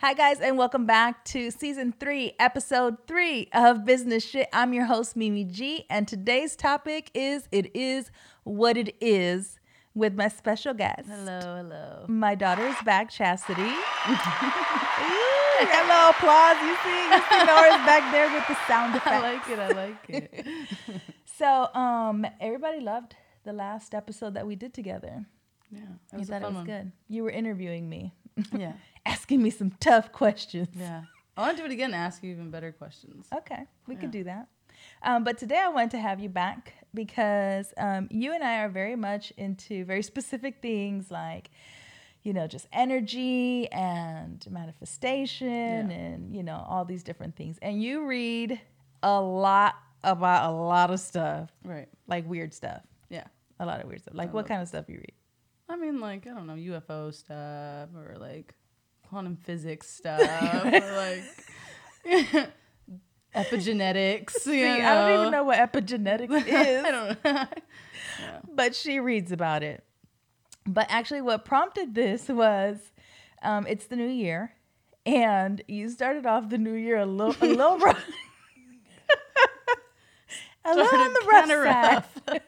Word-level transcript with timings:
Hi, 0.00 0.14
guys, 0.14 0.40
and 0.40 0.56
welcome 0.56 0.86
back 0.86 1.24
to 1.26 1.50
season 1.50 1.92
three, 1.98 2.32
episode 2.38 2.96
three 3.06 3.48
of 3.52 3.84
Business 3.84 4.24
Shit. 4.24 4.48
I'm 4.52 4.72
your 4.72 4.86
host, 4.86 5.14
Mimi 5.14 5.44
G, 5.44 5.84
and 5.90 6.08
today's 6.08 6.56
topic 6.56 7.10
is 7.12 7.48
It 7.52 7.70
Is 7.76 8.10
What 8.44 8.78
It 8.78 8.96
Is 9.00 9.60
with 9.94 10.14
my 10.14 10.28
special 10.28 10.72
guest. 10.72 11.06
Hello, 11.06 11.40
hello. 11.40 12.04
My 12.08 12.34
daughter 12.34 12.66
is 12.66 12.76
back, 12.82 13.10
Chastity. 13.10 13.60
Ooh, 13.62 13.76
hello, 15.68 16.10
applause. 16.10 16.56
You 16.62 16.76
see, 16.82 17.04
you 17.04 17.20
see 17.28 17.44
Norris 17.44 17.84
back 17.84 18.10
there 18.10 18.32
with 18.32 18.46
the 18.48 18.56
sound 18.66 18.96
effects. 18.96 19.06
I 19.16 19.20
like 19.20 19.48
it. 19.50 19.58
I 19.58 19.68
like 19.68 20.08
it. 20.08 20.46
So, 21.40 21.72
um, 21.74 22.26
everybody 22.38 22.80
loved 22.80 23.16
the 23.44 23.54
last 23.54 23.94
episode 23.94 24.34
that 24.34 24.46
we 24.46 24.56
did 24.56 24.74
together. 24.74 25.24
Yeah, 25.70 25.80
it 26.12 26.18
You 26.18 26.24
thought 26.26 26.42
it 26.42 26.48
was 26.48 26.54
one. 26.56 26.66
good. 26.66 26.92
You 27.08 27.22
were 27.22 27.30
interviewing 27.30 27.88
me, 27.88 28.12
Yeah, 28.52 28.72
asking 29.06 29.42
me 29.42 29.50
some 29.50 29.70
tough 29.80 30.12
questions. 30.12 30.68
yeah. 30.76 31.02
I 31.36 31.42
want 31.42 31.56
to 31.56 31.62
do 31.62 31.66
it 31.66 31.72
again 31.72 31.86
and 31.94 31.94
ask 31.94 32.22
you 32.22 32.32
even 32.32 32.50
better 32.50 32.70
questions. 32.72 33.26
Okay, 33.34 33.62
we 33.86 33.96
could 33.96 34.10
do 34.10 34.24
that. 34.24 34.48
Um, 35.02 35.24
but 35.24 35.38
today 35.38 35.58
I 35.58 35.68
wanted 35.68 35.92
to 35.92 35.98
have 35.98 36.20
you 36.20 36.28
back 36.28 36.74
because 36.92 37.72
um, 37.78 38.08
you 38.10 38.34
and 38.34 38.42
I 38.44 38.58
are 38.62 38.68
very 38.68 38.96
much 38.96 39.30
into 39.38 39.84
very 39.84 40.02
specific 40.02 40.60
things 40.60 41.10
like, 41.10 41.50
you 42.22 42.32
know, 42.34 42.46
just 42.46 42.66
energy 42.72 43.70
and 43.72 44.44
manifestation 44.50 45.90
Yeah. 45.90 45.96
and, 45.96 46.34
you 46.34 46.42
know, 46.42 46.64
all 46.68 46.84
these 46.84 47.02
different 47.02 47.36
things. 47.36 47.58
And 47.62 47.82
you 47.82 48.04
read 48.06 48.60
a 49.02 49.20
lot 49.20 49.76
about 50.02 50.50
a 50.50 50.52
lot 50.52 50.90
of 50.90 51.00
stuff, 51.00 51.50
Right. 51.64 51.88
like 52.06 52.28
weird 52.28 52.52
stuff, 52.52 52.82
Yeah. 53.08 53.24
a 53.58 53.66
lot 53.66 53.80
of 53.80 53.86
weird 53.88 54.02
stuff. 54.02 54.14
Like 54.14 54.30
I 54.30 54.32
what 54.32 54.46
kind 54.46 54.60
of 54.60 54.68
stuff 54.68 54.86
you 54.88 54.96
read? 54.96 55.12
I 55.70 55.76
mean, 55.76 56.00
like 56.00 56.26
I 56.26 56.30
don't 56.30 56.48
know 56.48 56.54
UFO 56.54 57.14
stuff 57.14 57.90
or 57.96 58.16
like 58.18 58.54
quantum 59.08 59.36
physics 59.36 59.88
stuff 59.96 60.20
or 60.20 60.70
like 60.96 61.22
epigenetics. 63.34 64.34
You 64.34 64.40
See, 64.40 64.64
I 64.64 64.94
don't 64.94 65.20
even 65.20 65.32
know 65.32 65.44
what 65.44 65.58
epigenetics 65.58 66.46
is. 66.46 66.84
I 66.84 66.90
don't 66.90 67.24
know. 67.24 67.46
but 68.52 68.74
she 68.74 68.98
reads 68.98 69.30
about 69.30 69.62
it. 69.62 69.84
But 70.66 70.86
actually, 70.90 71.20
what 71.20 71.44
prompted 71.44 71.94
this 71.94 72.28
was 72.28 72.78
um, 73.42 73.64
it's 73.68 73.86
the 73.86 73.96
new 73.96 74.08
year, 74.08 74.52
and 75.06 75.62
you 75.68 75.88
started 75.88 76.26
off 76.26 76.48
the 76.50 76.58
new 76.58 76.74
year 76.74 76.98
a 76.98 77.06
little, 77.06 77.36
a 77.40 77.46
little 77.46 77.78
rough. 77.78 78.04
a 80.64 80.74
little 80.74 81.00
on 81.00 81.12
the 81.12 81.56
rough 81.58 82.08
side. 82.26 82.42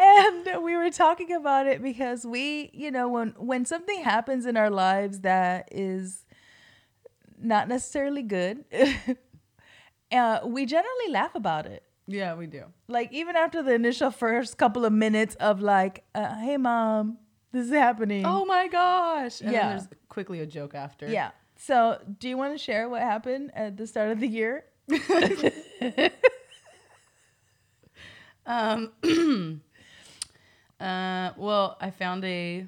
And 0.00 0.62
we 0.64 0.76
were 0.76 0.90
talking 0.90 1.32
about 1.32 1.66
it 1.66 1.82
because 1.82 2.24
we, 2.24 2.70
you 2.72 2.90
know, 2.90 3.08
when 3.08 3.34
when 3.38 3.64
something 3.64 4.02
happens 4.02 4.46
in 4.46 4.56
our 4.56 4.70
lives 4.70 5.20
that 5.20 5.68
is 5.72 6.24
not 7.38 7.68
necessarily 7.68 8.22
good, 8.22 8.64
uh, 10.12 10.40
we 10.44 10.66
generally 10.66 11.10
laugh 11.10 11.34
about 11.34 11.66
it 11.66 11.82
Yeah, 12.06 12.34
we 12.34 12.46
do. 12.46 12.64
like 12.88 13.12
even 13.12 13.36
after 13.36 13.62
the 13.62 13.74
initial 13.74 14.10
first 14.10 14.56
couple 14.58 14.84
of 14.84 14.92
minutes 14.92 15.34
of 15.36 15.60
like 15.60 16.04
uh, 16.14 16.34
hey 16.36 16.56
mom 16.56 17.18
this 17.52 17.66
is 17.66 17.72
happening 17.72 18.24
Oh 18.26 18.44
my 18.44 18.68
gosh! 18.68 19.40
And 19.40 19.50
Yeah. 19.50 19.60
then 19.68 19.68
there's 19.70 19.88
quickly 20.08 20.40
a 20.40 20.46
joke 20.46 20.74
after. 20.74 21.06
yeah 21.08 21.30
so 21.56 21.98
do 22.18 22.28
you 22.28 22.36
want 22.38 22.52
to 22.54 22.58
share 22.58 22.88
what 22.88 23.02
happened 23.02 23.50
at 23.54 23.76
the 23.76 23.86
start 23.86 24.10
of 24.10 24.18
the 24.20 24.28
year 24.28 24.64
Um, 28.46 28.92
uh, 30.80 31.32
well, 31.36 31.76
I 31.80 31.90
found 31.90 32.24
a 32.24 32.66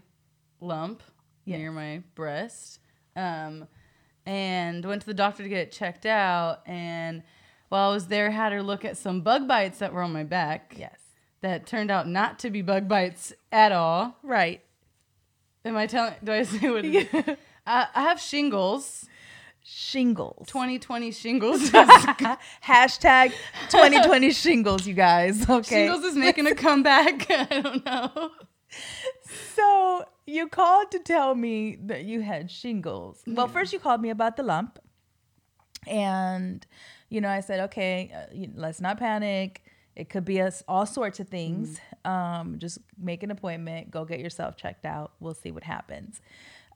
lump 0.60 1.02
Yes. 1.44 1.58
near 1.58 1.72
my 1.72 2.02
breast, 2.14 2.78
um, 3.16 3.66
and 4.24 4.84
went 4.84 5.00
to 5.02 5.06
the 5.06 5.14
doctor 5.14 5.42
to 5.42 5.48
get 5.48 5.58
it 5.58 5.72
checked 5.72 6.06
out. 6.06 6.60
And 6.66 7.24
while 7.68 7.90
I 7.90 7.92
was 7.92 8.06
there, 8.06 8.30
had 8.30 8.52
her 8.52 8.62
look 8.62 8.84
at 8.84 8.96
some 8.96 9.22
bug 9.22 9.48
bites 9.48 9.78
that 9.80 9.92
were 9.92 10.02
on 10.02 10.12
my 10.12 10.22
back. 10.22 10.74
yes 10.78 10.98
That 11.40 11.66
turned 11.66 11.90
out 11.90 12.06
not 12.06 12.38
to 12.40 12.50
be 12.50 12.62
bug 12.62 12.86
bites 12.86 13.32
at 13.50 13.72
all. 13.72 14.16
right 14.22 14.60
Am 15.64 15.76
I 15.76 15.86
telling? 15.86 16.14
Do 16.22 16.32
I 16.32 16.42
say 16.44 16.70
what? 16.70 16.84
it 16.84 17.12
is? 17.14 17.36
I, 17.66 17.86
I 17.94 18.02
have 18.02 18.20
shingles. 18.20 19.06
Shingles. 19.62 20.46
2020 20.48 21.12
shingles. 21.12 21.60
hashtag 21.70 23.32
2020 23.70 24.32
shingles 24.32 24.86
you 24.86 24.94
guys. 24.94 25.48
Okay. 25.48 25.86
Shingles 25.86 26.04
is 26.04 26.16
making 26.16 26.46
a 26.46 26.54
comeback. 26.54 27.26
I 27.30 27.44
don't 27.60 27.84
know. 27.84 28.30
so 29.54 30.04
you 30.26 30.48
called 30.48 30.90
to 30.92 30.98
tell 30.98 31.34
me 31.34 31.76
that 31.84 32.04
you 32.04 32.20
had 32.20 32.50
shingles. 32.50 33.22
Well 33.26 33.48
first 33.48 33.72
you 33.72 33.78
called 33.78 34.00
me 34.00 34.10
about 34.10 34.36
the 34.36 34.42
lump. 34.42 34.78
And 35.86 36.64
you 37.08 37.20
know 37.20 37.28
i 37.28 37.40
said 37.40 37.60
okay 37.60 38.10
uh, 38.14 38.46
let's 38.54 38.80
not 38.80 38.98
panic. 38.98 39.62
It 39.94 40.08
could 40.08 40.24
be 40.24 40.40
us 40.40 40.62
all 40.66 40.86
sorts 40.86 41.20
of 41.20 41.28
things. 41.28 41.78
Um, 42.06 42.58
just 42.58 42.78
make 42.98 43.22
an 43.22 43.30
appointment. 43.30 43.90
Go 43.90 44.06
get 44.06 44.20
yourself 44.20 44.56
checked 44.56 44.86
out. 44.86 45.12
We'll 45.20 45.34
see 45.34 45.50
what 45.50 45.64
happens 45.64 46.22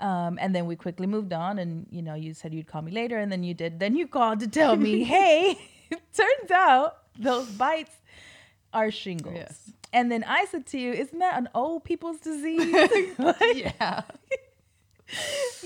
um, 0.01 0.39
and 0.41 0.55
then 0.55 0.67
we 0.67 0.77
quickly 0.77 1.07
moved 1.07 1.33
on 1.33 1.59
and 1.59 1.87
you 1.91 2.03
know 2.03 2.15
you 2.15 2.35
said 2.35 2.53
you'd 2.55 2.67
call 2.67 2.83
me 2.83 2.93
later 2.93 3.19
and 3.19 3.31
then 3.33 3.43
you 3.43 3.55
did 3.55 3.81
then 3.81 3.97
you 3.97 4.07
called 4.07 4.41
to 4.41 4.49
tell 4.49 4.77
me 4.77 5.05
hey 5.15 5.59
it 5.91 6.01
turns 6.15 6.51
out 6.51 6.99
those 7.19 7.47
bites 7.51 7.95
are 8.73 8.91
shingles 8.91 9.35
Yes. 9.35 9.73
and 9.93 10.11
then 10.13 10.23
i 10.25 10.45
said 10.47 10.67
to 10.67 10.79
you 10.79 10.93
isn't 10.93 11.19
that 11.19 11.39
an 11.39 11.49
old 11.55 11.85
people's 11.85 12.19
disease 12.19 12.75
Like, 13.19 13.57
Yeah. 13.57 14.03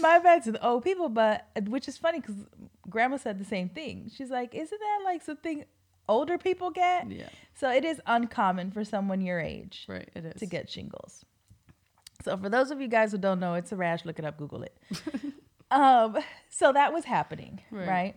my 0.00 0.18
bad 0.18 0.44
to 0.44 0.52
the 0.52 0.64
old 0.66 0.84
people, 0.84 1.08
but 1.08 1.46
which 1.66 1.88
is 1.88 1.96
funny 1.96 2.20
because 2.20 2.36
grandma 2.88 3.16
said 3.16 3.38
the 3.38 3.44
same 3.44 3.68
thing. 3.70 4.10
She's 4.14 4.30
like, 4.30 4.54
Isn't 4.54 4.78
that 4.78 5.00
like 5.04 5.22
something 5.22 5.64
older 6.08 6.36
people 6.38 6.70
get? 6.70 7.10
Yeah. 7.10 7.28
So 7.54 7.70
it 7.70 7.84
is 7.84 8.00
uncommon 8.06 8.70
for 8.70 8.84
someone 8.84 9.20
your 9.22 9.40
age 9.40 9.86
Right. 9.88 10.08
It 10.14 10.24
is. 10.26 10.34
to 10.40 10.46
get 10.46 10.68
shingles. 10.70 11.24
So 12.24 12.36
for 12.36 12.48
those 12.48 12.70
of 12.70 12.80
you 12.80 12.88
guys 12.88 13.12
who 13.12 13.18
don't 13.18 13.40
know, 13.40 13.54
it's 13.54 13.72
a 13.72 13.76
rash. 13.76 14.04
Look 14.04 14.18
it 14.18 14.24
up, 14.24 14.36
Google 14.36 14.62
it. 14.62 14.76
um, 15.70 16.18
so 16.48 16.72
that 16.72 16.92
was 16.92 17.04
happening, 17.04 17.60
right. 17.70 17.88
Right. 17.88 18.16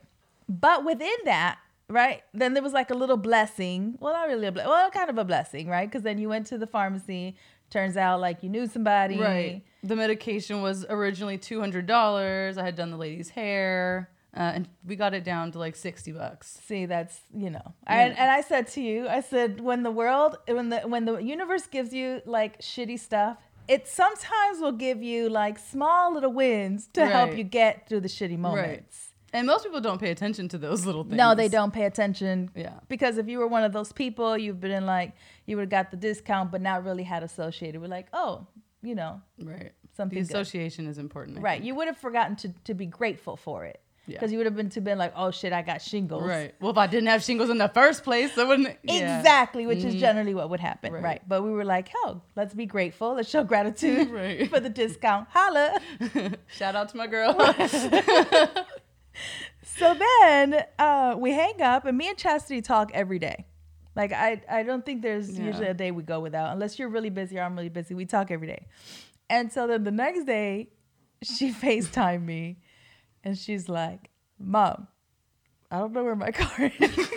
But 0.50 0.84
within 0.84 1.16
that, 1.26 1.58
right, 1.88 2.22
then 2.34 2.54
there 2.54 2.64
was 2.64 2.74
like 2.74 2.90
a 2.90 2.96
little 2.96 3.18
blessing. 3.18 3.98
Well, 4.00 4.14
not 4.14 4.28
really 4.28 4.48
a 4.48 4.52
blessing. 4.52 4.70
Well, 4.70 4.90
kind 4.92 5.10
of 5.10 5.18
a 5.18 5.24
blessing, 5.24 5.68
right? 5.70 5.90
Because 5.90 6.04
then 6.04 6.18
you 6.18 6.28
went 6.30 6.48
to 6.48 6.58
the 6.58 6.68
pharmacy. 6.68 7.38
Turns 7.70 7.98
out 7.98 8.20
like 8.20 8.44
you 8.44 8.50
knew 8.50 8.68
somebody, 8.68 9.18
Right. 9.18 9.64
The 9.84 9.96
medication 9.96 10.62
was 10.62 10.86
originally 10.90 11.38
two 11.38 11.60
hundred 11.60 11.88
dollars. 11.88 12.58
I 12.58 12.64
had 12.66 12.76
done 12.76 12.92
the 12.92 12.98
lady's 12.98 13.30
hair, 13.30 14.10
uh, 14.38 14.40
and 14.56 14.70
we 14.86 14.96
got 14.96 15.14
it 15.16 15.24
down 15.24 15.52
to 15.54 15.60
like 15.60 15.76
sixty 15.76 16.12
bucks. 16.12 16.60
See, 16.66 16.86
that's 16.86 17.22
you 17.36 17.50
know, 17.50 17.74
Yeah. 17.88 18.00
and, 18.06 18.18
and 18.18 18.30
I 18.32 18.42
said 18.42 18.68
to 18.70 18.82
you, 18.82 19.08
I 19.08 19.22
said 19.22 19.60
when 19.60 19.82
the 19.84 19.92
world, 19.92 20.38
when 20.48 20.70
the 20.70 20.82
when 20.82 21.06
the 21.06 21.18
universe 21.18 21.66
gives 21.68 21.94
you 21.94 22.22
like 22.26 22.62
shitty 22.62 23.00
stuff, 23.00 23.38
it 23.68 23.88
sometimes 23.88 24.60
will 24.60 24.72
give 24.72 25.02
you 25.02 25.30
like 25.30 25.58
small 25.58 26.14
little 26.14 26.34
wins 26.34 26.88
to 26.94 27.06
help 27.06 27.38
you 27.38 27.44
get 27.44 27.88
through 27.88 28.02
the 28.02 28.08
shitty 28.08 28.38
moments. 28.38 29.10
Right. 29.34 29.40
And 29.40 29.48
most 29.48 29.64
people 29.64 29.82
don't 29.82 30.00
pay 30.00 30.12
attention 30.12 30.48
to 30.50 30.58
those 30.60 30.86
little 30.86 31.04
things. 31.04 31.16
No, 31.18 31.34
they 31.34 31.48
don't 31.48 31.74
pay 31.74 31.86
attention. 31.86 32.52
Yeah. 32.56 32.80
Because 32.88 33.18
if 33.18 33.28
you 33.28 33.40
were 33.40 33.48
one 33.48 33.64
of 33.64 33.74
those 33.74 33.92
people, 33.92 34.38
you've 34.38 34.60
been 34.60 34.72
in 34.72 34.86
like 34.86 35.14
you 35.48 35.56
would 35.58 35.64
have 35.64 35.70
got 35.72 35.92
the 35.92 35.98
discount, 35.98 36.52
but 36.52 36.62
not 36.62 36.84
really 36.84 37.04
had 37.04 37.24
associated 37.24 37.82
with 37.82 37.90
like, 37.90 38.08
oh, 38.14 38.46
you 38.84 38.94
know, 38.96 39.22
Right. 39.42 39.72
something 39.98 40.20
The 40.20 40.26
good. 40.28 40.36
association 40.36 40.86
is 40.88 40.98
important. 41.00 41.40
I 41.40 41.42
right. 41.42 41.54
think. 41.56 41.66
You 41.66 41.74
would 41.76 41.88
have 41.88 41.98
forgotten 41.98 42.36
to 42.38 42.50
to 42.66 42.74
be 42.74 42.86
grateful 42.86 43.36
for 43.36 43.66
it. 43.66 43.80
Yeah. 44.06 44.16
Because 44.18 44.32
you 44.34 44.38
would 44.38 44.46
have 44.48 44.56
been 44.56 44.70
to 44.72 44.82
been 44.82 44.98
like, 44.98 45.14
oh 45.16 45.32
shit, 45.32 45.54
I 45.54 45.62
got 45.62 45.82
shingles. 45.82 46.24
Right. 46.24 46.54
Well, 46.60 46.72
if 46.72 46.78
I 46.78 46.88
didn't 46.88 47.08
have 47.08 47.24
shingles 47.24 47.50
in 47.50 47.58
the 47.58 47.70
first 47.70 48.04
place, 48.04 48.38
I 48.38 48.44
wouldn't. 48.44 48.78
yeah. 48.84 49.18
Exactly, 49.20 49.66
which 49.66 49.84
is 49.84 49.96
generally 49.96 50.34
what 50.34 50.50
would 50.50 50.60
happen, 50.60 50.92
right. 50.92 51.02
Right. 51.04 51.22
But 51.28 51.42
we 51.44 51.52
were 51.52 51.64
like, 51.64 51.88
hell, 51.88 52.22
let's 52.36 52.54
be 52.54 52.66
grateful. 52.66 53.14
Let's 53.14 53.30
show 53.30 53.44
gratitude 53.46 54.10
Right. 54.12 54.50
for 54.50 54.60
the 54.60 54.70
discount. 54.70 55.30
Holla. 55.32 55.80
Shout 56.48 56.76
out 56.76 56.90
to 56.90 56.98
my 56.98 57.08
girl. 57.08 57.34
so 59.64 59.96
then 59.96 60.64
uh, 60.80 61.16
we 61.18 61.32
hang 61.32 61.62
up, 61.62 61.86
and 61.86 61.98
me 61.98 62.10
and 62.10 62.18
Chastity 62.18 62.62
talk 62.62 62.92
every 62.94 63.20
day. 63.20 63.46
Like 63.96 64.12
I, 64.12 64.42
I 64.50 64.64
don't 64.64 64.86
think 64.86 65.02
there's 65.02 65.38
Yeah. 65.38 65.46
usually 65.46 65.68
a 65.68 65.74
day 65.74 65.92
we 65.92 66.04
go 66.04 66.20
without, 66.20 66.52
unless 66.54 66.78
you're 66.80 66.90
really 66.90 67.10
busy 67.12 67.38
or 67.38 67.44
I'm 67.44 67.56
really 67.56 67.70
busy. 67.70 67.94
We 67.94 68.06
talk 68.06 68.32
every 68.32 68.48
day. 68.48 68.66
And 69.30 69.52
so 69.52 69.68
then 69.68 69.84
the 69.84 69.92
next 69.92 70.26
day, 70.26 70.70
she 71.22 71.52
FaceTimed 71.54 72.26
me, 72.26 72.58
and 73.24 73.38
she's 73.38 73.70
like, 73.70 74.10
"Mom, 74.40 74.88
I 75.72 75.80
don't 75.80 75.94
know 75.94 76.04
where 76.04 76.16
my 76.16 76.32
car 76.34 76.72
is." 76.80 76.98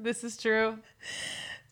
this 0.00 0.24
is 0.24 0.36
true. 0.36 0.78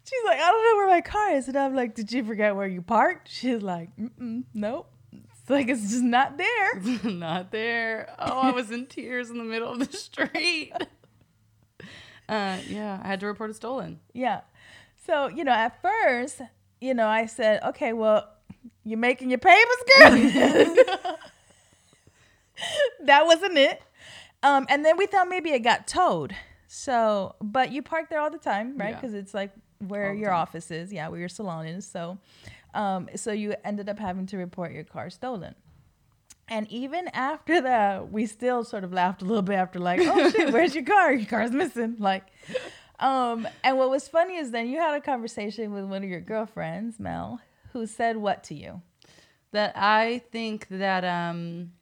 She's 0.04 0.24
like, 0.26 0.40
I 0.40 0.50
don't 0.50 0.64
know 0.64 0.76
where 0.76 0.88
my 0.88 1.00
car 1.02 1.32
is. 1.34 1.46
And 1.48 1.56
I'm 1.56 1.74
like, 1.74 1.94
Did 1.94 2.12
you 2.12 2.24
forget 2.24 2.56
where 2.56 2.66
you 2.66 2.82
parked? 2.82 3.28
She's 3.30 3.62
like, 3.62 3.96
Mm-mm, 3.96 4.44
Nope. 4.54 4.92
It's 5.12 5.48
like, 5.48 5.68
it's 5.68 5.90
just 5.90 6.02
not 6.02 6.36
there. 6.36 6.80
Not 7.10 7.50
there. 7.50 8.14
Oh, 8.18 8.38
I 8.38 8.50
was 8.50 8.70
in 8.70 8.86
tears 8.86 9.30
in 9.30 9.38
the 9.38 9.44
middle 9.44 9.72
of 9.72 9.78
the 9.78 9.96
street. 9.96 10.72
Uh, 12.28 12.58
yeah, 12.68 13.00
I 13.02 13.08
had 13.08 13.20
to 13.20 13.26
report 13.26 13.50
it 13.50 13.54
stolen. 13.54 13.98
Yeah. 14.12 14.42
So, 15.06 15.26
you 15.28 15.42
know, 15.42 15.52
at 15.52 15.80
first, 15.82 16.40
you 16.80 16.94
know, 16.94 17.08
I 17.08 17.26
said, 17.26 17.62
okay, 17.64 17.92
well, 17.92 18.28
You 18.84 18.96
making 18.96 19.30
your 19.30 19.38
papers, 19.38 19.82
girl? 19.98 20.10
that 23.04 23.26
wasn't 23.26 23.58
it. 23.58 23.82
Um, 24.42 24.66
and 24.68 24.84
then 24.84 24.96
we 24.96 25.06
thought 25.06 25.28
maybe 25.28 25.50
it 25.50 25.60
got 25.60 25.86
towed. 25.86 26.34
So, 26.66 27.34
but 27.40 27.72
you 27.72 27.82
park 27.82 28.08
there 28.10 28.20
all 28.20 28.30
the 28.30 28.38
time, 28.38 28.76
right? 28.78 28.90
Yeah. 28.90 29.00
Because 29.00 29.14
it's 29.14 29.34
like 29.34 29.50
where 29.86 30.14
your 30.14 30.30
time. 30.30 30.38
office 30.40 30.70
is, 30.70 30.92
yeah, 30.92 31.08
where 31.08 31.20
your 31.20 31.28
salon 31.28 31.66
is. 31.66 31.86
So, 31.86 32.18
um, 32.74 33.08
so 33.16 33.32
you 33.32 33.54
ended 33.64 33.88
up 33.88 33.98
having 33.98 34.26
to 34.26 34.36
report 34.36 34.72
your 34.72 34.84
car 34.84 35.10
stolen. 35.10 35.54
And 36.48 36.70
even 36.70 37.08
after 37.08 37.60
that, 37.60 38.10
we 38.10 38.26
still 38.26 38.64
sort 38.64 38.82
of 38.82 38.92
laughed 38.92 39.22
a 39.22 39.24
little 39.24 39.42
bit 39.42 39.54
after, 39.54 39.78
like, 39.78 40.00
oh 40.02 40.30
shit, 40.30 40.52
where's 40.52 40.74
your 40.74 40.84
car? 40.84 41.12
Your 41.12 41.26
car's 41.26 41.52
missing. 41.52 41.96
Like, 41.98 42.24
um, 42.98 43.46
and 43.62 43.78
what 43.78 43.88
was 43.88 44.08
funny 44.08 44.36
is 44.36 44.50
then 44.50 44.68
you 44.68 44.78
had 44.78 44.94
a 44.94 45.00
conversation 45.00 45.72
with 45.72 45.84
one 45.84 46.02
of 46.02 46.08
your 46.08 46.20
girlfriends, 46.20 46.98
Mel, 46.98 47.40
who 47.72 47.86
said 47.86 48.16
what 48.16 48.44
to 48.44 48.54
you? 48.54 48.82
that 49.52 49.72
I 49.76 50.22
think 50.30 50.68
that 50.70 51.04
um, 51.04 51.72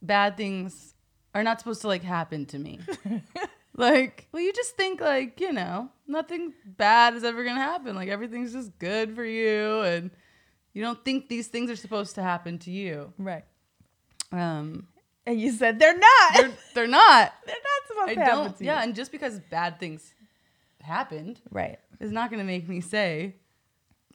bad 0.00 0.36
things 0.36 0.94
are 1.34 1.42
not 1.42 1.58
supposed 1.58 1.80
to 1.80 1.88
like 1.88 2.04
happen 2.04 2.46
to 2.46 2.58
me. 2.60 2.78
like, 3.76 4.28
well, 4.32 4.40
you 4.42 4.52
just 4.52 4.76
think 4.76 5.00
like 5.00 5.40
you 5.40 5.52
know 5.52 5.88
nothing 6.06 6.52
bad 6.64 7.14
is 7.14 7.24
ever 7.24 7.42
gonna 7.44 7.60
happen. 7.60 7.96
Like 7.96 8.08
everything's 8.08 8.52
just 8.52 8.78
good 8.78 9.14
for 9.16 9.24
you, 9.24 9.80
and 9.80 10.10
you 10.72 10.82
don't 10.82 11.04
think 11.04 11.28
these 11.28 11.48
things 11.48 11.70
are 11.70 11.76
supposed 11.76 12.14
to 12.14 12.22
happen 12.22 12.58
to 12.60 12.70
you. 12.70 13.12
Right. 13.18 13.44
Um, 14.32 14.86
And 15.26 15.40
you 15.40 15.50
said 15.52 15.78
they're 15.78 15.98
not. 15.98 16.34
they're 16.34 16.52
they're 16.74 16.86
not. 16.86 17.32
They're 17.46 17.56
not 17.56 17.88
supposed 17.88 18.10
I 18.10 18.14
to 18.14 18.20
happen 18.20 18.44
don't. 18.44 18.58
to 18.58 18.64
Yeah, 18.64 18.76
you. 18.78 18.84
and 18.84 18.94
just 18.94 19.10
because 19.10 19.40
bad 19.50 19.80
things 19.80 20.14
happened 20.82 21.40
Right. 21.50 21.78
is 22.00 22.12
not 22.12 22.30
gonna 22.30 22.44
make 22.44 22.68
me 22.68 22.80
say 22.80 23.34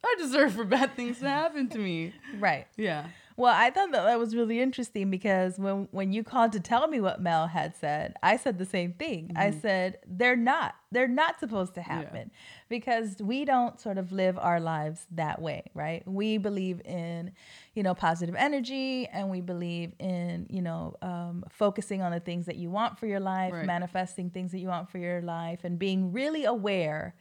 I 0.04 0.16
deserve 0.18 0.54
for 0.54 0.64
bad 0.66 0.96
things 0.96 1.20
to 1.20 1.30
happen 1.30 1.70
to 1.70 1.78
me. 1.80 2.14
Right. 2.38 2.68
Yeah. 2.76 3.08
Well, 3.36 3.54
I 3.56 3.72
thought 3.72 3.92
that 3.94 4.04
that 4.04 4.20
was 4.20 4.36
really 4.36 4.60
interesting 4.60 5.10
because 5.10 5.58
when 5.58 5.88
when 5.90 6.14
you 6.14 6.24
called 6.24 6.52
to 6.52 6.60
tell 6.60 6.88
me 6.88 7.00
what 7.00 7.20
Mel 7.20 7.48
had 7.48 7.76
said, 7.76 8.14
I 8.22 8.38
said 8.38 8.60
the 8.60 8.66
same 8.66 8.94
thing. 8.94 9.32
I 9.36 9.50
said 9.50 9.98
they're 10.06 10.36
not. 10.36 10.76
They're 10.92 11.08
not 11.08 11.40
supposed 11.40 11.74
to 11.76 11.82
happen 11.82 12.30
because 12.70 13.16
we 13.20 13.44
don't 13.44 13.80
sort 13.82 13.98
of 13.98 14.12
live 14.12 14.38
our 14.38 14.60
lives 14.60 15.08
that 15.16 15.42
way, 15.42 15.64
right? 15.74 16.08
We 16.08 16.38
believe 16.38 16.80
in, 16.86 17.32
you 17.74 17.82
know, 17.82 17.96
positive 17.96 18.36
energy, 18.36 19.08
and 19.08 19.32
we 19.32 19.42
believe 19.42 19.94
in, 19.98 20.46
you 20.52 20.62
know, 20.62 20.96
um, 21.02 21.44
focusing 21.50 22.04
on 22.04 22.12
the 22.12 22.20
things 22.20 22.46
that 22.46 22.58
you 22.58 22.70
want 22.70 23.00
for 23.00 23.08
your 23.08 23.20
life, 23.20 23.54
Right. 23.54 23.66
manifesting 23.66 24.30
things 24.30 24.52
that 24.52 24.60
you 24.60 24.68
want 24.68 24.92
for 24.92 25.00
your 25.00 25.22
life, 25.24 25.64
and 25.64 25.80
being 25.80 26.12
really 26.12 26.44
aware 26.46 27.16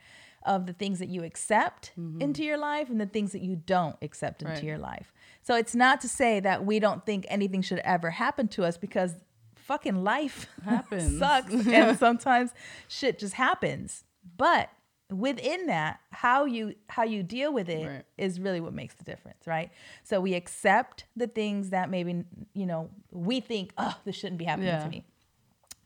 of 0.45 0.67
the 0.67 0.73
things 0.73 0.99
that 0.99 1.09
you 1.09 1.23
accept 1.25 1.93
mm-hmm. 1.99 2.21
into 2.21 2.43
your 2.45 2.57
life 2.59 2.89
and 2.91 3.01
the 3.01 3.07
things 3.07 3.33
that 3.33 3.43
you 3.43 3.57
don't 3.57 3.97
accept 4.03 4.43
into 4.43 4.55
Right. 4.55 4.65
your 4.65 4.79
life. 4.79 5.13
So 5.43 5.55
it's 5.57 5.75
not 5.75 6.01
to 6.03 6.09
say 6.09 6.41
that 6.41 6.65
we 6.65 6.79
don't 6.79 7.05
think 7.07 7.27
anything 7.29 7.63
should 7.63 7.81
ever 7.81 8.11
happen 8.11 8.49
to 8.49 8.65
us 8.65 8.77
because 8.77 9.15
fucking 9.57 10.03
life 10.05 10.47
Happens. 10.65 11.19
sucks 11.19 11.53
and 11.67 11.99
sometimes 11.99 12.53
shit 12.89 13.19
just 13.19 13.35
happens. 13.35 14.05
But 14.37 14.71
within 15.11 15.67
that, 15.67 16.01
how 16.11 16.45
you 16.47 16.75
how 16.89 17.03
you 17.05 17.23
deal 17.23 17.53
with 17.53 17.69
it 17.69 18.05
is 18.17 18.39
Right. 18.39 18.45
really 18.45 18.61
what 18.61 18.73
makes 18.73 18.95
the 18.95 19.05
difference, 19.05 19.47
right? 19.47 19.71
So 20.05 20.21
we 20.21 20.35
accept 20.35 21.05
the 21.17 21.27
things 21.27 21.71
that 21.71 21.91
maybe 21.91 22.25
you 22.55 22.67
know 22.67 22.91
we 23.11 23.41
think, 23.41 23.73
oh, 23.79 23.97
this 24.05 24.17
shouldn't 24.17 24.39
be 24.39 24.45
happening 24.47 24.69
Yeah. 24.69 24.85
to 24.85 24.89
me. 24.89 25.05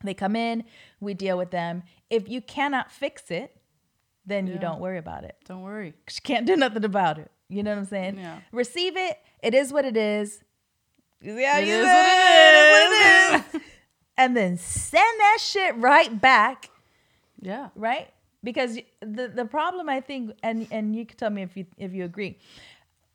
They 0.03 0.13
come 0.13 0.35
in, 0.35 0.63
we 0.99 1.15
deal 1.15 1.37
with 1.37 1.49
them. 1.51 1.81
If 2.11 2.29
you 2.29 2.39
cannot 2.41 2.91
fix 2.91 3.31
it, 3.31 3.56
then 4.27 4.45
you 4.45 4.59
don't 4.59 4.79
worry 4.79 4.97
about 4.99 5.23
it. 5.23 5.35
Don't 5.45 5.63
worry. 5.63 5.87
you 6.11 6.21
can't 6.23 6.45
do 6.45 6.55
nothing 6.55 6.83
about 6.83 7.17
it. 7.17 7.31
You 7.49 7.63
know 7.63 7.71
what 7.71 7.79
I'm 7.79 7.85
saying? 7.85 8.17
Yeah. 8.19 8.39
Receive 8.51 8.95
it. 8.97 9.17
It 9.41 9.53
is 9.55 9.71
what 9.73 9.85
it 9.85 9.97
is. 9.97 10.43
Yeah, 11.21 11.57
It 11.59 11.67
you 11.67 11.73
is 11.73 11.85
what 11.85 12.05
it 12.05 12.55
is 12.55 12.71
what 12.73 13.55
it 13.55 13.55
is. 13.55 13.61
and 14.17 14.37
then 14.37 14.57
send 14.57 15.19
that 15.19 15.37
shit 15.41 15.75
right 15.77 16.21
back, 16.21 16.69
Yeah. 17.41 17.69
right? 17.75 18.09
Because 18.43 18.77
the 19.01 19.27
the 19.33 19.45
problem 19.45 19.89
I 19.89 19.99
think, 20.01 20.31
and 20.43 20.67
and 20.71 20.95
you 20.95 21.05
can 21.05 21.17
tell 21.17 21.29
me 21.31 21.41
if 21.41 21.57
you 21.57 21.65
if 21.77 21.93
you 21.93 22.03
agree, 22.03 22.37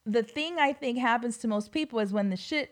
the 0.05 0.23
thing 0.23 0.59
I 0.59 0.73
think 0.73 0.99
happens 0.99 1.37
to 1.39 1.49
most 1.49 1.71
people 1.71 2.01
is 2.01 2.13
when 2.13 2.29
the 2.31 2.37
shit, 2.37 2.71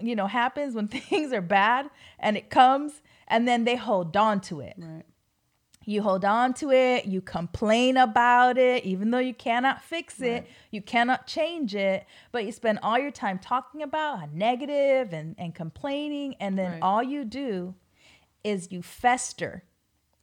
you 0.00 0.16
know, 0.16 0.26
happens 0.26 0.74
when 0.74 0.88
things 1.10 1.32
are 1.32 1.40
bad 1.40 1.88
and 2.18 2.36
it 2.36 2.50
comes, 2.50 3.02
and 3.28 3.46
then 3.46 3.64
they 3.64 3.76
hold 3.76 4.16
on 4.16 4.40
to 4.42 4.60
it. 4.60 4.74
Right. 4.78 5.04
You 5.88 6.02
hold 6.02 6.24
on 6.24 6.52
to 6.54 6.72
it, 6.72 7.04
you 7.06 7.20
complain 7.20 7.96
about 7.96 8.58
it, 8.58 8.84
even 8.84 9.10
though 9.12 9.20
you 9.20 9.32
cannot 9.32 9.80
fix 9.82 10.20
it, 10.20 10.42
Right. 10.42 10.48
you 10.72 10.82
cannot 10.82 11.26
change 11.28 11.74
it, 11.76 12.04
but 12.32 12.44
you 12.44 12.50
spend 12.52 12.80
all 12.82 12.98
your 12.98 13.12
time 13.12 13.38
talking 13.38 13.82
about 13.82 14.18
how 14.18 14.28
negative 14.32 15.12
and, 15.12 15.36
and 15.38 15.54
complaining, 15.54 16.34
and 16.40 16.58
then 16.58 16.72
Right. 16.72 16.82
all 16.82 17.02
you 17.04 17.24
do 17.24 17.74
is 18.42 18.72
you 18.72 18.82
fester 18.82 19.62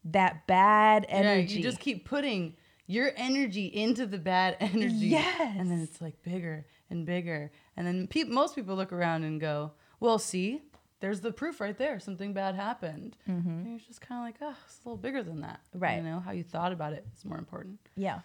that 0.04 0.45
bad 0.48 1.06
energy. 1.07 1.54
Yeah, 1.54 1.57
you 1.57 1.63
just 1.63 1.80
keep 1.80 2.04
putting 2.06 2.57
your 2.86 3.12
energy 3.16 3.68
into 3.68 4.06
the 4.06 4.18
bad 4.18 4.57
energy. 4.59 5.07
Yes. 5.07 5.56
And 5.57 5.71
then 5.71 5.80
it's 5.80 6.01
like 6.01 6.21
bigger 6.24 6.66
and 6.89 7.06
bigger. 7.06 7.51
And 7.77 7.88
then 7.88 8.07
peop 8.07 8.27
most 8.27 8.54
people 8.56 8.75
look 8.75 8.92
around 8.92 9.24
and 9.24 9.39
go, 9.39 9.71
well, 10.01 10.19
see, 10.19 10.62
there's 11.03 11.19
the 11.19 11.33
proof 11.33 11.59
right 11.59 11.77
there. 11.77 12.00
Something 12.00 12.31
bad 12.31 12.55
happened. 12.55 13.17
And 13.25 13.67
you're 13.67 13.79
just 13.79 14.00
kind 14.00 14.21
of 14.21 14.25
like, 14.25 14.35
oh, 14.41 14.55
it's 14.65 14.79
a 14.85 14.88
little 14.88 14.95
bigger 14.95 15.21
than 15.21 15.41
that. 15.41 15.59
Mm-hmm. 15.67 15.79
Right. 15.79 15.97
You 15.97 16.03
know, 16.03 16.21
how 16.21 16.31
you 16.31 16.44
thought 16.44 16.71
about 16.71 16.94
it 16.94 17.05
is 17.13 17.25
more 17.25 17.38
important. 17.38 17.79
Yeah. 17.97 18.21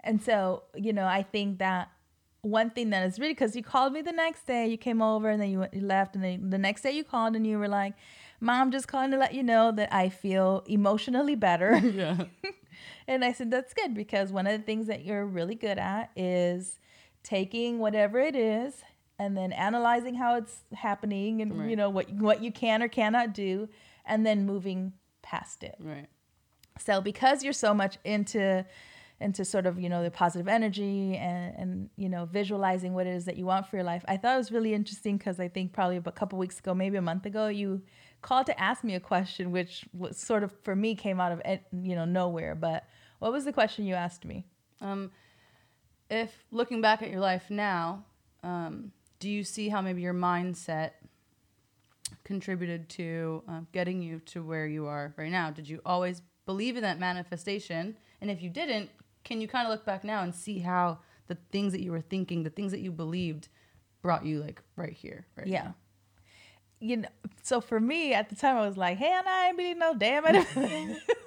And 0.00 0.22
so, 0.22 0.62
you 0.74 0.94
know, 0.94 1.04
I 1.04 1.22
think 1.22 1.58
that 1.58 1.90
one 2.40 2.70
thing 2.70 2.88
that 2.90 3.06
is 3.06 3.18
really 3.18 3.34
because 3.34 3.54
you 3.54 3.62
called 3.62 3.92
me 3.92 4.00
the 4.00 4.12
next 4.12 4.46
day, 4.46 4.66
you 4.68 4.78
came 4.78 5.02
over 5.02 5.28
and 5.28 5.38
then 5.38 5.50
you, 5.50 5.58
went, 5.58 5.74
you 5.74 5.82
left, 5.82 6.14
and 6.14 6.24
then 6.24 6.48
the 6.48 6.56
next 6.56 6.80
day 6.80 6.92
you 6.92 7.04
called 7.04 7.36
and 7.36 7.46
you 7.46 7.58
were 7.58 7.68
like, 7.68 7.92
Mom, 8.40 8.70
just 8.70 8.88
calling 8.88 9.10
to 9.10 9.18
let 9.18 9.34
you 9.34 9.42
know 9.42 9.70
that 9.72 9.92
I 9.92 10.08
feel 10.08 10.64
emotionally 10.66 11.34
better. 11.34 11.76
Yeah. 11.84 12.24
and 13.06 13.22
I 13.22 13.32
said, 13.32 13.50
That's 13.50 13.74
good 13.74 13.92
because 13.92 14.32
one 14.32 14.46
of 14.46 14.58
the 14.58 14.64
things 14.64 14.86
that 14.86 15.04
you're 15.04 15.26
really 15.26 15.56
good 15.56 15.78
at 15.78 16.10
is 16.16 16.78
taking 17.22 17.80
whatever 17.80 18.18
it 18.18 18.34
is 18.34 18.82
and 19.18 19.36
then 19.36 19.52
analyzing 19.52 20.14
how 20.14 20.36
it's 20.36 20.60
happening 20.74 21.42
and, 21.42 21.68
you 21.68 21.76
know, 21.76 21.90
what, 21.90 22.08
what 22.12 22.42
you 22.42 22.52
can 22.52 22.82
or 22.82 22.88
cannot 22.88 23.34
do, 23.34 23.68
and 24.06 24.24
then 24.24 24.46
moving 24.46 24.92
past 25.22 25.62
it. 25.62 25.76
right. 25.80 26.06
So 26.80 27.00
because 27.00 27.42
you're 27.42 27.52
so 27.52 27.74
much 27.74 27.98
into 28.04 28.64
into 29.20 29.44
sort 29.44 29.66
of 29.66 29.80
you 29.80 29.88
know 29.88 30.02
the 30.02 30.10
positive 30.10 30.46
energy 30.46 31.16
and 31.16 31.54
and 31.56 31.90
you 31.96 32.08
know 32.08 32.24
visualizing 32.24 32.94
what 32.94 33.06
it 33.06 33.14
is 33.14 33.24
that 33.24 33.36
you 33.36 33.46
want 33.46 33.66
for 33.66 33.76
your 33.76 33.84
life, 33.84 34.04
I 34.06 34.16
thought 34.16 34.34
it 34.34 34.38
was 34.38 34.52
really 34.52 34.74
interesting 34.74 35.18
because 35.18 35.40
I 35.40 35.48
think 35.48 35.72
probably 35.72 35.96
a 35.96 36.12
couple 36.12 36.38
weeks 36.38 36.60
ago, 36.60 36.74
maybe 36.74 36.96
a 36.96 37.02
month 37.02 37.26
ago, 37.26 37.48
you 37.48 37.82
called 38.22 38.46
to 38.46 38.60
ask 38.60 38.84
me 38.84 38.94
a 38.94 39.00
question, 39.00 39.50
which 39.50 39.84
was 39.92 40.18
sort 40.18 40.42
of 40.44 40.52
for 40.62 40.76
me 40.76 40.94
came 40.94 41.20
out 41.20 41.32
of 41.32 41.42
eh, 41.44 41.58
you 41.72 41.96
know 41.96 42.04
nowhere. 42.04 42.54
But 42.54 42.84
what 43.18 43.32
was 43.32 43.44
the 43.44 43.52
question 43.52 43.86
you 43.86 43.94
asked 43.94 44.24
me? 44.24 44.46
Um, 44.80 45.10
if 46.08 46.30
looking 46.50 46.80
back 46.80 47.02
at 47.02 47.10
your 47.10 47.20
life 47.20 47.50
now, 47.50 48.04
um, 48.42 48.92
do 49.18 49.28
you 49.28 49.44
see 49.44 49.68
how 49.68 49.80
maybe 49.80 50.02
your 50.02 50.14
mindset 50.14 50.92
contributed 52.24 52.88
to 52.90 53.42
uh, 53.48 53.60
getting 53.72 54.02
you 54.02 54.20
to 54.26 54.42
where 54.42 54.66
you 54.66 54.86
are 54.86 55.14
right 55.16 55.30
now? 55.30 55.50
Did 55.50 55.68
you 55.68 55.80
always 55.84 56.22
believe 56.46 56.76
in 56.76 56.82
that 56.82 56.98
manifestation? 56.98 57.96
And 58.20 58.30
if 58.30 58.42
you 58.42 58.50
didn't, 58.50 58.90
can 59.24 59.40
you 59.40 59.48
kind 59.48 59.66
of 59.66 59.70
look 59.70 59.84
back 59.84 60.04
now 60.04 60.22
and 60.22 60.34
see 60.34 60.60
how 60.60 60.98
the 61.26 61.36
things 61.52 61.72
that 61.72 61.82
you 61.82 61.92
were 61.92 62.00
thinking, 62.00 62.42
the 62.42 62.50
things 62.50 62.72
that 62.72 62.80
you 62.80 62.90
believed, 62.90 63.48
brought 64.02 64.24
you 64.24 64.40
like 64.40 64.62
right 64.76 64.92
here, 64.92 65.26
right? 65.36 65.46
Yeah. 65.46 65.62
now? 65.64 65.74
You 66.80 66.96
know, 66.98 67.08
so 67.42 67.60
for 67.60 67.80
me 67.80 68.14
at 68.14 68.28
the 68.28 68.36
time, 68.36 68.56
I 68.56 68.64
was 68.64 68.76
like, 68.76 68.98
"Hey, 68.98 69.12
I 69.12 69.48
ain't 69.48 69.56
believe 69.56 69.76
no 69.76 69.94
damn 69.94 70.24
it." 70.26 70.46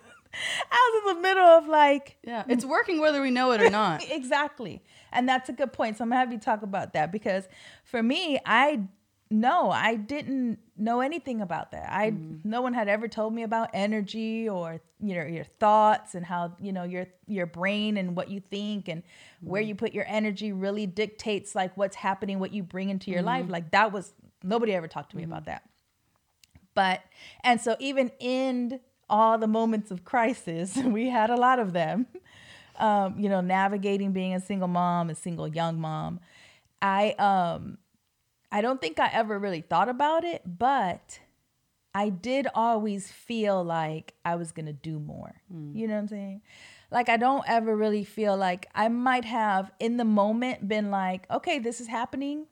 I 0.71 1.01
was 1.05 1.11
in 1.11 1.17
the 1.17 1.21
middle 1.21 1.43
of 1.43 1.67
like, 1.67 2.17
Yeah, 2.23 2.43
it's 2.47 2.65
working 2.65 3.01
whether 3.01 3.21
we 3.21 3.31
know 3.31 3.51
it 3.51 3.61
or 3.61 3.69
not. 3.69 4.03
exactly. 4.09 4.81
And 5.11 5.27
that's 5.27 5.49
a 5.49 5.53
good 5.53 5.73
point. 5.73 5.97
So 5.97 6.03
I'm 6.03 6.09
gonna 6.09 6.19
have 6.19 6.31
you 6.31 6.39
talk 6.39 6.61
about 6.61 6.93
that 6.93 7.11
because 7.11 7.47
for 7.83 8.01
me, 8.01 8.39
I 8.45 8.87
no, 9.33 9.71
I 9.71 9.95
didn't 9.95 10.59
know 10.75 10.99
anything 10.99 11.39
about 11.39 11.71
that. 11.71 11.89
I 11.89 12.11
mm. 12.11 12.39
no 12.43 12.61
one 12.61 12.73
had 12.73 12.89
ever 12.89 13.07
told 13.07 13.33
me 13.33 13.43
about 13.43 13.69
energy 13.73 14.49
or 14.49 14.81
you 14.99 15.15
know 15.15 15.23
your 15.23 15.45
thoughts 15.45 16.15
and 16.15 16.25
how 16.25 16.53
you 16.59 16.73
know 16.73 16.83
your 16.83 17.07
your 17.27 17.45
brain 17.45 17.95
and 17.95 18.15
what 18.15 18.29
you 18.29 18.41
think 18.41 18.89
and 18.89 19.03
where 19.39 19.63
mm. 19.63 19.67
you 19.67 19.75
put 19.75 19.93
your 19.93 20.05
energy 20.07 20.51
really 20.51 20.85
dictates 20.85 21.55
like 21.55 21.75
what's 21.77 21.95
happening, 21.95 22.39
what 22.39 22.53
you 22.53 22.61
bring 22.61 22.89
into 22.89 23.09
your 23.09 23.21
life. 23.21 23.45
Mm. 23.45 23.51
Like 23.51 23.71
that 23.71 23.93
was 23.93 24.13
nobody 24.43 24.73
ever 24.73 24.89
talked 24.89 25.11
to 25.11 25.17
me 25.17 25.23
about 25.23 25.45
that. 25.45 25.63
But 26.73 27.01
and 27.41 27.61
so 27.61 27.77
even 27.79 28.11
in 28.19 28.81
all 29.11 29.37
the 29.37 29.47
moments 29.47 29.91
of 29.91 30.03
crisis, 30.03 30.75
we 30.85 31.09
had 31.09 31.29
a 31.29 31.35
lot 31.35 31.59
of 31.59 31.73
them. 31.73 32.07
Um, 32.79 33.19
you 33.19 33.29
know, 33.29 33.41
navigating 33.41 34.11
being 34.11 34.33
a 34.33 34.39
single 34.39 34.67
mom, 34.67 35.11
a 35.11 35.15
single 35.15 35.47
young 35.47 35.79
mom. 35.79 36.19
I 36.81 37.11
um 37.11 37.77
I 38.51 38.61
don't 38.61 38.81
think 38.81 38.99
I 38.99 39.09
ever 39.13 39.37
really 39.37 39.61
thought 39.61 39.87
about 39.87 40.23
it, 40.23 40.41
but 40.45 41.19
I 41.93 42.09
did 42.09 42.47
always 42.55 43.11
feel 43.11 43.63
like 43.63 44.15
I 44.25 44.35
was 44.35 44.51
gonna 44.51 44.73
do 44.73 44.97
more. 44.97 45.35
You 45.75 45.87
know 45.87 45.93
what 45.93 45.99
I'm 45.99 46.07
saying? 46.07 46.41
like 46.91 47.07
I 47.09 47.17
don't 47.17 47.43
ever 47.47 47.75
really 47.75 48.03
feel 48.03 48.37
like 48.37 48.67
I 48.75 48.89
might 48.89 49.25
have 49.25 49.71
in 49.79 49.97
the 49.97 50.05
moment 50.05 50.67
been 50.67 50.91
like, 50.91 51.25
okay, 51.31 51.57
this 51.57 51.79
is 51.81 51.87
happening 51.87 52.45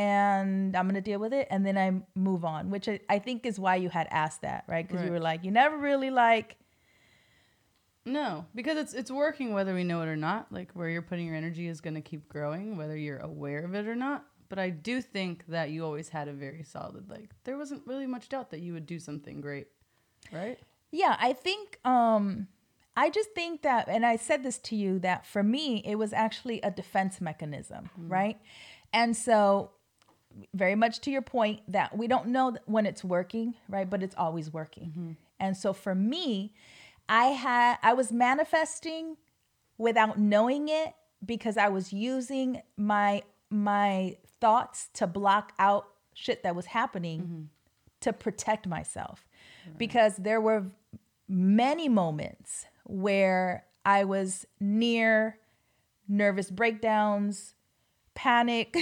and 0.00 0.74
I'm 0.76 0.86
gonna 0.88 1.00
deal 1.00 1.20
with 1.20 1.34
it, 1.34 1.46
and 1.50 1.66
then 1.66 1.76
I 1.76 2.18
move 2.18 2.44
on, 2.44 2.70
which 2.70 2.88
I, 2.88 3.00
I 3.08 3.18
think 3.18 3.44
is 3.44 3.60
why 3.60 3.76
you 3.76 3.90
had 3.90 4.08
asked 4.10 4.40
that, 4.42 4.64
right? 4.66 4.86
Because 4.86 5.04
you 5.04 5.12
were 5.12 5.20
like, 5.20 5.44
you 5.44 5.50
never 5.50 5.76
really 5.76 6.10
like, 6.10 6.56
No, 8.06 8.46
because 8.54 8.78
it's 8.78 8.94
it's 8.94 9.10
working 9.10 9.52
whether 9.52 9.74
we 9.74 9.84
know 9.84 10.00
it 10.00 10.08
or 10.08 10.16
not. 10.16 10.50
Like 10.50 10.72
where 10.72 10.88
you're 10.88 11.02
putting 11.02 11.26
your 11.26 11.36
energy 11.36 11.68
is 11.68 11.80
to 11.82 12.00
keep 12.00 12.28
growing 12.28 12.78
whether 12.78 12.96
you're 12.96 13.18
aware 13.18 13.64
of 13.64 13.74
it 13.74 13.86
or 13.86 13.94
not. 13.94 14.24
But 14.48 14.58
I 14.58 14.70
do 14.70 15.02
think 15.02 15.44
that 15.48 15.70
you 15.70 15.84
always 15.84 16.08
had 16.08 16.26
a 16.28 16.32
very 16.32 16.64
solid 16.64 17.10
like 17.10 17.30
there 17.44 17.58
wasn't 17.58 17.82
really 17.86 18.06
much 18.06 18.28
doubt 18.30 18.50
that 18.50 18.60
you 18.60 18.72
would 18.72 18.86
do 18.86 18.98
something 18.98 19.40
great. 19.42 19.68
Right? 20.32 20.58
yeah, 20.92 21.16
I 21.20 21.32
think, 21.32 21.78
um, 21.84 22.48
I 22.96 23.10
just 23.10 23.30
think 23.32 23.62
that, 23.62 23.88
and 23.88 24.04
I 24.04 24.16
said 24.16 24.42
this 24.42 24.58
to 24.58 24.76
you 24.76 24.98
that 25.00 25.24
for 25.24 25.42
me, 25.42 25.82
it 25.84 25.94
was 25.96 26.12
actually 26.12 26.60
a 26.62 26.70
defense 26.70 27.20
mechanism, 27.20 27.90
right? 27.96 28.38
And 28.92 29.16
so, 29.16 29.70
very 30.54 30.74
much 30.74 31.00
to 31.00 31.10
your 31.10 31.22
point 31.22 31.60
that 31.68 31.96
we 31.96 32.06
don't 32.06 32.28
know 32.28 32.56
when 32.66 32.86
it's 32.86 33.04
working, 33.04 33.54
right? 33.68 33.88
But 33.88 34.02
it's 34.02 34.14
always 34.16 34.52
working. 34.52 34.86
Mm-hmm. 34.86 35.10
And 35.38 35.56
so 35.56 35.72
for 35.72 35.94
me, 35.94 36.52
I 37.08 37.26
had 37.26 37.78
I 37.82 37.92
was 37.94 38.12
manifesting 38.12 39.16
without 39.78 40.18
knowing 40.18 40.68
it 40.68 40.94
because 41.24 41.56
I 41.56 41.68
was 41.68 41.92
using 41.92 42.62
my 42.76 43.22
my 43.50 44.16
thoughts 44.40 44.88
to 44.94 45.06
block 45.06 45.52
out 45.58 45.88
shit 46.14 46.42
that 46.42 46.54
was 46.54 46.66
happening 46.66 47.20
mm-hmm. 47.20 47.42
to 48.00 48.12
protect 48.12 48.66
myself. 48.66 49.26
Because 49.76 50.16
there 50.16 50.40
were 50.40 50.64
many 51.28 51.88
moments 51.88 52.66
where 52.84 53.64
I 53.84 54.04
was 54.04 54.46
near 54.58 55.38
nervous 56.08 56.50
breakdowns, 56.50 57.54
panic. 58.14 58.76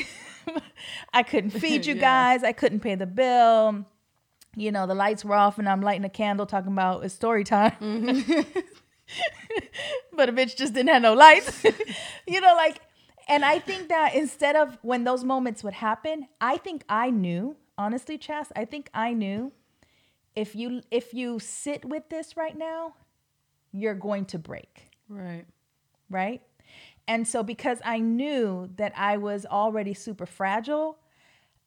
I 1.13 1.23
couldn't 1.23 1.51
feed 1.61 1.87
you 1.87 1.95
Yeah. 1.95 2.01
guys. 2.01 2.45
I 2.45 2.53
couldn't 2.53 2.81
pay 2.81 2.95
the 2.95 3.07
bill. 3.07 3.85
You 4.57 4.73
know, 4.73 4.87
the 4.87 4.95
lights 4.95 5.25
were 5.25 5.35
off 5.35 5.59
and 5.59 5.69
I'm 5.69 5.81
lighting 5.83 6.05
a 6.05 6.09
candle 6.11 6.47
talking 6.47 6.73
about 6.73 7.05
it's 7.05 7.15
story 7.15 7.45
time. 7.45 7.73
Mm-hmm. 7.81 8.41
but 10.17 10.29
a 10.29 10.33
bitch 10.33 10.57
just 10.57 10.75
didn't 10.75 10.89
have 10.89 11.03
no 11.03 11.15
lights. 11.15 11.65
you 12.27 12.41
know, 12.41 12.55
like, 12.55 12.81
and 13.29 13.45
I 13.45 13.59
think 13.59 13.89
that 13.89 14.15
instead 14.15 14.57
of 14.57 14.79
when 14.83 15.05
those 15.05 15.23
moments 15.25 15.63
would 15.63 15.75
happen, 15.75 16.27
I 16.41 16.57
think 16.57 16.83
I 16.89 17.11
knew, 17.11 17.57
honestly, 17.77 18.17
Chas, 18.19 18.51
I 18.57 18.65
think 18.65 18.89
I 18.95 19.13
knew 19.13 19.53
if 20.35 20.55
you 20.57 20.83
if 20.91 21.13
you 21.13 21.39
sit 21.39 21.85
with 21.85 22.09
this 22.09 22.37
right 22.37 22.57
now, 22.57 22.95
you're 23.73 23.95
going 23.95 24.25
to 24.27 24.39
break 24.39 24.89
Right. 25.09 25.45
right? 26.09 26.41
And 27.09 27.27
so 27.27 27.43
because 27.43 27.81
I 27.85 27.99
knew 27.99 28.69
that 28.77 28.93
I 28.95 29.17
was 29.17 29.47
already 29.47 29.95
super 29.95 30.27
fragile, 30.27 30.99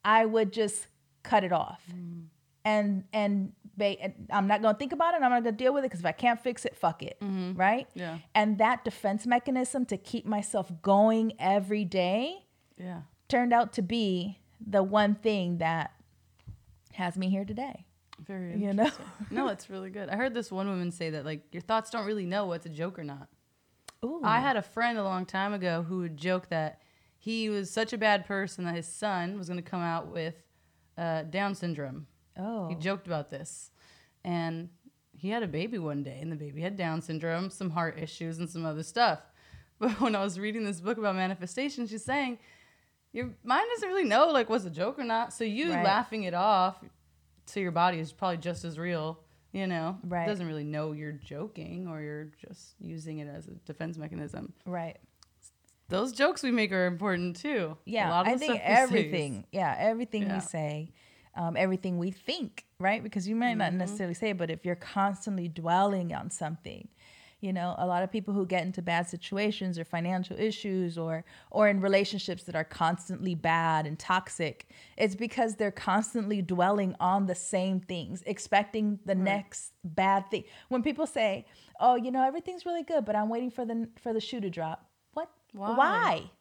I 0.05 0.25
would 0.25 0.53
just 0.53 0.87
cut 1.23 1.43
it 1.43 1.51
off. 1.51 1.81
Mm. 1.91 2.25
And 2.63 3.03
and 3.11 3.53
ba- 3.75 3.99
and 3.99 4.13
I'm 4.31 4.47
not 4.47 4.61
going 4.61 4.75
to 4.75 4.77
think 4.77 4.93
about 4.93 5.15
it. 5.15 5.17
I'm 5.17 5.31
not 5.31 5.43
going 5.43 5.55
to 5.55 5.63
deal 5.63 5.73
with 5.73 5.83
it 5.83 5.87
because 5.87 6.01
if 6.01 6.05
I 6.05 6.11
can't 6.11 6.39
fix 6.39 6.63
it, 6.63 6.75
fuck 6.77 7.01
it, 7.01 7.17
mm-hmm. 7.19 7.55
right? 7.59 7.87
Yeah. 7.95 8.19
And 8.35 8.59
that 8.59 8.85
defense 8.85 9.25
mechanism 9.25 9.85
to 9.85 9.97
keep 9.97 10.27
myself 10.27 10.71
going 10.83 11.33
every 11.39 11.85
day 11.85 12.45
Yeah. 12.77 13.01
turned 13.27 13.51
out 13.51 13.73
to 13.73 13.81
be 13.81 14.39
the 14.65 14.83
one 14.83 15.15
thing 15.15 15.57
that 15.57 15.91
has 16.93 17.17
me 17.17 17.29
here 17.29 17.45
today. 17.45 17.87
Very 18.23 18.57
You 18.57 18.73
know? 18.73 18.91
No, 19.31 19.47
it's 19.47 19.71
really 19.71 19.89
good. 19.89 20.07
I 20.09 20.15
heard 20.15 20.35
this 20.35 20.51
one 20.51 20.67
woman 20.67 20.91
say 20.91 21.09
that 21.11 21.25
like 21.25 21.41
your 21.51 21.61
thoughts 21.61 21.89
don't 21.89 22.05
really 22.05 22.27
know 22.27 22.45
what's 22.45 22.67
a 22.67 22.69
joke 22.69 22.99
or 22.99 23.03
not. 23.03 23.27
Ooh. 24.03 24.21
I 24.23 24.39
had 24.39 24.57
a 24.57 24.61
friend 24.61 24.97
a 24.97 25.03
long 25.03 25.25
time 25.25 25.53
ago 25.53 25.83
who 25.83 25.99
would 25.99 26.17
joke 26.17 26.49
that 26.49 26.81
he 27.17 27.49
was 27.49 27.69
such 27.69 27.93
a 27.93 27.97
bad 27.97 28.25
person 28.25 28.65
that 28.65 28.75
his 28.75 28.87
son 28.87 29.37
was 29.37 29.47
going 29.47 29.61
to 29.61 29.69
come 29.69 29.81
out 29.81 30.07
with 30.07 30.35
uh, 30.97 31.23
Down 31.23 31.53
syndrome. 31.55 32.07
oh. 32.37 32.67
He 32.67 32.75
joked 32.75 33.05
about 33.07 33.29
this. 33.29 33.71
And 34.23 34.69
he 35.13 35.29
had 35.29 35.43
a 35.43 35.47
baby 35.47 35.77
one 35.77 36.01
day, 36.03 36.17
and 36.19 36.31
the 36.31 36.35
baby 36.35 36.61
had 36.61 36.77
Down 36.77 37.01
syndrome, 37.01 37.49
some 37.51 37.69
heart 37.71 37.99
issues, 37.99 38.39
and 38.39 38.49
some 38.49 38.65
other 38.65 38.83
stuff. 38.83 39.19
But 39.79 39.99
when 39.99 40.15
I 40.15 40.23
was 40.23 40.39
reading 40.39 40.63
this 40.63 40.79
book 40.79 40.99
about 40.99 41.15
manifestation, 41.15 41.87
she's 41.87 42.05
saying, 42.05 42.37
your 43.13 43.31
mind 43.43 43.65
doesn't 43.73 43.89
really 43.89 44.03
know 44.03 44.27
like 44.27 44.47
what's 44.47 44.63
a 44.63 44.69
joke 44.69 44.99
or 44.99 45.03
not. 45.03 45.33
So 45.33 45.43
you 45.43 45.71
Right. 45.71 45.83
laughing 45.83 46.21
it 46.23 46.35
off 46.35 46.83
to 47.47 47.59
your 47.59 47.71
body 47.71 47.97
is 47.99 48.11
probably 48.11 48.37
just 48.37 48.63
as 48.63 48.77
real, 48.77 49.19
you 49.51 49.67
know? 49.67 49.97
Right. 50.03 50.27
Doesn't 50.27 50.47
really 50.47 50.63
know 50.63 50.91
you're 50.93 51.11
joking 51.11 51.87
or 51.87 52.01
you're 52.01 52.29
just 52.47 52.75
using 52.79 53.19
it 53.19 53.27
as 53.27 53.47
a 53.47 53.51
defense 53.65 53.97
mechanism. 53.97 54.53
right. 54.65 54.97
Those 55.89 56.13
jokes 56.13 56.41
we 56.41 56.51
make 56.51 56.71
are 56.71 56.85
important 56.85 57.35
too. 57.35 57.75
A 57.85 57.89
Yeah, 57.89 58.09
lot 58.09 58.21
of 58.25 58.33
I 58.33 58.37
think 58.37 58.53
stuff 58.53 58.59
we 58.61 58.75
say 58.75 58.81
everything. 58.83 59.45
Yeah, 59.51 59.75
everything 59.77 60.25
Yeah. 60.25 60.35
we 60.35 60.39
say, 60.39 60.91
um, 61.35 61.57
everything 61.57 61.97
we 61.97 62.11
think, 62.11 62.65
right? 62.79 63.03
Because 63.03 63.27
you 63.27 63.35
might 63.35 63.49
Mm-hmm. 63.49 63.57
not 63.57 63.73
necessarily 63.73 64.13
say, 64.13 64.29
it, 64.29 64.37
but 64.37 64.49
if 64.49 64.65
you're 64.65 64.75
constantly 64.77 65.49
dwelling 65.49 66.13
on 66.13 66.29
something, 66.29 66.87
you 67.41 67.51
know, 67.51 67.75
a 67.79 67.87
lot 67.87 68.03
of 68.03 68.11
people 68.11 68.33
who 68.35 68.45
get 68.45 68.63
into 68.63 68.81
bad 68.83 69.09
situations 69.09 69.77
or 69.79 69.83
financial 69.83 70.39
issues 70.39 70.97
or 70.97 71.25
or 71.49 71.67
in 71.67 71.81
relationships 71.81 72.43
that 72.43 72.55
are 72.55 72.63
constantly 72.63 73.33
bad 73.35 73.87
and 73.87 73.97
toxic, 73.97 74.69
it's 74.95 75.15
because 75.15 75.55
they're 75.55 75.71
constantly 75.71 76.41
dwelling 76.41 76.95
on 76.99 77.25
the 77.25 77.35
same 77.35 77.79
things, 77.79 78.21
expecting 78.27 78.99
the 79.05 79.15
next 79.15 79.73
bad 79.83 80.29
thing. 80.29 80.43
When 80.69 80.83
people 80.83 81.07
say, 81.07 81.45
"Oh, 81.79 81.95
you 81.95 82.11
know, 82.11 82.23
everything's 82.23 82.65
really 82.65 82.83
good, 82.83 83.05
but 83.05 83.15
I'm 83.15 83.27
waiting 83.27 83.49
for 83.49 83.65
the 83.65 83.89
for 83.97 84.13
the 84.13 84.21
shoe 84.21 84.39
to 84.39 84.49
drop," 84.49 84.89
what? 85.13 85.29
Why? 85.51 85.75
Why? 85.75 86.31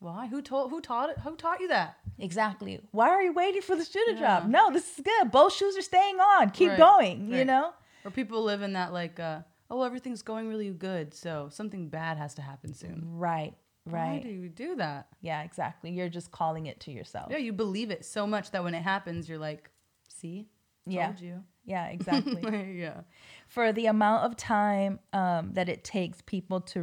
Why? 0.00 0.26
Who 0.28 0.42
told? 0.42 0.70
Who 0.70 0.80
taught 0.80 1.10
it? 1.10 1.18
Who 1.20 1.36
taught 1.36 1.60
you 1.60 1.68
that? 1.68 1.96
Exactly. 2.18 2.80
Why 2.90 3.08
are 3.08 3.22
you 3.22 3.32
waiting 3.32 3.62
for 3.62 3.76
the 3.76 3.84
shoe 3.84 4.04
to 4.08 4.14
drop? 4.16 4.46
No, 4.46 4.70
this 4.70 4.98
is 4.98 5.04
good. 5.04 5.30
Both 5.30 5.54
shoes 5.54 5.76
are 5.76 5.82
staying 5.82 6.20
on. 6.20 6.50
Keep 6.50 6.70
Right, 6.70 6.78
going, 6.78 7.32
you 7.32 7.44
know? 7.44 7.72
Or 8.04 8.10
people 8.10 8.42
live 8.42 8.62
in 8.62 8.72
that 8.74 8.92
like, 8.94 9.20
uh, 9.20 9.40
oh, 9.70 9.82
everything's 9.82 10.22
going 10.22 10.48
really 10.48 10.70
good, 10.70 11.14
so 11.14 11.48
something 11.50 11.88
bad 11.88 12.18
has 12.18 12.34
to 12.34 12.42
happen 12.42 12.74
soon. 12.74 13.02
Right, 13.04 13.54
Right. 13.86 14.16
Why 14.16 14.22
do 14.22 14.28
you 14.28 14.48
do 14.48 14.76
that? 14.76 15.08
Yeah, 15.22 15.42
exactly. 15.42 15.90
You're 15.90 16.08
just 16.10 16.30
calling 16.30 16.66
it 16.66 16.80
to 16.80 16.90
yourself. 16.90 17.28
Yeah, 17.30 17.38
you 17.38 17.52
believe 17.52 17.90
it 17.90 18.04
so 18.04 18.26
much 18.26 18.50
that 18.50 18.62
when 18.62 18.74
it 18.74 18.82
happens, 18.82 19.28
you're 19.28 19.38
like, 19.38 19.70
see, 20.08 20.48
Yeah. 20.86 21.06
told 21.06 21.20
you. 21.20 21.44
Yeah, 21.64 21.86
exactly. 21.96 22.76
yeah. 22.78 23.02
For 23.48 23.72
the 23.72 23.86
amount 23.86 24.24
of 24.24 24.36
time 24.36 24.98
um, 25.12 25.54
that 25.54 25.68
it 25.68 25.82
takes 25.82 26.20
people 26.20 26.60
to 26.62 26.80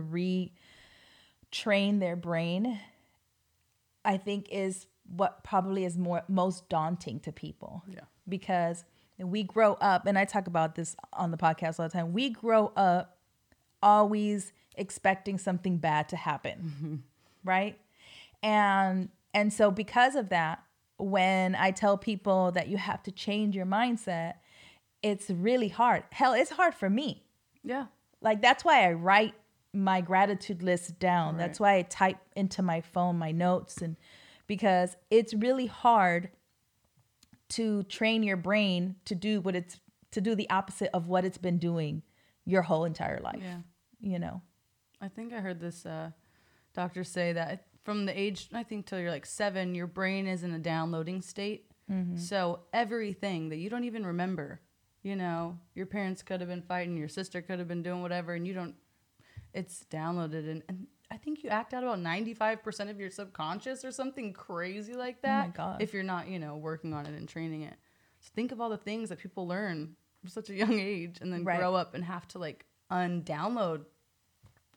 retrain 1.52 2.00
their 2.00 2.16
brain, 2.16 2.80
I 4.04 4.18
think 4.18 4.48
is 4.52 4.88
what 5.06 5.44
probably 5.44 5.86
is 5.86 5.98
more 5.98 6.24
most 6.28 6.68
daunting 6.70 7.20
to 7.22 7.32
people. 7.32 7.84
Yeah. 7.88 8.02
because 8.28 8.84
we 9.20 9.44
grow 9.44 9.74
up, 9.76 10.06
and 10.06 10.18
I 10.18 10.26
talk 10.26 10.48
about 10.48 10.76
this 10.76 10.96
on 11.14 11.32
the 11.32 11.38
podcast 11.38 11.80
all 11.80 11.88
the 11.88 11.94
time. 11.94 12.14
We 12.14 12.30
grow 12.30 12.72
up 12.76 13.18
always 13.82 14.54
expecting 14.76 15.38
something 15.38 15.78
bad 15.78 16.10
to 16.10 16.16
happen, 16.16 16.74
mm-hmm. 16.76 16.96
right? 17.44 17.80
And 18.44 19.10
and 19.34 19.52
so 19.52 19.72
because 19.72 20.16
of 20.16 20.30
that, 20.30 20.64
when 20.98 21.56
I 21.56 21.72
tell 21.72 21.98
people 21.98 22.52
that 22.52 22.68
you 22.68 22.78
have 22.78 23.04
to 23.04 23.12
change 23.12 23.56
your 23.56 23.66
mindset, 23.66 24.36
it's 25.02 25.30
really 25.30 25.70
hard. 25.70 26.04
Hell, 26.12 26.34
it's 26.34 26.52
hard 26.52 26.74
for 26.74 26.90
me. 26.90 27.24
Yeah. 27.64 27.86
Like 28.22 28.42
that's 28.42 28.64
why 28.64 28.88
I 28.88 28.94
write 28.94 29.34
my 29.74 30.02
gratitude 30.02 30.64
list 30.64 31.00
down. 31.00 31.38
That's 31.38 31.60
why 31.60 31.76
I 31.76 31.82
type 31.84 32.18
into 32.36 32.62
my 32.62 32.82
phone 32.82 33.18
my 33.18 33.32
notes 33.32 33.82
and 33.82 33.96
because 34.48 34.96
it's 35.12 35.34
really 35.34 35.68
hard 35.68 36.30
to 37.50 37.84
train 37.84 38.24
your 38.24 38.38
brain 38.38 38.96
to 39.06 39.16
do 39.16 39.42
what 39.42 39.56
it's 39.56 39.80
to 40.12 40.22
do 40.22 40.36
the 40.36 40.50
opposite 40.50 40.90
of 40.94 41.08
what 41.08 41.26
it's 41.26 41.38
been 41.38 41.58
doing 41.58 42.02
your 42.46 42.62
whole 42.62 42.86
entire 42.86 43.20
life. 43.20 43.42
Yeah. 43.42 43.60
You 44.00 44.20
know. 44.20 44.42
I 45.02 45.08
think 45.10 45.34
I 45.34 45.40
heard 45.40 45.60
this 45.60 45.86
uh, 45.86 46.12
doctor 46.74 47.04
say 47.04 47.34
that 47.34 47.68
from 47.84 48.06
the 48.06 48.20
age, 48.20 48.50
I 48.54 48.64
think 48.64 48.86
till 48.86 49.00
you're 49.00 49.12
like 49.12 49.26
seven, 49.26 49.76
your 49.76 49.88
brain 49.88 50.28
is 50.28 50.44
in 50.44 50.52
a 50.54 50.60
downloading 50.60 51.22
state. 51.22 51.66
So 52.18 52.64
everything 52.74 53.48
that 53.48 53.58
you 53.58 53.70
don't 53.70 53.86
even 53.86 54.06
remember, 54.06 54.60
you 55.04 55.16
know, 55.16 55.58
your 55.74 55.86
parents 55.86 56.22
could 56.22 56.42
have 56.42 56.50
been 56.50 56.62
fighting, 56.62 56.98
your 56.98 57.08
sister 57.08 57.42
could 57.42 57.60
have 57.60 57.68
been 57.70 57.82
doing 57.82 58.02
whatever, 58.02 58.34
and 58.34 58.46
you 58.46 58.54
don't, 58.54 58.76
it's 59.54 59.86
downloaded. 59.90 60.52
And, 60.52 60.64
and 60.68 60.88
I 61.10 61.18
think 61.18 61.44
you 61.44 61.50
act 61.50 61.74
out 61.74 61.84
about 61.84 62.00
95% 62.00 62.90
of 62.90 63.00
your 63.00 63.10
subconscious 63.10 63.86
or 63.86 63.92
something 63.92 64.34
crazy 64.34 64.94
like 64.94 65.16
oh 65.24 65.28
that. 65.28 65.54
God. 65.54 65.82
If 65.82 65.94
you're 65.94 66.04
not, 66.04 66.28
you 66.28 66.38
know, 66.40 66.58
working 66.58 66.94
on 66.94 67.06
it 67.06 67.14
and 67.18 67.28
training 67.30 67.62
it. 67.64 67.76
So 68.20 68.30
think 68.36 68.52
of 68.52 68.60
all 68.60 68.70
the 68.70 68.78
things 68.78 69.10
that 69.10 69.20
people 69.20 69.48
learn 69.48 69.96
from 70.20 70.30
such 70.30 70.50
a 70.50 70.54
young 70.54 70.80
age 70.80 71.20
and 71.22 71.32
then 71.32 71.44
Right. 71.46 71.60
grow 71.60 71.76
up 71.76 71.94
and 71.94 72.04
have 72.04 72.28
to 72.30 72.40
like 72.40 72.66
undownload 72.92 73.86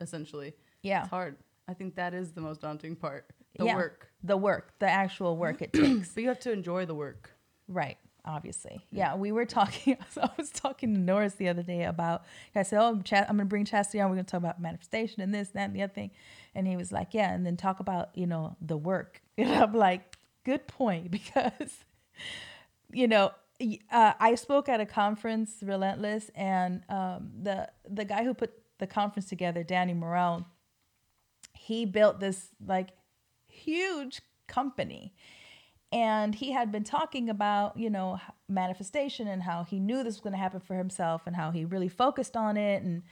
essentially. 0.00 0.54
Yeah. 0.82 1.00
It's 1.02 1.10
hard. 1.10 1.36
I 1.68 1.74
think 1.74 1.96
that 1.96 2.14
is 2.14 2.32
the 2.32 2.40
most 2.40 2.60
daunting 2.60 2.96
part. 2.96 3.26
The 3.56 3.64
Yeah. 3.66 3.76
work. 3.76 4.08
The 4.22 4.36
work, 4.36 4.74
the 4.78 4.88
actual 4.88 5.36
work 5.36 5.62
it 5.62 5.72
takes. 5.74 6.12
But 6.14 6.22
you 6.22 6.28
have 6.28 6.40
to 6.40 6.52
enjoy 6.52 6.86
the 6.86 6.94
work. 6.94 7.30
right. 7.68 7.98
Obviously. 8.24 8.84
Yeah, 8.90 9.14
we 9.16 9.32
were 9.32 9.44
talking. 9.58 9.96
I 10.22 10.30
was 10.36 10.50
talking 10.50 10.94
to 10.94 11.00
Norris 11.00 11.34
the 11.34 11.48
other 11.48 11.62
day 11.62 11.84
about. 11.84 12.24
I 12.54 12.62
said, 12.62 12.80
"Oh, 12.80 13.00
Ch- 13.02 13.14
I'm 13.14 13.26
going 13.26 13.38
to 13.38 13.44
bring 13.44 13.64
Chastity 13.64 14.00
on. 14.00 14.10
We're 14.10 14.16
going 14.16 14.26
to 14.26 14.30
talk 14.30 14.38
about 14.40 14.60
manifestation 14.60 15.22
and 15.22 15.34
this, 15.34 15.50
that, 15.50 15.64
and 15.64 15.76
the 15.76 15.82
other 15.82 15.92
thing." 15.92 16.10
And 16.54 16.66
he 16.66 16.76
was 16.76 16.92
like, 16.92 17.14
"Yeah," 17.14 17.32
and 17.32 17.44
then 17.44 17.56
talk 17.56 17.80
about 17.80 18.10
you 18.14 18.26
know 18.26 18.56
the 18.60 18.76
work. 18.76 19.22
And 19.38 19.50
I'm 19.50 19.72
like, 19.72 20.16
"Good 20.44 20.66
point," 20.66 21.10
because 21.10 21.84
you 22.92 23.08
know. 23.08 23.32
Uh, 23.92 24.14
I 24.18 24.36
spoke 24.36 24.70
at 24.70 24.80
a 24.80 24.86
conference, 24.86 25.56
Relentless, 25.60 26.30
and 26.34 26.82
um, 26.88 27.30
the 27.42 27.68
the 27.86 28.06
guy 28.06 28.24
who 28.24 28.32
put 28.32 28.54
the 28.78 28.86
conference 28.86 29.28
together, 29.28 29.62
Danny 29.62 29.92
Morel, 29.92 30.46
he 31.52 31.84
built 31.84 32.20
this 32.20 32.48
like 32.66 32.88
huge 33.48 34.22
company 34.46 35.14
and 35.92 36.34
he 36.34 36.52
had 36.52 36.70
been 36.70 36.84
talking 36.84 37.28
about 37.28 37.76
you 37.76 37.90
know 37.90 38.20
manifestation 38.48 39.28
and 39.28 39.42
how 39.42 39.64
he 39.64 39.78
knew 39.80 39.98
this 39.98 40.14
was 40.14 40.20
going 40.20 40.32
to 40.32 40.38
happen 40.38 40.60
for 40.60 40.76
himself 40.76 41.22
and 41.26 41.36
how 41.36 41.50
he 41.50 41.64
really 41.64 41.88
focused 41.88 42.36
on 42.36 42.56
it. 42.56 42.82
And 42.82 43.02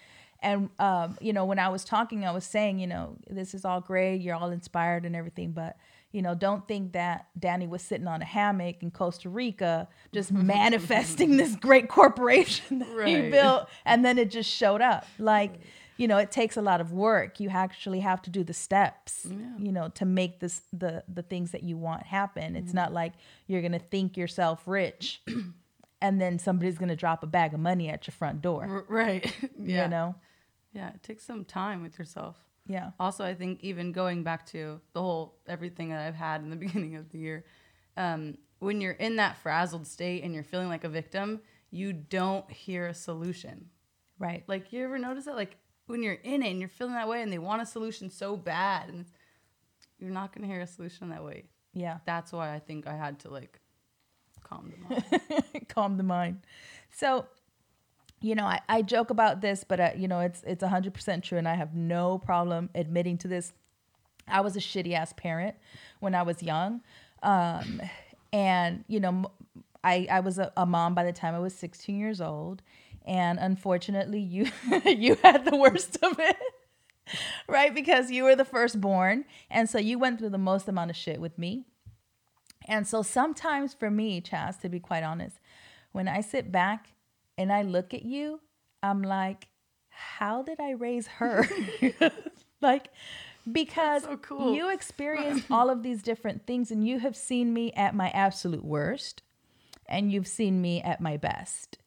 and 0.40 0.70
um, 0.78 1.16
you 1.20 1.32
know 1.32 1.44
when 1.44 1.58
i 1.58 1.68
was 1.68 1.84
talking 1.84 2.24
i 2.24 2.30
was 2.30 2.44
saying 2.44 2.78
you 2.78 2.86
know 2.86 3.16
this 3.28 3.54
is 3.54 3.64
all 3.64 3.80
great 3.80 4.20
you're 4.20 4.36
all 4.36 4.50
inspired 4.50 5.04
and 5.04 5.16
everything 5.16 5.50
but 5.50 5.76
you 6.12 6.22
know 6.22 6.32
don't 6.32 6.68
think 6.68 6.92
that 6.92 7.26
danny 7.36 7.66
was 7.66 7.82
sitting 7.82 8.06
on 8.06 8.22
a 8.22 8.24
hammock 8.24 8.76
in 8.80 8.90
costa 8.92 9.28
rica 9.28 9.88
just 10.12 10.30
manifesting 10.32 11.36
this 11.36 11.56
great 11.56 11.88
corporation 11.88 12.78
that 12.78 12.96
right. 12.96 13.24
he 13.24 13.30
built 13.30 13.68
and 13.84 14.04
then 14.04 14.16
it 14.18 14.30
just 14.30 14.50
showed 14.50 14.80
up. 14.80 15.06
Like 15.18 15.60
you 15.98 16.08
know 16.08 16.16
it 16.16 16.30
takes 16.30 16.56
a 16.56 16.62
lot 16.62 16.80
of 16.80 16.92
work. 16.92 17.40
You 17.40 17.50
actually 17.50 18.00
have 18.00 18.22
to 18.22 18.30
do 18.30 18.42
the 18.42 18.54
steps 18.54 19.26
yeah. 19.28 19.36
you 19.58 19.70
know 19.70 19.90
to 19.90 20.06
make 20.06 20.40
this 20.40 20.62
the 20.72 21.04
the 21.12 21.22
things 21.22 21.50
that 21.50 21.62
you 21.62 21.76
want 21.76 22.04
happen. 22.04 22.56
It's 22.56 22.68
mm-hmm. 22.68 22.76
not 22.76 22.92
like 22.94 23.12
you're 23.46 23.60
gonna 23.60 23.78
think 23.78 24.16
yourself 24.16 24.62
rich 24.64 25.22
and 26.00 26.20
then 26.20 26.38
somebody's 26.38 26.78
gonna 26.78 26.96
drop 26.96 27.22
a 27.22 27.26
bag 27.26 27.52
of 27.52 27.60
money 27.60 27.90
at 27.90 28.06
your 28.06 28.12
front 28.12 28.40
door 28.40 28.86
right. 28.88 29.30
yeah. 29.60 29.84
you 29.84 29.90
know? 29.90 30.14
Yeah 30.72 30.88
it 30.88 31.02
takes 31.02 31.24
some 31.24 31.44
time 31.44 31.82
with 31.82 31.98
yourself. 31.98 32.36
Yeah. 32.66 32.90
Also 33.00 33.24
i 33.24 33.34
think 33.34 33.60
even 33.62 33.92
going 33.92 34.22
back 34.22 34.46
to 34.46 34.80
the 34.92 35.00
whole 35.00 35.36
everything 35.46 35.88
that 35.88 36.06
i've 36.06 36.14
had 36.14 36.42
in 36.42 36.50
the 36.50 36.56
beginning 36.66 36.96
of 36.96 37.10
the 37.10 37.18
year 37.18 37.44
um, 37.96 38.38
when 38.60 38.80
you're 38.80 38.92
in 38.92 39.16
that 39.16 39.36
frazzled 39.38 39.86
state 39.86 40.22
and 40.22 40.32
you're 40.32 40.44
feeling 40.44 40.68
like 40.68 40.84
a 40.84 40.88
victim 40.88 41.40
you 41.70 41.92
don't 41.92 42.50
hear 42.50 42.86
a 42.86 42.94
solution. 42.94 43.68
Right. 44.18 44.44
Like 44.46 44.72
you 44.72 44.84
ever 44.84 44.98
notice 44.98 45.26
that? 45.26 45.36
Like 45.36 45.56
when 45.88 46.02
you're 46.02 46.14
in 46.14 46.42
it 46.42 46.50
and 46.50 46.60
you're 46.60 46.68
feeling 46.68 46.94
that 46.94 47.08
way 47.08 47.22
and 47.22 47.32
they 47.32 47.38
want 47.38 47.62
a 47.62 47.66
solution 47.66 48.10
so 48.10 48.36
bad 48.36 48.88
and 48.88 49.06
you're 49.98 50.10
not 50.10 50.32
going 50.32 50.46
to 50.46 50.52
hear 50.52 50.62
a 50.62 50.66
solution 50.66 51.08
that 51.08 51.24
way. 51.24 51.44
Yeah. 51.72 51.98
That's 52.06 52.32
why 52.32 52.54
I 52.54 52.58
think 52.58 52.86
I 52.86 52.94
had 52.94 53.18
to 53.20 53.30
like 53.30 53.58
calm 54.44 54.70
the 54.70 54.88
mind. 54.88 55.68
calm 55.68 55.96
the 55.96 56.02
mind. 56.02 56.40
So, 56.90 57.26
you 58.20 58.34
know, 58.34 58.44
I, 58.44 58.60
I 58.68 58.82
joke 58.82 59.10
about 59.10 59.40
this, 59.40 59.64
but 59.64 59.80
uh, 59.80 59.90
you 59.96 60.08
know, 60.08 60.20
it's 60.20 60.42
it's 60.46 60.62
100% 60.62 61.22
true 61.22 61.38
and 61.38 61.48
I 61.48 61.54
have 61.54 61.74
no 61.74 62.18
problem 62.18 62.70
admitting 62.74 63.18
to 63.18 63.28
this. 63.28 63.52
I 64.26 64.42
was 64.42 64.56
a 64.56 64.60
shitty 64.60 64.92
ass 64.92 65.14
parent 65.16 65.56
when 66.00 66.14
I 66.14 66.22
was 66.22 66.42
young. 66.42 66.82
Um, 67.22 67.80
and 68.32 68.84
you 68.88 69.00
know, 69.00 69.30
I 69.82 70.06
I 70.10 70.20
was 70.20 70.38
a, 70.38 70.52
a 70.56 70.66
mom 70.66 70.94
by 70.94 71.04
the 71.04 71.12
time 71.12 71.34
I 71.34 71.38
was 71.38 71.54
16 71.54 71.98
years 71.98 72.20
old 72.20 72.62
and 73.08 73.38
unfortunately 73.40 74.20
you 74.20 74.46
you 74.84 75.16
had 75.22 75.44
the 75.44 75.56
worst 75.56 75.98
of 76.02 76.18
it 76.20 76.36
right? 77.48 77.74
Because 77.74 78.10
you 78.10 78.24
were 78.24 78.36
the 78.36 78.44
firstborn 78.44 79.24
and 79.50 79.68
so 79.68 79.78
you 79.78 79.98
went 79.98 80.18
through 80.18 80.28
the 80.28 80.38
most 80.38 80.68
amount 80.68 80.90
of 80.90 80.96
shit 80.96 81.20
with 81.20 81.38
me. 81.38 81.64
And 82.66 82.86
so 82.86 83.02
sometimes 83.02 83.72
for 83.72 83.90
me 83.90 84.20
chaz 84.20 84.60
to 84.60 84.68
be 84.68 84.78
quite 84.78 85.02
honest 85.02 85.38
when 85.92 86.06
i 86.06 86.20
sit 86.20 86.52
back 86.52 86.92
and 87.38 87.50
i 87.50 87.62
look 87.62 87.94
at 87.94 88.04
you 88.04 88.40
i'm 88.82 89.02
like 89.02 89.48
how 89.88 90.42
did 90.42 90.60
i 90.60 90.70
raise 90.70 91.06
her? 91.06 91.48
Like 92.60 92.88
because 93.50 94.02
so 94.02 94.16
cool. 94.16 94.52
you 94.52 94.70
experienced 94.70 95.46
all 95.50 95.70
of 95.70 95.82
these 95.82 96.02
different 96.02 96.46
things 96.46 96.70
and 96.70 96.86
you 96.86 96.98
have 96.98 97.16
seen 97.16 97.52
me 97.54 97.72
at 97.72 97.94
my 97.94 98.10
absolute 98.10 98.64
worst 98.64 99.22
and 99.86 100.12
you've 100.12 100.26
seen 100.26 100.60
me 100.60 100.82
at 100.82 101.00
my 101.00 101.16
best. 101.16 101.78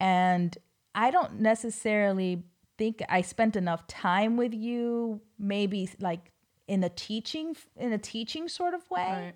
And 0.00 0.58
I 0.96 1.10
don't 1.10 1.40
necessarily 1.40 2.42
think 2.78 3.02
I 3.08 3.20
spent 3.20 3.54
enough 3.54 3.86
time 3.86 4.36
with 4.38 4.54
you, 4.54 5.20
maybe 5.38 5.88
like 6.00 6.32
in 6.66 6.82
a 6.82 6.88
teaching 6.88 7.54
in 7.76 7.92
a 7.92 7.98
teaching 7.98 8.48
sort 8.48 8.74
of 8.74 8.90
way. 8.90 9.02
Right. 9.02 9.34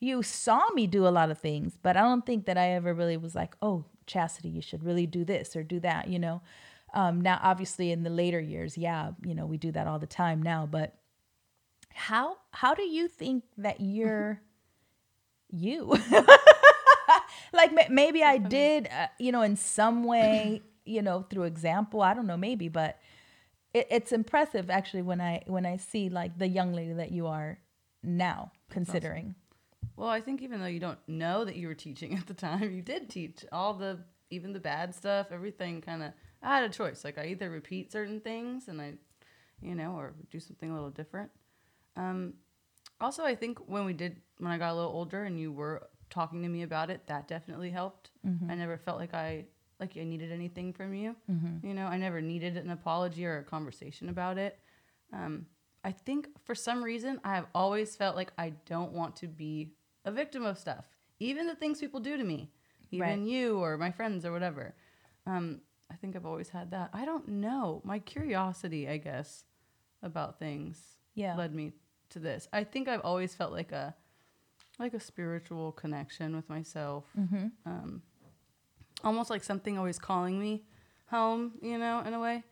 You 0.00 0.22
saw 0.22 0.70
me 0.70 0.86
do 0.86 1.06
a 1.06 1.10
lot 1.10 1.30
of 1.32 1.38
things, 1.38 1.76
but 1.82 1.96
I 1.96 2.02
don't 2.02 2.24
think 2.24 2.46
that 2.46 2.56
I 2.56 2.70
ever 2.70 2.94
really 2.94 3.16
was 3.16 3.34
like, 3.34 3.56
"Oh, 3.60 3.84
Chastity, 4.06 4.48
you 4.48 4.62
should 4.62 4.84
really 4.84 5.06
do 5.06 5.24
this 5.24 5.56
or 5.56 5.64
do 5.64 5.80
that," 5.80 6.06
you 6.06 6.20
know. 6.20 6.40
Um, 6.94 7.20
now, 7.20 7.40
obviously, 7.42 7.90
in 7.90 8.04
the 8.04 8.10
later 8.10 8.40
years, 8.40 8.78
yeah, 8.78 9.10
you 9.24 9.34
know, 9.34 9.44
we 9.44 9.58
do 9.58 9.72
that 9.72 9.88
all 9.88 9.98
the 9.98 10.06
time 10.06 10.40
now. 10.40 10.66
But 10.70 10.94
how 11.92 12.36
how 12.52 12.74
do 12.74 12.84
you 12.84 13.08
think 13.08 13.42
that 13.58 13.80
you're 13.80 14.40
you? 15.50 15.96
like 17.52 17.90
maybe 17.90 18.22
I 18.22 18.38
did, 18.38 18.88
uh, 18.88 19.06
you 19.18 19.32
know, 19.32 19.42
in 19.42 19.56
some 19.56 20.04
way, 20.04 20.62
you 20.84 21.02
know, 21.02 21.22
through 21.28 21.44
example. 21.44 22.02
I 22.02 22.14
don't 22.14 22.26
know, 22.26 22.36
maybe, 22.36 22.68
but 22.68 22.98
it, 23.74 23.86
it's 23.90 24.12
impressive 24.12 24.70
actually 24.70 25.02
when 25.02 25.20
I 25.20 25.42
when 25.46 25.66
I 25.66 25.76
see 25.76 26.08
like 26.08 26.38
the 26.38 26.48
young 26.48 26.72
lady 26.72 26.92
that 26.94 27.12
you 27.12 27.26
are 27.26 27.58
now, 28.02 28.52
considering. 28.70 29.34
Awesome. 29.34 29.92
Well, 29.96 30.08
I 30.08 30.20
think 30.20 30.42
even 30.42 30.60
though 30.60 30.66
you 30.66 30.80
don't 30.80 30.98
know 31.08 31.44
that 31.44 31.56
you 31.56 31.66
were 31.68 31.74
teaching 31.74 32.14
at 32.18 32.26
the 32.26 32.34
time, 32.34 32.72
you 32.72 32.82
did 32.82 33.08
teach 33.08 33.44
all 33.52 33.74
the 33.74 34.00
even 34.30 34.52
the 34.52 34.60
bad 34.60 34.94
stuff, 34.94 35.28
everything 35.30 35.80
kind 35.80 36.02
of. 36.02 36.12
I 36.42 36.56
had 36.56 36.64
a 36.64 36.68
choice. 36.72 37.04
Like 37.04 37.18
I 37.18 37.26
either 37.26 37.50
repeat 37.50 37.90
certain 37.90 38.20
things 38.20 38.68
and 38.68 38.80
I, 38.80 38.94
you 39.60 39.74
know, 39.74 39.92
or 39.92 40.14
do 40.30 40.38
something 40.38 40.70
a 40.70 40.74
little 40.74 40.90
different. 40.90 41.30
Um, 41.96 42.34
also, 43.00 43.24
I 43.24 43.34
think 43.34 43.58
when 43.66 43.84
we 43.84 43.92
did 43.92 44.20
when 44.38 44.52
I 44.52 44.58
got 44.58 44.72
a 44.72 44.74
little 44.74 44.92
older 44.92 45.24
and 45.24 45.38
you 45.38 45.50
were 45.52 45.88
talking 46.10 46.42
to 46.42 46.48
me 46.48 46.62
about 46.62 46.90
it, 46.90 47.06
that 47.06 47.28
definitely 47.28 47.70
helped. 47.70 48.10
Mm-hmm. 48.26 48.50
I 48.50 48.54
never 48.54 48.76
felt 48.76 48.98
like 48.98 49.14
I 49.14 49.46
like 49.80 49.96
I 49.96 50.04
needed 50.04 50.32
anything 50.32 50.72
from 50.72 50.92
you. 50.94 51.14
Mm-hmm. 51.30 51.66
You 51.66 51.74
know, 51.74 51.86
I 51.86 51.96
never 51.96 52.20
needed 52.20 52.56
an 52.56 52.70
apology 52.70 53.24
or 53.24 53.38
a 53.38 53.44
conversation 53.44 54.08
about 54.08 54.38
it. 54.38 54.58
Um, 55.12 55.46
I 55.84 55.92
think 55.92 56.28
for 56.44 56.54
some 56.54 56.82
reason 56.82 57.20
I 57.24 57.34
have 57.34 57.46
always 57.54 57.94
felt 57.94 58.16
like 58.16 58.32
I 58.36 58.54
don't 58.66 58.92
want 58.92 59.16
to 59.16 59.28
be 59.28 59.72
a 60.04 60.10
victim 60.10 60.44
of 60.44 60.58
stuff, 60.58 60.86
even 61.20 61.46
the 61.46 61.54
things 61.54 61.80
people 61.80 62.00
do 62.00 62.16
to 62.16 62.24
me, 62.24 62.50
even 62.90 63.08
right. 63.08 63.18
you 63.18 63.58
or 63.58 63.78
my 63.78 63.90
friends 63.90 64.24
or 64.24 64.32
whatever. 64.32 64.74
Um, 65.26 65.60
I 65.90 65.94
think 65.94 66.16
I've 66.16 66.26
always 66.26 66.48
had 66.48 66.72
that. 66.72 66.90
I 66.92 67.04
don't 67.04 67.28
know. 67.28 67.80
My 67.84 67.98
curiosity, 67.98 68.88
I 68.88 68.98
guess, 68.98 69.44
about 70.02 70.38
things 70.38 70.96
yeah. 71.14 71.36
led 71.36 71.54
me 71.54 71.72
to 72.10 72.18
this. 72.18 72.48
I 72.52 72.64
think 72.64 72.88
I've 72.88 73.00
always 73.00 73.34
felt 73.34 73.52
like 73.52 73.72
a 73.72 73.94
like 74.78 74.94
a 74.94 75.00
spiritual 75.00 75.72
connection 75.72 76.36
with 76.36 76.48
myself. 76.48 77.04
Mm-hmm. 77.18 77.46
Um, 77.66 78.02
almost 79.04 79.30
like 79.30 79.44
something 79.44 79.78
always 79.78 79.98
calling 79.98 80.38
me 80.40 80.64
home, 81.06 81.52
you 81.62 81.78
know, 81.78 82.02
in 82.06 82.14
a 82.14 82.20
way. 82.20 82.44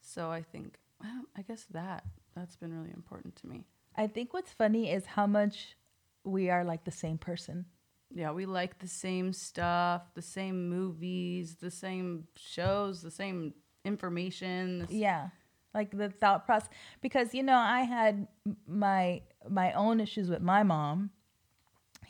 So 0.00 0.30
I 0.30 0.42
think, 0.42 0.78
well, 1.02 1.22
I 1.36 1.42
guess 1.42 1.66
that 1.70 2.04
that's 2.34 2.56
been 2.56 2.76
really 2.76 2.92
important 2.94 3.36
to 3.36 3.46
me. 3.46 3.66
I 3.96 4.06
think 4.06 4.32
what's 4.32 4.52
funny 4.52 4.90
is 4.90 5.06
how 5.06 5.26
much 5.26 5.76
we 6.24 6.50
are 6.50 6.64
like 6.64 6.84
the 6.84 6.90
same 6.90 7.18
person. 7.18 7.66
Yeah, 8.10 8.30
we 8.30 8.46
like 8.46 8.78
the 8.78 8.88
same 8.88 9.32
stuff, 9.32 10.02
the 10.14 10.22
same 10.22 10.68
movies, 10.70 11.56
the 11.56 11.70
same 11.70 12.24
shows, 12.36 13.02
the 13.02 13.10
same 13.10 13.54
information. 13.84 14.86
Yeah. 14.88 15.28
Like 15.74 15.96
the 15.96 16.08
thought 16.08 16.46
process 16.46 16.70
because 17.02 17.34
you 17.34 17.42
know, 17.42 17.56
I 17.56 17.82
had 17.82 18.26
my 18.66 19.22
my 19.48 19.72
own 19.72 20.00
issues 20.00 20.30
with 20.30 20.40
my 20.40 20.62
mom 20.62 21.10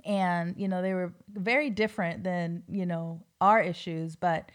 and 0.05 0.55
you 0.57 0.69
know 0.69 0.83
they 0.83 0.95
were 0.95 1.13
very 1.33 1.71
different 1.71 2.25
than 2.25 2.63
you 2.69 2.87
know 2.87 3.23
our 3.41 3.61
issues 3.61 4.17
but 4.17 4.51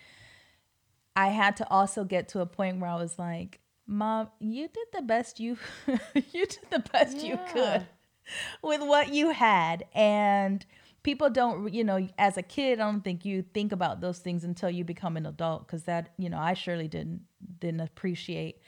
i 1.15 1.27
had 1.27 1.58
to 1.58 1.69
also 1.69 2.03
get 2.03 2.27
to 2.27 2.41
a 2.41 2.45
point 2.45 2.79
where 2.79 2.89
i 2.89 2.95
was 2.95 3.17
like 3.17 3.60
mom 3.88 4.29
you 4.39 4.67
did 4.67 4.88
the 4.93 5.01
best 5.01 5.39
you 5.39 5.58
you 6.32 6.45
did 6.45 6.65
the 6.71 6.84
best 6.91 7.17
yeah. 7.17 7.23
you 7.23 7.39
could 7.51 7.86
with 8.62 8.82
what 8.82 9.13
you 9.13 9.32
had 9.32 9.86
and 9.93 10.65
people 11.03 11.29
don't 11.29 11.73
you 11.73 11.84
know 11.84 12.08
as 12.17 12.38
a 12.38 12.41
kid 12.41 12.79
i 12.79 12.89
don't 12.89 13.03
think 13.03 13.25
you 13.25 13.43
think 13.53 13.71
about 13.71 14.01
those 14.01 14.19
things 14.19 14.43
until 14.43 14.69
you 14.69 14.84
become 14.84 15.17
an 15.17 15.25
adult 15.25 15.67
because 15.67 15.84
that 15.84 16.13
you 16.17 16.29
know 16.29 16.39
i 16.39 16.53
surely 16.53 16.88
didn't 16.88 17.21
didn't 17.60 17.82
appreciate 17.82 18.60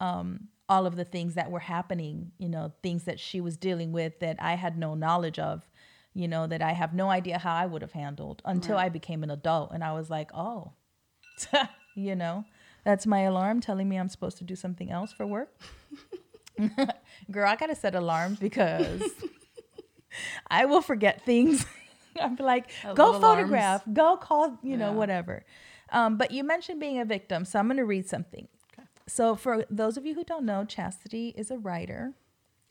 um, 0.00 0.48
all 0.68 0.86
of 0.86 0.96
the 0.96 1.04
things 1.04 1.34
that 1.34 1.50
were 1.50 1.60
happening 1.60 2.32
you 2.38 2.48
know 2.48 2.72
things 2.82 3.04
that 3.04 3.20
she 3.20 3.40
was 3.40 3.56
dealing 3.56 3.92
with 3.92 4.18
that 4.18 4.36
i 4.40 4.54
had 4.54 4.76
no 4.76 4.94
knowledge 4.94 5.38
of 5.38 5.68
you 6.14 6.28
know, 6.28 6.46
that 6.46 6.62
I 6.62 6.72
have 6.72 6.94
no 6.94 7.10
idea 7.10 7.38
how 7.38 7.54
I 7.54 7.66
would 7.66 7.82
have 7.82 7.92
handled 7.92 8.40
until 8.44 8.76
right. 8.76 8.86
I 8.86 8.88
became 8.88 9.24
an 9.24 9.30
adult. 9.30 9.72
And 9.72 9.82
I 9.82 9.92
was 9.92 10.08
like, 10.08 10.30
oh, 10.32 10.72
you 11.96 12.14
know, 12.14 12.44
that's 12.84 13.06
my 13.06 13.20
alarm 13.22 13.60
telling 13.60 13.88
me 13.88 13.96
I'm 13.96 14.08
supposed 14.08 14.38
to 14.38 14.44
do 14.44 14.54
something 14.54 14.90
else 14.90 15.12
for 15.12 15.26
work. 15.26 15.52
Girl, 17.30 17.48
I 17.48 17.56
got 17.56 17.66
to 17.66 17.74
set 17.74 17.96
alarms 17.96 18.38
because 18.38 19.02
I 20.50 20.66
will 20.66 20.82
forget 20.82 21.24
things. 21.24 21.66
I'm 22.20 22.36
like, 22.36 22.70
go 22.82 22.90
little 22.90 23.16
alarms. 23.16 23.22
photograph, 23.22 23.82
go 23.92 24.16
call, 24.16 24.56
you 24.62 24.76
know, 24.76 24.92
whatever. 24.92 25.44
Um, 25.90 26.16
but 26.16 26.30
you 26.30 26.44
mentioned 26.44 26.78
being 26.78 27.00
a 27.00 27.04
victim, 27.04 27.44
so 27.44 27.58
I'm 27.58 27.66
going 27.66 27.78
to 27.78 27.84
read 27.84 28.08
something. 28.08 28.46
Okay. 28.72 28.86
So, 29.08 29.34
for 29.34 29.64
those 29.68 29.96
of 29.96 30.06
you 30.06 30.14
who 30.14 30.24
don't 30.24 30.44
know, 30.44 30.64
Chastity 30.64 31.34
is 31.36 31.50
a 31.50 31.58
writer, 31.58 32.12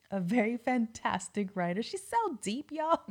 a 0.10 0.22
very 0.22 0.56
fantastic 0.56 1.50
writer. 1.56 1.84
She's 1.84 2.08
so 2.08 2.38
deep, 2.42 2.72
y'all. 2.72 3.02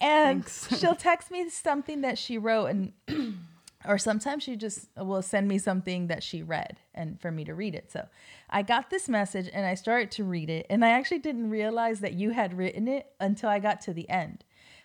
And 0.00 0.44
Thanks. 0.44 0.80
she'll 0.80 0.94
text 1.10 1.30
me 1.30 1.48
something 1.48 2.02
that 2.02 2.18
she 2.18 2.38
wrote, 2.38 2.66
and 2.66 2.92
or 3.84 3.98
sometimes 3.98 4.42
she 4.44 4.56
just 4.56 4.88
will 4.96 5.22
send 5.22 5.48
me 5.48 5.58
something 5.58 6.06
that 6.06 6.22
she 6.22 6.42
read 6.42 6.78
and 6.94 7.20
for 7.20 7.30
me 7.30 7.44
to 7.44 7.54
read 7.54 7.74
it. 7.74 7.90
So 7.90 8.06
I 8.50 8.62
got 8.62 8.90
this 8.90 9.08
message 9.08 9.48
and 9.52 9.66
I 9.66 9.74
started 9.74 10.10
to 10.12 10.24
read 10.24 10.50
it, 10.50 10.66
and 10.70 10.84
I 10.84 10.90
actually 10.90 11.18
didn't 11.20 11.50
realize 11.50 12.00
that 12.00 12.14
you 12.14 12.30
had 12.30 12.56
written 12.56 12.88
it 12.88 13.12
until 13.20 13.48
I 13.48 13.58
got 13.58 13.80
to 13.82 13.92
the 13.92 14.08
end. 14.08 14.44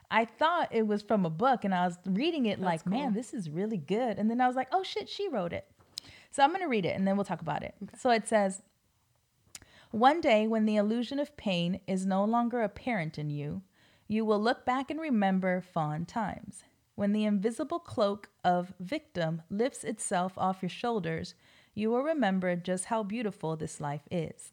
I 0.09 0.25
thought 0.25 0.69
it 0.71 0.85
was 0.85 1.01
from 1.01 1.25
a 1.25 1.29
book, 1.29 1.63
and 1.63 1.73
I 1.73 1.85
was 1.85 1.97
reading 2.05 2.45
it 2.45 2.59
like, 2.59 2.85
man, 2.85 3.13
this 3.13 3.33
is 3.33 3.49
really 3.49 3.77
good. 3.77 4.19
And 4.19 4.29
then 4.29 4.41
I 4.41 4.47
was 4.47 4.55
like, 4.55 4.67
oh 4.71 4.83
shit, 4.83 5.09
she 5.09 5.27
wrote 5.27 5.53
it. 5.53 5.67
So 6.33 6.41
I'm 6.41 6.49
going 6.49 6.61
to 6.61 6.67
read 6.67 6.85
it 6.85 6.95
and 6.95 7.07
then 7.07 7.15
we'll 7.15 7.25
talk 7.25 7.41
about 7.41 7.61
it. 7.61 7.75
So 7.99 8.09
it 8.09 8.27
says, 8.27 8.63
One 9.91 10.19
day, 10.19 10.47
when 10.47 10.65
the 10.65 10.77
illusion 10.77 11.19
of 11.19 11.37
pain 11.37 11.79
is 11.85 12.07
no 12.07 12.25
longer 12.25 12.63
apparent 12.63 13.19
in 13.19 13.29
you, 13.29 13.61
you 14.07 14.25
will 14.25 14.39
look 14.41 14.65
back 14.65 14.91
and 14.91 14.99
remember 14.99 15.61
fond 15.61 16.07
times. 16.07 16.63
When 16.95 17.11
the 17.13 17.25
invisible 17.25 17.79
cloak 17.79 18.29
of 18.43 18.73
victim 18.79 19.41
lifts 19.49 19.83
itself 19.83 20.33
off 20.37 20.61
your 20.61 20.69
shoulders, 20.69 21.33
you 21.73 21.89
will 21.89 22.03
remember 22.03 22.55
just 22.55 22.85
how 22.85 23.01
beautiful 23.03 23.55
this 23.55 23.81
life 23.81 24.07
is. 24.11 24.51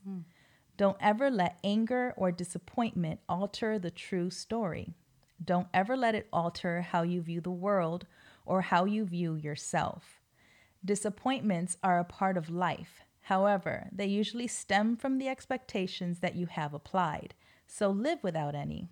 Don't 0.76 0.96
ever 1.00 1.30
let 1.30 1.58
anger 1.62 2.14
or 2.16 2.32
disappointment 2.32 3.20
alter 3.28 3.78
the 3.78 3.90
true 3.90 4.30
story. 4.30 4.94
Don't 5.44 5.68
ever 5.74 5.96
let 5.96 6.14
it 6.14 6.28
alter 6.32 6.80
how 6.80 7.02
you 7.02 7.20
view 7.20 7.42
the 7.42 7.50
world 7.50 8.06
or 8.46 8.62
how 8.62 8.86
you 8.86 9.04
view 9.04 9.34
yourself. 9.34 10.22
Disappointments 10.82 11.76
are 11.82 11.98
a 11.98 12.04
part 12.04 12.38
of 12.38 12.48
life. 12.48 13.02
However, 13.22 13.88
they 13.92 14.06
usually 14.06 14.46
stem 14.46 14.96
from 14.96 15.18
the 15.18 15.28
expectations 15.28 16.20
that 16.20 16.36
you 16.36 16.46
have 16.46 16.72
applied. 16.72 17.34
So 17.66 17.90
live 17.90 18.22
without 18.22 18.54
any. 18.54 18.88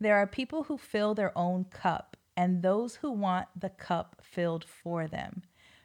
There 0.00 0.16
are 0.16 0.26
people 0.26 0.64
who 0.64 0.78
fill 0.78 1.14
their 1.14 1.36
own 1.36 1.64
cup 1.64 2.16
and 2.36 2.62
those 2.62 2.96
who 2.96 3.10
want 3.10 3.48
the 3.54 3.68
cup 3.68 4.16
filled 4.22 4.64
for 4.64 5.06
them. 5.06 5.42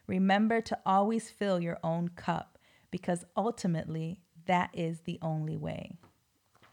Remember 0.07 0.61
to 0.61 0.79
always 0.85 1.29
fill 1.29 1.59
your 1.59 1.79
own 1.83 2.09
cup 2.09 2.57
because 2.91 3.25
ultimately 3.35 4.21
that 4.45 4.69
is 4.73 5.01
the 5.01 5.19
only 5.21 5.57
way. 5.57 5.91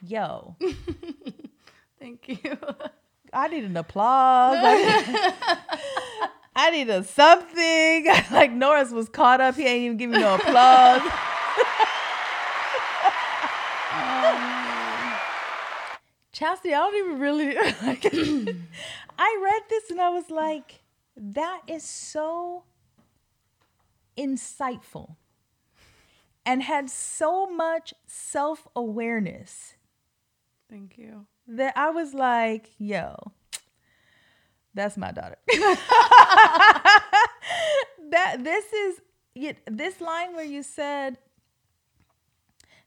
Yo, 0.01 0.57
Thank 2.03 2.29
you. 2.29 2.59
I 3.33 3.47
need 3.47 3.63
an 3.63 3.77
applause. 3.77 4.57
I 6.57 6.71
need 6.73 6.91
a 6.91 7.05
something. 7.05 8.07
Like 8.33 8.51
Norris 8.51 8.91
was 8.91 9.09
caught 9.09 9.41
up. 9.41 9.55
He 9.55 9.65
ain't 9.65 9.85
even 9.85 9.97
giving 9.99 10.21
no 10.21 10.35
applause. 10.35 11.03
Chastity, 16.33 16.75
I 16.75 16.79
don't 16.79 16.95
even 16.95 17.19
really 17.19 17.55
like 17.83 18.07
I 19.19 19.41
read 19.43 19.63
this 19.69 19.91
and 19.91 20.01
I 20.01 20.09
was 20.09 20.31
like, 20.31 20.83
that 21.17 21.61
is 21.67 21.83
so 21.83 22.65
insightful 24.17 25.17
and 26.45 26.63
had 26.63 26.91
so 26.91 27.47
much 27.47 27.95
self-awareness 28.07 29.75
Thank 30.71 30.97
you. 30.99 31.27
that 31.47 31.75
I 31.77 31.91
was 31.91 32.15
like, 32.15 32.71
yo, 32.79 33.15
that's 34.75 34.97
my 34.97 35.13
daughter. 35.13 35.37
that 38.11 38.39
this 38.41 38.73
is 38.73 39.01
this 39.71 40.01
line 40.01 40.35
where 40.35 40.45
you 40.45 40.63
said 40.63 41.19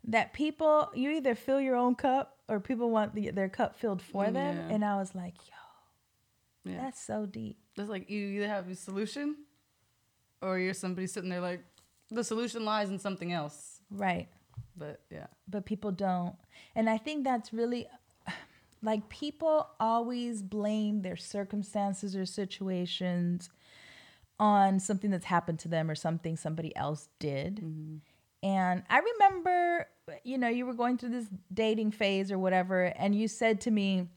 that 0.08 0.34
people 0.34 0.92
you 0.94 1.12
either 1.12 1.36
fill 1.36 1.60
your 1.60 1.76
own 1.76 1.96
cup 1.96 2.38
or 2.48 2.60
people 2.60 2.90
want 2.92 3.16
the, 3.16 3.32
their 3.32 3.50
cup 3.50 3.76
filled 3.76 4.02
for 4.02 4.26
them, 4.30 4.58
Yeah. 4.58 4.74
and 4.76 4.86
I 4.86 4.98
was 4.98 5.16
like, 5.16 5.34
yo, 5.48 6.72
Yeah. 6.72 6.82
that's 6.82 7.02
so 7.02 7.26
deep. 7.26 7.58
It's 7.78 7.90
like 7.90 8.10
you 8.10 8.28
either 8.28 8.48
have 8.48 8.70
a 8.70 8.76
solution 8.76 9.36
or 10.42 10.60
you're 10.60 10.74
somebody 10.74 11.08
sitting 11.08 11.30
there 11.30 11.42
like 11.42 11.64
the 12.12 12.24
solution 12.24 12.64
lies 12.66 12.90
in 12.90 13.00
something 13.00 13.32
else. 13.32 13.82
Right. 13.90 14.28
But 14.78 15.02
yeah. 15.10 15.28
but 15.48 15.66
people 15.66 15.92
don't. 15.92 16.36
And 16.76 16.90
I 16.90 16.98
think 16.98 17.24
that's 17.24 17.52
really 17.52 17.88
like 18.84 19.10
people 19.10 19.68
always 19.80 20.42
blame 20.44 21.02
their 21.02 21.18
circumstances 21.18 22.16
or 22.16 22.26
situations 22.26 23.50
on 24.40 24.80
something 24.80 25.12
that's 25.12 25.26
happened 25.26 25.60
to 25.60 25.68
them 25.70 25.90
or 25.90 25.96
something 25.96 26.36
somebody 26.38 26.76
else 26.76 27.08
did. 27.20 27.56
Mm-hmm. 27.58 27.96
And 28.46 28.84
I 28.92 29.00
remember, 29.00 29.88
you 30.24 30.38
know, 30.38 30.48
you 30.48 30.68
were 30.68 30.76
going 30.76 31.00
through 31.00 31.10
this 31.10 31.26
dating 31.52 31.92
phase 31.92 32.32
or 32.32 32.38
whatever, 32.38 32.84
and 32.84 33.16
you 33.16 33.28
said 33.28 33.60
to 33.62 33.72
me, 33.72 34.08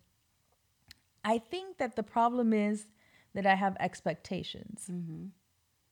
I 1.24 1.38
think 1.38 1.78
that 1.78 1.96
the 1.96 2.02
problem 2.02 2.52
is 2.52 2.86
that 3.34 3.46
I 3.46 3.54
have 3.54 3.74
expectations. 3.80 4.86
Mm-hmm. 4.90 5.26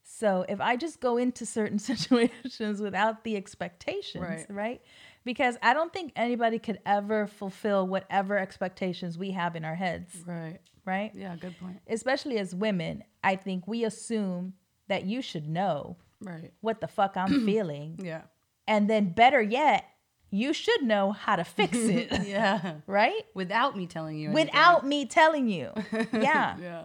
So 0.02 0.44
if 0.48 0.60
I 0.60 0.76
just 0.76 1.00
go 1.00 1.16
into 1.16 1.46
certain 1.46 1.78
situations 1.90 2.80
without 2.82 3.24
the 3.24 3.36
expectations, 3.36 4.22
Right. 4.22 4.46
right. 4.50 4.82
Because 5.24 5.56
I 5.62 5.72
don't 5.72 5.92
think 5.92 6.12
anybody 6.14 6.58
could 6.58 6.78
ever 6.86 7.26
fulfill 7.26 7.86
whatever 7.88 8.38
expectations 8.38 9.16
we 9.18 9.30
have 9.30 9.56
in 9.56 9.64
our 9.64 9.74
heads, 9.74 10.14
Right. 10.26 10.58
right? 10.84 11.10
Yeah, 11.14 11.36
good 11.36 11.58
point. 11.58 11.80
Especially 11.88 12.38
as 12.38 12.54
women, 12.54 13.02
I 13.24 13.36
think 13.36 13.66
we 13.66 13.84
assume 13.84 14.54
that 14.88 15.04
you 15.04 15.22
should 15.22 15.48
know 15.48 15.96
Right. 16.20 16.52
what 16.60 16.80
the 16.80 16.88
fuck 16.88 17.16
I'm 17.16 17.44
feeling. 17.46 17.98
Yeah. 18.02 18.22
And 18.68 18.88
then 18.90 19.10
better 19.12 19.40
yet, 19.42 19.84
you 20.30 20.52
should 20.52 20.82
know 20.82 21.12
how 21.12 21.36
to 21.36 21.44
fix 21.44 21.76
it, 21.78 22.26
Yeah. 22.26 22.76
right? 22.86 23.22
Without 23.34 23.76
me 23.76 23.86
telling 23.86 24.16
you 24.18 24.30
anything. 24.30 24.46
Without 24.46 24.86
me 24.86 25.04
telling 25.06 25.48
you. 25.48 25.70
Yeah. 26.12 26.56
Yeah. 26.60 26.84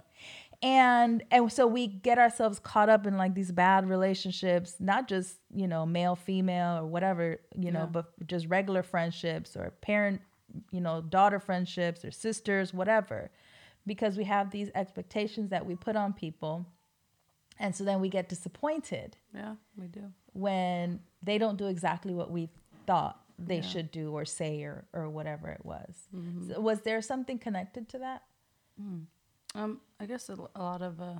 and 0.61 1.23
and 1.31 1.51
so 1.51 1.65
we 1.65 1.87
get 1.87 2.19
ourselves 2.19 2.59
caught 2.59 2.89
up 2.89 3.07
in 3.07 3.17
like 3.17 3.33
these 3.33 3.51
bad 3.51 3.89
relationships 3.89 4.75
not 4.79 5.07
just 5.07 5.37
you 5.53 5.67
know 5.67 5.85
male 5.87 6.15
female 6.15 6.77
or 6.77 6.85
whatever 6.85 7.39
you 7.57 7.71
know 7.71 7.79
Yeah. 7.81 7.85
but 7.87 8.27
just 8.27 8.45
regular 8.47 8.83
friendships 8.83 9.55
or 9.57 9.71
parent 9.81 10.21
you 10.71 10.79
know 10.81 11.01
daughter 11.01 11.39
friendships 11.39 12.05
or 12.05 12.11
sisters 12.11 12.73
whatever 12.75 13.31
because 13.87 14.17
we 14.17 14.25
have 14.25 14.51
these 14.51 14.69
expectations 14.75 15.49
that 15.49 15.65
we 15.65 15.75
put 15.75 15.95
on 15.95 16.13
people 16.13 16.65
and 17.61 17.75
so 17.75 17.83
then 17.89 17.97
we 18.01 18.09
get 18.09 18.27
disappointed 18.35 19.09
Yeah, 19.33 19.55
we 19.77 19.87
do. 19.87 20.05
when 20.33 20.99
they 21.27 21.37
don't 21.37 21.57
do 21.63 21.67
exactly 21.67 22.13
what 22.13 22.29
we 22.37 22.49
thought 22.87 23.17
they 23.37 23.57
Yeah. 23.61 23.69
should 23.71 23.89
do 23.91 24.05
or 24.17 24.25
say 24.25 24.53
or 24.69 24.77
or 24.93 25.09
whatever 25.17 25.47
it 25.57 25.63
was 25.65 25.91
so 26.47 26.59
was 26.69 26.81
there 26.87 27.01
something 27.01 27.37
connected 27.47 27.83
to 27.93 27.97
that 27.99 28.21
Um, 29.53 29.71
I 29.99 30.05
guess 30.11 30.29
a, 30.29 30.35
a 30.55 30.61
lot 30.71 30.81
of, 30.81 30.93
uh, 31.01 31.19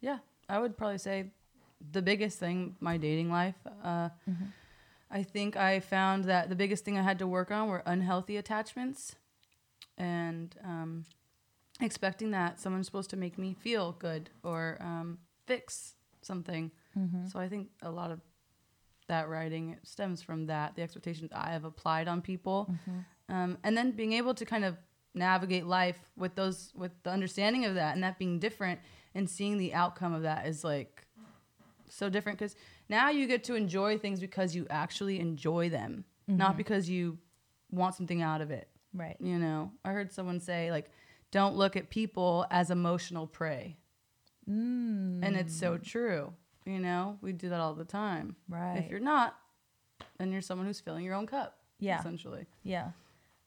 yeah, 0.00 0.18
I 0.48 0.56
would 0.58 0.74
probably 0.80 0.98
say 0.98 1.16
the 1.96 2.02
biggest 2.02 2.38
thing, 2.38 2.76
my 2.80 2.96
dating 2.96 3.30
life. 3.30 3.60
Uh, 3.90 4.08
I 5.10 5.22
think 5.34 5.54
I 5.56 5.80
found 5.80 6.24
that 6.24 6.48
the 6.48 6.56
biggest 6.56 6.84
thing 6.84 6.96
I 6.98 7.02
had 7.02 7.18
to 7.18 7.26
work 7.26 7.50
on 7.50 7.68
were 7.68 7.82
unhealthy 7.86 8.36
attachments 8.38 9.14
and 9.96 10.48
um, 10.64 11.04
expecting 11.80 12.30
that 12.32 12.58
someone's 12.58 12.86
supposed 12.86 13.10
to 13.10 13.16
make 13.16 13.36
me 13.38 13.54
feel 13.54 13.92
good 13.92 14.30
or 14.42 14.78
um, 14.80 15.18
fix 15.48 15.94
something. 16.22 16.70
Mm-hmm. 16.96 17.26
So 17.26 17.40
I 17.40 17.48
think 17.48 17.68
a 17.82 17.90
lot 17.90 18.10
of 18.10 18.20
that 19.08 19.28
writing 19.28 19.76
stems 19.82 20.22
from 20.22 20.46
that, 20.46 20.76
the 20.76 20.82
expectations 20.82 21.30
I 21.34 21.50
have 21.50 21.64
applied 21.64 22.06
on 22.06 22.20
people. 22.20 22.70
Mm-hmm. 22.70 23.34
Um, 23.34 23.58
and 23.64 23.76
then 23.76 23.92
being 23.92 24.12
able 24.12 24.34
to 24.34 24.44
kind 24.44 24.64
of 24.64 24.76
navigate 25.14 25.66
life 25.66 25.98
with 26.16 26.34
those 26.34 26.70
with 26.74 26.92
the 27.02 27.10
understanding 27.10 27.64
of 27.64 27.74
that 27.74 27.94
and 27.94 28.04
that 28.04 28.18
being 28.18 28.38
different 28.38 28.78
and 29.14 29.28
seeing 29.28 29.58
the 29.58 29.74
outcome 29.74 30.14
of 30.14 30.22
that 30.22 30.46
is 30.46 30.62
like 30.62 31.06
so 31.88 32.08
different 32.08 32.38
because 32.38 32.54
now 32.88 33.08
you 33.08 33.26
get 33.26 33.42
to 33.42 33.54
enjoy 33.54 33.98
things 33.98 34.20
because 34.20 34.54
you 34.54 34.66
actually 34.70 35.18
enjoy 35.18 35.68
them 35.68 36.04
not 36.28 36.50
mm-hmm. 36.50 36.58
because 36.58 36.88
you 36.88 37.18
want 37.70 37.94
something 37.94 38.20
out 38.20 38.40
of 38.42 38.50
it. 38.50 38.68
Right. 38.94 39.16
You 39.18 39.38
know 39.38 39.72
i 39.84 39.90
heard 39.92 40.12
someone 40.12 40.40
say 40.40 40.70
like 40.70 40.90
don't 41.30 41.56
look 41.56 41.76
at 41.76 41.90
people 41.90 42.46
as 42.50 42.70
emotional 42.70 43.26
prey 43.26 43.78
mm, 44.48 45.22
and 45.24 45.36
it's 45.36 45.54
so 45.54 45.76
true 45.78 46.32
you 46.64 46.78
know 46.78 47.18
we 47.20 47.32
do 47.32 47.48
that 47.48 47.60
all 47.60 47.74
the 47.74 47.84
time 47.84 48.36
right 48.48 48.78
if 48.78 48.90
you're 48.90 49.00
not 49.00 49.36
then 50.18 50.32
you're 50.32 50.40
someone 50.40 50.66
who's 50.66 50.80
filling 50.80 51.04
your 51.04 51.14
own 51.14 51.26
cup 51.26 51.58
Yeah. 51.78 51.98
essentially 52.00 52.46
Yeah. 52.62 52.90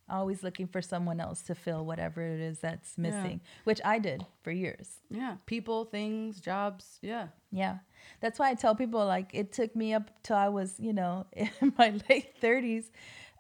Always 0.10 0.44
looking 0.44 0.68
for 0.68 0.82
someone 0.82 1.22
else 1.22 1.42
to 1.44 1.56
fill 1.56 1.86
whatever 1.86 2.22
it 2.22 2.42
is 2.42 2.60
that's 2.60 2.96
Yeah. 2.98 3.04
missing, 3.04 3.40
which 3.64 3.80
I 3.86 3.98
did 4.00 4.26
for 4.44 4.52
years. 4.52 5.00
yeah 5.10 5.38
people 5.46 5.86
things 5.86 6.40
jobs 6.42 7.00
yeah 7.02 7.28
Yeah. 7.52 7.80
That's 8.20 8.38
why 8.40 8.50
I 8.50 8.56
tell 8.56 8.76
people 8.76 9.06
like 9.06 9.30
it 9.34 9.52
took 9.54 9.76
me 9.76 9.94
up 9.94 10.10
till 10.24 10.36
I 10.38 10.50
was, 10.50 10.80
you 10.80 10.92
know, 10.94 11.26
in 11.34 11.74
my 11.78 11.90
late 12.10 12.42
30s, 12.42 12.90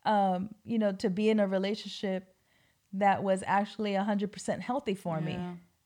um, 0.06 0.50
you 0.64 0.78
know, 0.80 0.92
to 0.94 1.10
be 1.10 1.30
in 1.30 1.40
a 1.40 1.48
relationship 1.48 2.36
that 2.94 3.24
was 3.24 3.44
actually 3.48 3.94
100% 3.94 4.60
healthy 4.60 4.96
for 4.96 5.20
me, 5.22 5.36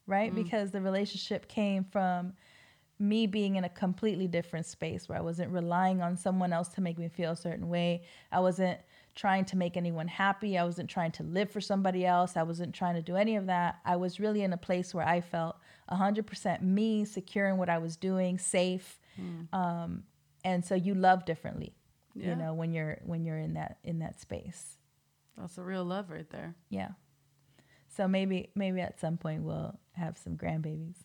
Right? 0.08 0.34
Because 0.34 0.72
the 0.72 0.82
relationship 0.82 1.48
came 1.48 1.84
from 1.84 2.34
me 3.00 3.28
being 3.28 3.56
in 3.56 3.64
a 3.66 3.70
completely 3.70 4.28
different 4.28 4.66
space 4.66 5.10
where 5.10 5.18
I 5.18 5.22
wasn't 5.22 5.52
relying 5.52 6.02
on 6.02 6.16
someone 6.16 6.54
else 6.54 6.70
to 6.70 6.82
make 6.82 6.98
me 6.98 7.10
feel 7.10 7.32
a 7.32 7.36
certain 7.36 7.68
way. 7.68 8.04
I 8.32 8.40
wasn't 8.40 8.80
trying 9.16 9.44
to 9.46 9.58
make 9.58 9.76
anyone 9.78 10.08
happy. 10.08 10.58
I 10.58 10.64
wasn't 10.64 10.90
trying 10.90 11.12
to 11.14 11.24
live 11.24 11.50
for 11.52 11.60
somebody 11.60 12.06
else. 12.06 12.38
I 12.38 12.44
wasn't 12.44 12.74
trying 12.74 12.96
to 12.96 13.02
do 13.02 13.16
any 13.16 13.36
of 13.36 13.48
that. 13.48 13.80
I 13.86 13.96
was 13.98 14.20
really 14.20 14.44
in 14.44 14.54
a 14.54 14.58
place 14.58 14.94
where 14.94 15.06
I 15.08 15.20
felt 15.22 15.58
100% 15.92 16.62
me, 16.62 17.04
secure 17.06 17.48
in 17.48 17.58
what 17.58 17.70
I 17.70 17.78
was 17.80 17.98
doing, 17.98 18.38
safe. 18.38 19.00
Um, 19.54 20.04
and 20.44 20.64
so 20.64 20.76
you 20.76 20.94
love 20.94 21.26
differently, 21.26 21.74
Yeah. 22.14 22.30
you 22.30 22.36
know, 22.36 22.54
when 22.54 22.72
you're 22.74 23.00
when 23.06 23.24
you're 23.26 23.38
in 23.38 23.54
that 23.56 23.80
in 23.84 24.00
that 24.00 24.20
space. 24.20 24.78
That's 25.38 25.58
a 25.58 25.64
real 25.64 25.84
love 25.86 26.10
right 26.10 26.30
there. 26.30 26.54
Yeah. 26.70 26.90
So 27.96 28.08
maybe 28.08 28.50
maybe 28.56 28.82
at 28.82 29.00
some 29.00 29.18
point 29.18 29.44
we'll 29.44 29.78
have 29.94 30.18
some 30.18 30.36
grandbabies. 30.38 30.96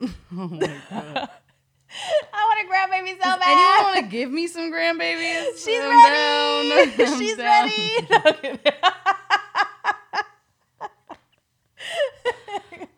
Oh 0.32 0.48
my 0.48 0.58
god. 0.90 1.28
I 2.32 2.44
want 2.46 2.60
a 2.64 2.66
grandbaby 2.72 3.10
so 3.18 3.24
Does 3.24 3.40
anyone 3.44 3.82
want 3.82 3.96
to 3.96 4.02
give 4.10 4.30
me 4.30 4.46
some 4.46 4.70
grandbabies? 4.72 5.58
She's 5.64 5.80
I'm 5.82 5.90
ready. 5.90 6.96
down. 6.96 7.18
She's 7.18 7.36
down. 7.36 7.70
ready. 8.42 8.60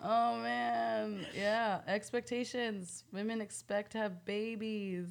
Oh 0.05 0.37
man, 0.43 1.25
yeah. 1.35 1.81
Expectations. 1.87 3.05
Women 3.13 3.41
expect 3.41 3.93
to 3.93 3.99
have 3.99 4.25
babies. 4.25 5.07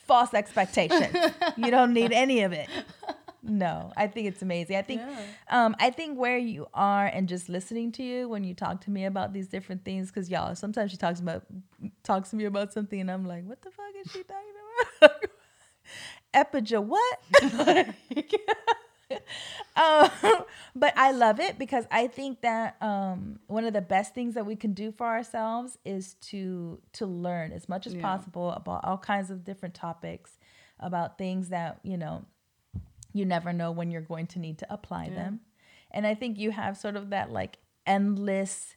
False 0.00 0.34
expectations. 0.34 1.14
you 1.56 1.70
don't 1.70 1.94
need 1.94 2.12
any 2.12 2.42
of 2.42 2.52
it. 2.52 2.68
No, 3.50 3.92
I 3.96 4.06
think 4.06 4.28
it's 4.28 4.42
amazing. 4.42 4.76
I 4.76 4.82
think 4.82 5.00
Yeah. 5.00 5.24
um 5.48 5.74
I 5.80 5.90
think 5.90 6.16
where 6.18 6.38
you 6.38 6.68
are 6.72 7.06
and 7.06 7.28
just 7.28 7.48
listening 7.48 7.90
to 7.92 8.02
you 8.04 8.28
when 8.28 8.44
you 8.44 8.54
talk 8.54 8.80
to 8.82 8.90
me 8.92 9.04
about 9.06 9.32
these 9.32 9.48
different 9.48 9.84
things 9.84 10.08
because 10.08 10.30
y'all 10.30 10.54
sometimes 10.54 10.92
she 10.92 10.96
talks 10.96 11.18
about 11.18 11.42
talks 12.04 12.30
to 12.30 12.36
me 12.36 12.44
about 12.44 12.72
something 12.72 13.00
and 13.00 13.10
I'm 13.10 13.26
like, 13.26 13.44
what 13.44 13.60
the 13.62 13.70
fuck 13.72 13.92
is 14.00 14.12
she 14.12 14.22
talking 14.22 14.54
about? 15.00 15.24
Epija, 16.34 16.80
what? 16.82 17.18
um, 19.76 20.44
but 20.76 20.92
I 20.96 21.10
love 21.10 21.40
it 21.40 21.58
because 21.58 21.84
I 21.90 22.06
think 22.06 22.42
that 22.42 22.80
um, 22.80 23.40
one 23.48 23.64
of 23.64 23.72
the 23.72 23.80
best 23.80 24.14
things 24.14 24.34
that 24.34 24.46
we 24.46 24.54
can 24.54 24.72
do 24.72 24.92
for 24.92 25.06
ourselves 25.06 25.78
is 25.84 26.14
to 26.30 26.80
to 26.92 27.06
learn 27.06 27.50
as 27.52 27.68
much 27.68 27.86
as 27.88 27.94
Yeah. 27.94 28.02
possible 28.02 28.52
about 28.52 28.84
all 28.84 28.98
kinds 28.98 29.30
of 29.30 29.42
different 29.44 29.74
topics, 29.74 30.38
about 30.78 31.18
things 31.18 31.48
that 31.48 31.80
you 31.82 31.96
know 31.96 32.24
you 33.12 33.24
never 33.24 33.52
know 33.52 33.70
when 33.72 33.90
you're 33.90 34.00
going 34.02 34.26
to 34.28 34.38
need 34.38 34.58
to 34.58 34.72
apply 34.72 35.06
Yeah. 35.06 35.14
them. 35.14 35.40
And 35.90 36.06
I 36.06 36.14
think 36.14 36.38
you 36.38 36.50
have 36.52 36.76
sort 36.76 36.96
of 36.96 37.10
that 37.10 37.30
like 37.30 37.58
endless 37.86 38.76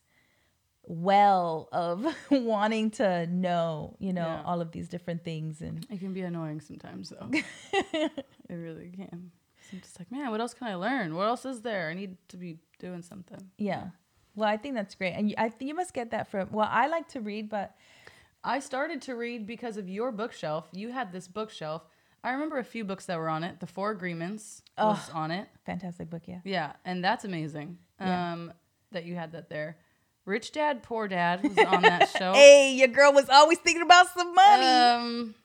well 0.86 1.70
of 1.72 2.06
wanting 2.32 2.92
to 2.92 3.28
know, 3.28 3.96
you 4.00 4.12
know, 4.14 4.22
Yeah. 4.26 4.44
all 4.46 4.62
of 4.62 4.72
these 4.72 4.88
different 4.90 5.24
things 5.24 5.62
and 5.62 5.86
It 5.90 6.00
can 6.00 6.14
be 6.14 6.22
annoying 6.22 6.60
sometimes, 6.62 7.10
though. 7.10 7.30
it 7.32 8.26
really 8.50 8.90
can. 8.90 9.32
So 9.62 9.70
I'm 9.74 9.82
just 9.82 9.98
like, 10.00 10.12
man, 10.12 10.30
what 10.32 10.42
else 10.42 10.54
can 10.54 10.68
I 10.68 10.76
learn? 10.76 11.16
What 11.16 11.28
else 11.28 11.46
is 11.46 11.62
there? 11.62 11.90
I 11.90 11.94
need 11.94 12.18
to 12.30 12.38
be 12.38 12.58
doing 12.80 13.02
something. 13.02 13.50
yeah. 13.58 13.88
Well, 14.36 14.50
I 14.50 14.58
think 14.58 14.74
that's 14.74 14.96
great. 14.96 15.14
And 15.14 15.30
you, 15.30 15.36
I 15.38 15.48
think 15.50 15.70
you 15.70 15.76
must 15.76 15.94
get 15.94 16.10
that 16.10 16.28
from 16.28 16.50
well, 16.52 16.68
I 16.70 16.88
like 16.88 17.08
to 17.10 17.22
read, 17.22 17.50
but 17.50 17.76
I 18.44 18.60
started 18.60 19.00
to 19.04 19.14
read 19.16 19.46
because 19.46 19.78
of 19.78 19.88
your 19.88 20.12
bookshelf. 20.12 20.68
You 20.74 20.90
had 20.92 21.12
this 21.12 21.28
bookshelf. 21.28 21.84
I 22.24 22.32
remember 22.32 22.58
a 22.58 22.64
few 22.64 22.86
books 22.86 23.06
that 23.08 23.18
were 23.18 23.28
on 23.30 23.44
it. 23.44 23.60
The 23.60 23.68
Four 23.68 23.92
Agreements 23.92 24.62
was 24.78 25.10
on 25.14 25.32
it. 25.32 25.48
fantastic 25.66 26.10
book, 26.10 26.24
yeah. 26.26 26.40
Yeah, 26.46 26.74
and 26.86 27.04
that's 27.04 27.26
amazing. 27.26 27.78
Yeah. 28.00 28.34
Um, 28.34 28.54
that 28.92 29.06
you 29.06 29.16
had 29.16 29.34
that 29.34 29.50
there. 29.50 29.78
Rich 30.26 30.54
Dad, 30.54 30.84
Poor 30.84 31.08
Dad 31.08 31.44
was 31.44 31.58
on 31.58 31.82
that 31.82 32.10
show. 32.18 32.32
Hey, 32.34 32.76
your 32.76 32.88
girl 32.88 33.12
was 33.12 33.28
always 33.30 33.58
thinking 33.60 33.82
about 33.82 34.08
some 34.14 34.34
money. 34.34 34.66
Um, 34.66 35.36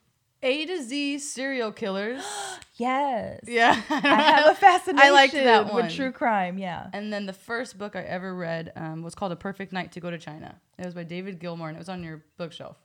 A 0.43 0.67
to 0.67 0.83
Z 0.83 1.19
serial 1.19 1.73
killers. 1.73 2.23
yes. 2.77 3.41
yeah, 3.45 3.81
I 3.91 4.23
have 4.23 4.53
a 4.53 4.55
fascination 4.55 5.01
I 5.05 5.11
liked 5.11 5.33
that 5.33 5.73
one. 5.73 5.87
with 5.87 5.95
true 5.95 6.13
crime, 6.13 6.59
yeah. 6.59 6.91
And 6.93 7.13
then 7.13 7.27
the 7.27 7.33
first 7.33 7.77
book 7.77 7.97
I 7.97 8.03
ever 8.03 8.33
read 8.33 8.73
um, 8.77 9.03
was 9.03 9.17
called 9.17 9.33
A 9.33 9.37
Perfect 9.37 9.73
Night 9.73 9.91
to 9.93 10.01
Go 10.01 10.11
to 10.11 10.19
China. 10.19 10.61
It 10.79 10.85
was 10.85 10.95
by 10.95 11.03
David 11.03 11.41
Gilmour, 11.41 11.69
and 11.69 11.77
it 11.77 11.81
was 11.81 11.89
on 11.89 12.05
your 12.05 12.23
bookshelf. 12.37 12.77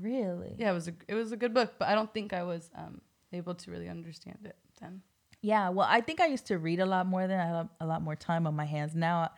Really? 0.00 0.54
Yeah, 0.58 0.70
it 0.70 0.74
was 0.74 0.88
a 0.88 0.94
it 1.08 1.14
was 1.14 1.32
a 1.32 1.36
good 1.36 1.54
book, 1.54 1.74
but 1.78 1.88
I 1.88 1.94
don't 1.94 2.12
think 2.12 2.32
I 2.32 2.42
was 2.44 2.70
um, 2.76 3.00
able 3.32 3.54
to 3.54 3.70
really 3.70 3.88
understand 3.88 4.38
it 4.44 4.56
then. 4.80 5.02
Yeah, 5.42 5.68
well, 5.68 5.86
I 5.88 6.00
think 6.00 6.20
I 6.20 6.26
used 6.26 6.46
to 6.46 6.58
read 6.58 6.80
a 6.80 6.86
lot 6.86 7.06
more 7.06 7.26
than 7.26 7.38
I 7.38 7.46
have 7.46 7.68
a 7.80 7.86
lot 7.86 8.02
more 8.02 8.16
time 8.16 8.46
on 8.46 8.54
my 8.54 8.64
hands. 8.64 8.94
Now 8.94 9.30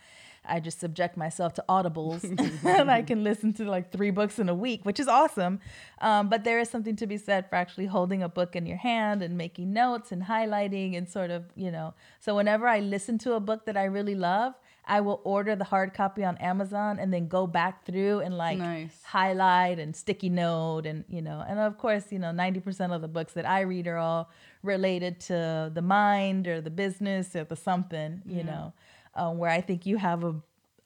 I 0.44 0.61
just 0.61 0.81
subject 0.81 1.16
myself 1.16 1.55
to 1.55 1.64
audibles 1.68 2.24
and 2.64 2.90
I 2.90 3.03
can 3.03 3.22
listen 3.22 3.53
to 3.55 3.64
like 3.64 3.92
three 3.92 4.11
books 4.11 4.38
in 4.38 4.48
a 4.48 4.55
week, 4.55 4.85
which 4.85 4.98
is 4.98 5.09
awesome. 5.09 5.61
Um, 6.01 6.29
but 6.29 6.44
there 6.44 6.59
is 6.59 6.70
something 6.70 6.96
to 6.96 7.07
be 7.07 7.18
said 7.18 7.48
for 7.48 7.57
actually 7.57 7.87
holding 7.87 8.22
a 8.22 8.29
book 8.29 8.57
in 8.57 8.66
your 8.66 8.77
hand 8.77 9.22
and 9.22 9.37
making 9.37 9.72
notes 9.72 10.12
and 10.12 10.22
highlighting 10.22 10.96
and 10.96 11.09
sort 11.09 11.31
of, 11.31 11.44
you 11.55 11.70
know. 11.70 11.94
So 12.20 12.35
whenever 12.35 12.66
I 12.66 12.81
listen 12.81 13.18
to 13.18 13.35
a 13.35 13.40
book 13.40 13.66
that 13.66 13.77
I 13.77 13.85
really 13.85 14.14
love, 14.14 14.55
I 14.88 15.01
will 15.03 15.20
order 15.22 15.55
the 15.55 15.64
hard 15.64 15.92
copy 15.94 16.24
on 16.24 16.38
Amazon 16.38 16.98
and 16.98 17.12
then 17.12 17.29
go 17.29 17.46
back 17.46 17.85
through 17.85 18.20
and 18.20 18.37
like 18.37 18.59
Nice. 18.59 19.01
highlight 19.05 19.79
and 19.79 19.94
sticky 19.94 20.31
note 20.31 20.87
and 20.87 21.05
you 21.09 21.20
know 21.22 21.44
and 21.46 21.59
of 21.59 21.77
course 21.79 22.11
you 22.11 22.18
know 22.18 22.29
90% 22.29 22.94
of 22.94 23.03
the 23.03 23.09
books 23.09 23.35
that 23.35 23.46
i 23.46 23.61
read 23.61 23.87
are 23.87 23.98
all 23.98 24.31
related 24.62 25.20
to 25.20 25.70
the 25.74 25.83
mind 25.83 26.48
or 26.48 26.61
the 26.61 26.70
business 26.70 27.37
or 27.37 27.44
the 27.44 27.55
something 27.57 28.22
you 28.27 28.42
know 28.42 28.72
um, 29.14 29.38
where 29.38 29.51
i 29.51 29.61
think 29.61 29.85
you 29.87 29.96
have 29.98 30.24
a, 30.24 30.35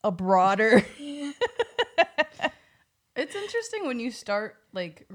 a 0.03 0.11
broader 0.11 0.85
It's 3.15 3.35
interesting 3.35 3.85
when 3.85 3.99
you 3.99 4.09
start 4.11 4.55
like 4.73 5.07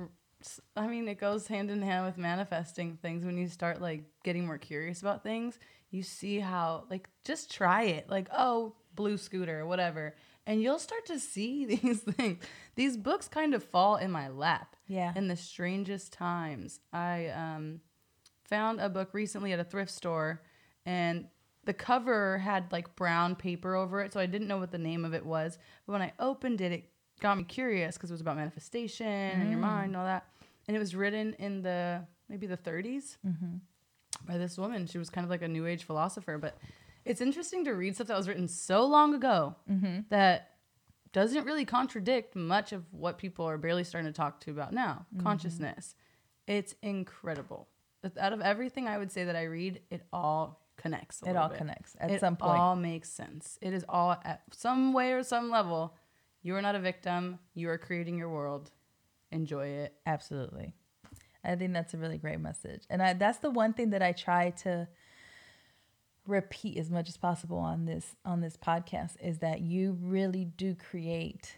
I 0.76 0.86
mean 0.86 1.08
it 1.08 1.18
goes 1.18 1.48
hand 1.48 1.70
in 1.70 1.82
hand 1.82 2.06
with 2.06 2.16
manifesting 2.16 2.96
things. 3.02 3.24
When 3.24 3.36
you 3.36 3.48
start 3.48 3.80
like 3.80 4.04
getting 4.24 4.46
more 4.46 4.58
curious 4.58 5.00
about 5.02 5.22
things 5.24 5.58
you 5.90 6.02
see 6.02 6.38
how 6.38 6.84
like 6.90 7.08
just 7.24 7.52
try 7.52 7.82
it. 7.84 8.08
Like 8.08 8.28
oh 8.32 8.74
blue 8.98 9.16
scooter 9.16 9.60
or 9.60 9.66
whatever 9.66 10.14
and 10.46 10.60
you'll 10.62 10.78
start 10.88 11.04
to 11.06 11.18
see 11.18 11.64
these 11.74 12.00
things. 12.00 12.42
These 12.74 12.96
books 12.96 13.28
kind 13.28 13.52
of 13.54 13.62
fall 13.62 13.96
in 13.96 14.10
my 14.10 14.28
lap 14.28 14.76
Yeah. 14.86 15.12
in 15.14 15.28
the 15.28 15.36
strangest 15.36 16.12
times. 16.12 16.80
I 16.92 17.28
um 17.44 17.80
found 18.44 18.80
a 18.80 18.88
book 18.88 19.10
recently 19.12 19.52
at 19.52 19.60
a 19.60 19.64
thrift 19.72 19.90
store 19.92 20.42
and 20.86 21.26
the 21.64 21.74
cover 21.74 22.38
had 22.38 22.72
like 22.72 22.96
brown 22.96 23.36
paper 23.36 23.74
over 23.74 24.00
it 24.00 24.10
so 24.14 24.18
i 24.20 24.24
didn't 24.34 24.48
know 24.48 24.56
what 24.62 24.70
the 24.72 24.78
name 24.90 25.04
of 25.04 25.12
it 25.18 25.24
was 25.34 25.58
but 25.84 25.92
when 25.92 26.00
i 26.00 26.10
opened 26.18 26.62
it 26.62 26.72
it 26.72 26.82
got 27.20 27.36
me 27.36 27.44
curious 27.44 27.92
because 27.96 28.08
it 28.10 28.14
was 28.14 28.22
about 28.22 28.36
manifestation 28.36 29.06
and 29.40 29.50
your 29.50 29.58
mind 29.60 29.88
and 29.88 29.96
all 29.98 30.04
that 30.12 30.24
and 30.66 30.74
it 30.74 30.80
was 30.80 30.94
written 30.94 31.34
in 31.38 31.60
the 31.60 32.00
maybe 32.30 32.46
the 32.46 32.56
30s 32.56 33.18
by 34.26 34.36
this 34.38 34.56
woman. 34.58 34.86
She 34.86 34.98
was 34.98 35.10
kind 35.10 35.24
of 35.26 35.30
like 35.30 35.42
a 35.42 35.48
new 35.56 35.66
age 35.66 35.84
philosopher 35.84 36.38
but 36.38 36.56
it's 37.08 37.20
interesting 37.20 37.64
to 37.64 37.72
read 37.72 37.94
stuff 37.94 38.06
that 38.08 38.16
was 38.16 38.28
written 38.28 38.48
so 38.48 38.84
long 38.84 39.14
ago 39.14 39.56
mm-hmm. 39.70 40.00
that 40.10 40.50
doesn't 41.12 41.44
really 41.44 41.64
contradict 41.64 42.36
much 42.36 42.72
of 42.72 42.84
what 42.92 43.18
people 43.18 43.46
are 43.46 43.56
barely 43.56 43.82
starting 43.82 44.10
to 44.10 44.16
talk 44.16 44.40
to 44.40 44.50
about 44.50 44.72
now. 44.72 45.06
Mm-hmm. 45.14 45.24
Consciousness. 45.24 45.94
It's 46.46 46.74
incredible. 46.82 47.68
Out 48.18 48.32
of 48.32 48.40
everything 48.40 48.86
i 48.86 48.96
would 48.96 49.10
say 49.10 49.24
that 49.24 49.34
i 49.34 49.42
read 49.42 49.80
it 49.90 50.02
all 50.12 50.62
connects 50.76 51.20
a 51.22 51.30
it 51.30 51.36
all 51.36 51.48
bit. 51.48 51.58
connects 51.58 51.96
at 51.98 52.12
it 52.12 52.20
some 52.20 52.36
point. 52.36 52.56
It 52.56 52.60
all 52.60 52.76
makes 52.76 53.10
sense. 53.10 53.58
It 53.60 53.72
is 53.72 53.84
all 53.88 54.12
at 54.24 54.42
some 54.52 54.92
way 54.92 55.12
or 55.12 55.24
some 55.24 55.50
level 55.50 55.96
you 56.42 56.54
are 56.54 56.62
not 56.62 56.76
a 56.76 56.78
victim 56.78 57.40
you 57.54 57.68
are 57.70 57.78
creating 57.78 58.16
your 58.16 58.30
world. 58.30 58.70
Enjoy 59.32 59.66
it. 59.66 59.94
Absolutely. 60.06 60.74
I 61.44 61.56
think 61.56 61.72
that's 61.72 61.92
a 61.94 61.98
really 61.98 62.18
great 62.18 62.40
message. 62.40 62.84
And 62.88 63.02
I, 63.02 63.12
that's 63.14 63.38
the 63.38 63.50
one 63.50 63.72
thing 63.72 63.90
that 63.90 64.02
i 64.02 64.12
try 64.12 64.50
to 64.50 64.88
repeat 66.28 66.78
as 66.78 66.90
much 66.90 67.08
as 67.08 67.16
possible 67.16 67.58
on 67.58 67.86
this 67.86 68.14
on 68.24 68.40
this 68.40 68.56
podcast 68.56 69.14
is 69.20 69.38
that 69.38 69.60
you 69.60 69.96
really 70.00 70.44
do 70.44 70.74
create 70.74 71.56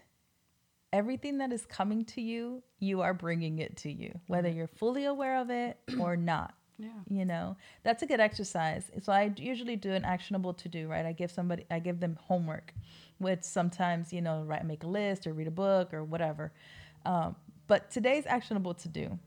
everything 0.93 1.37
that 1.37 1.51
is 1.51 1.65
coming 1.65 2.03
to 2.05 2.21
you 2.21 2.63
you 2.79 3.01
are 3.01 3.13
bringing 3.13 3.59
it 3.59 3.75
to 3.75 3.91
you 3.91 4.17
whether 4.27 4.49
you're 4.49 4.67
fully 4.67 5.05
aware 5.05 5.39
of 5.39 5.49
it 5.49 5.77
or 5.99 6.15
not 6.15 6.53
yeah. 6.81 6.89
you 7.07 7.25
know? 7.25 7.57
That's 7.83 8.01
a 8.01 8.07
good 8.07 8.19
exercise. 8.19 8.89
So 9.03 9.13
i 9.13 9.31
usually 9.37 9.75
do 9.75 9.91
an 9.91 10.03
actionable 10.03 10.53
to 10.55 10.67
do 10.67 10.87
right? 10.87 11.05
I 11.05 11.11
give 11.11 11.31
somebody 11.31 11.65
i 11.69 11.79
give 11.79 11.99
them 11.99 12.17
homework 12.23 12.73
which 13.19 13.43
sometimes 13.43 14.11
you 14.11 14.21
know 14.21 14.43
write 14.47 14.65
make 14.65 14.83
a 14.83 14.87
list 14.87 15.27
or 15.27 15.33
read 15.33 15.47
a 15.47 15.51
book 15.51 15.93
or 15.93 16.03
whatever. 16.03 16.51
Um, 17.05 17.35
but 17.67 17.91
today's 17.91 18.25
actionable 18.25 18.73
to 18.75 18.87
do 18.87 19.19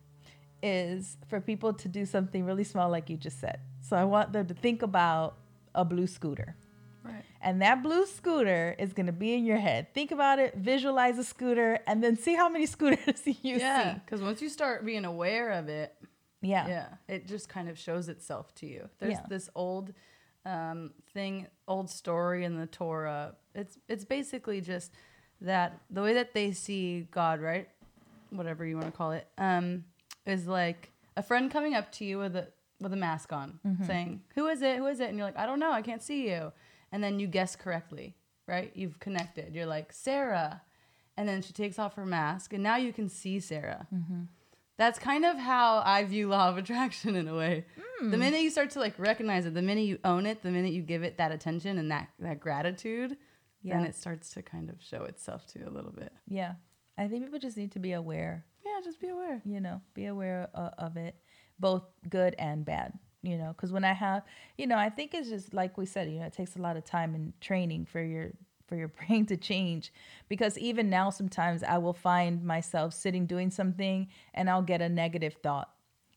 is 0.63 1.17
for 1.29 1.41
people 1.41 1.73
to 1.75 1.89
do 1.89 2.05
something 2.05 2.45
really 2.45 2.65
small 2.65 2.91
like 2.91 3.09
you 3.09 3.17
just 3.17 3.41
said 3.41 3.61
so 3.87 3.97
i 3.97 4.05
want 4.05 4.33
them 4.33 4.47
to 4.47 4.55
think 4.55 4.83
about 4.83 5.37
a 5.75 5.85
blue 5.85 6.07
scooter 6.07 6.57
right 7.03 7.25
and 7.41 7.61
that 7.63 7.83
blue 7.83 8.07
scooter 8.07 8.75
is 8.79 8.93
going 8.93 9.07
to 9.07 9.13
be 9.25 9.35
in 9.35 9.45
your 9.45 9.59
head 9.59 9.93
think 9.95 10.11
about 10.11 10.39
it 10.39 10.55
visualize 10.57 11.19
a 11.19 11.25
scooter 11.25 11.79
and 11.87 12.03
then 12.03 12.17
see 12.17 12.35
how 12.35 12.49
many 12.49 12.67
scooters 12.75 13.21
you 13.27 13.57
yeah 13.57 13.95
see 13.95 14.01
because 14.05 14.21
once 14.23 14.41
you 14.43 14.49
start 14.49 14.85
being 14.85 15.05
aware 15.05 15.51
of 15.51 15.69
it 15.69 15.95
yeah 16.43 16.67
yeah 16.69 16.87
it 17.09 17.27
just 17.27 17.49
kind 17.49 17.69
of 17.69 17.79
shows 17.79 18.09
itself 18.09 18.55
to 18.55 18.67
you 18.67 18.89
there's 19.01 19.15
Yeah. 19.15 19.27
this 19.29 19.49
old 19.55 19.93
um, 20.47 20.91
thing, 21.15 21.47
old 21.67 21.89
story 21.89 22.45
in 22.45 22.59
the 22.59 22.67
Torah. 22.67 23.35
It's 23.55 23.79
it's 23.89 24.05
basically 24.05 24.61
just 24.61 24.93
that 25.41 25.81
the 25.89 26.03
way 26.03 26.13
that 26.21 26.35
they 26.35 26.53
see 26.53 27.09
God, 27.11 27.41
right? 27.41 27.67
Whatever 28.29 28.67
you 28.67 28.77
want 28.77 28.93
to 28.93 28.93
call 28.93 29.13
it, 29.13 29.27
um, 29.39 29.85
is 30.27 30.47
like 30.47 30.93
a 31.17 31.23
friend 31.23 31.51
coming 31.51 31.75
up 31.75 31.91
to 31.93 32.05
you 32.05 32.19
with 32.19 32.37
a 32.37 32.49
with 32.81 32.93
a 32.93 32.97
mask 32.97 33.33
on, 33.33 33.59
mm-hmm. 33.67 33.85
saying, 33.85 34.23
"Who 34.35 34.47
is 34.49 34.63
it? 34.63 34.79
Who 34.79 34.87
is 34.87 35.01
it?" 35.01 35.09
And 35.09 35.19
you're 35.19 35.27
like, 35.27 35.39
"I 35.39 35.47
don't 35.47 35.61
know. 35.61 35.73
I 35.73 35.83
can't 35.83 36.03
see 36.03 36.29
you." 36.29 36.53
And 36.93 37.03
then 37.03 37.19
you 37.19 37.27
guess 37.27 37.57
correctly, 37.57 38.17
right? 38.47 38.71
You've 38.75 38.99
connected. 39.01 39.55
You're 39.55 39.67
like 39.67 39.93
Sarah, 39.93 40.63
and 41.17 41.29
then 41.29 41.43
she 41.43 41.53
takes 41.53 41.79
off 41.79 41.95
her 41.95 42.07
mask, 42.07 42.53
and 42.53 42.63
now 42.63 42.77
you 42.77 42.93
can 42.93 43.09
see 43.09 43.41
Sarah. 43.41 43.87
Mm-hmm. 43.93 44.23
That's 44.77 44.99
kind 44.99 45.25
of 45.25 45.37
how 45.37 45.83
I 45.85 46.05
view 46.05 46.29
law 46.29 46.49
of 46.49 46.59
attraction 46.59 47.15
in 47.15 47.29
a 47.29 47.35
way. 47.35 47.65
Hmm. 48.01 48.11
The 48.11 48.17
minute 48.17 48.41
you 48.41 48.51
start 48.51 48.71
to 48.71 48.81
like 48.81 48.99
recognize 48.99 49.47
it, 49.47 49.55
the 49.55 49.63
minute 49.63 49.83
you 49.87 49.99
own 50.05 50.27
it, 50.27 50.43
the 50.43 50.51
minute 50.51 50.73
you 50.73 50.83
give 50.83 51.05
it 51.05 51.19
that 51.19 51.31
attention 51.31 51.79
and 51.79 51.91
that 51.91 52.09
that 52.19 52.41
gratitude, 52.41 53.17
then 53.63 53.85
it 53.85 53.95
starts 53.95 54.31
to 54.35 54.43
kind 54.43 54.69
of 54.69 54.77
show 54.83 55.05
itself 55.05 55.47
to 55.49 55.61
you 55.61 55.69
a 55.69 55.71
little 55.71 55.93
bit. 55.93 56.13
Yeah. 56.29 56.55
I 56.99 57.09
think 57.09 57.25
people 57.25 57.39
just 57.39 57.57
need 57.57 57.73
to 57.73 57.79
be 57.79 57.93
aware, 57.93 58.45
Yeah, 58.65 58.81
just 58.85 59.01
be 59.01 59.09
aware. 59.09 59.43
you 59.45 59.61
know, 59.61 59.81
be 59.95 60.07
aware 60.07 60.49
of, 60.55 60.73
of 60.79 60.97
it, 60.97 61.17
both 61.59 61.83
good 62.09 62.35
and 62.39 62.65
bad, 62.65 62.93
you 63.23 63.37
know, 63.37 63.49
because 63.49 63.73
when 63.73 63.85
I 63.85 63.93
have, 63.93 64.23
you 64.59 64.67
know, 64.67 64.77
I 64.77 64.91
think 64.91 65.15
it's 65.15 65.29
just 65.29 65.55
like 65.55 65.79
we 65.79 65.87
said, 65.87 66.11
you 66.11 66.19
know, 66.19 66.27
it 66.27 66.33
takes 66.33 66.57
a 66.57 66.61
lot 66.61 66.77
of 66.77 66.85
time 66.85 67.15
and 67.15 67.39
training 67.41 67.87
for 67.87 68.03
your 68.03 68.33
for 68.67 68.77
your 68.77 68.89
brain 69.07 69.27
to 69.27 69.37
change 69.37 69.93
because 70.29 70.59
even 70.59 70.89
now 70.89 71.11
sometimes 71.11 71.63
I 71.63 71.79
will 71.79 71.93
find 71.93 72.45
myself 72.45 72.95
sitting 72.95 73.27
doing 73.27 73.51
something 73.51 74.09
and 74.33 74.49
I'll 74.49 74.63
get 74.63 74.81
a 74.81 74.89
negative 74.89 75.35
thought 75.43 75.71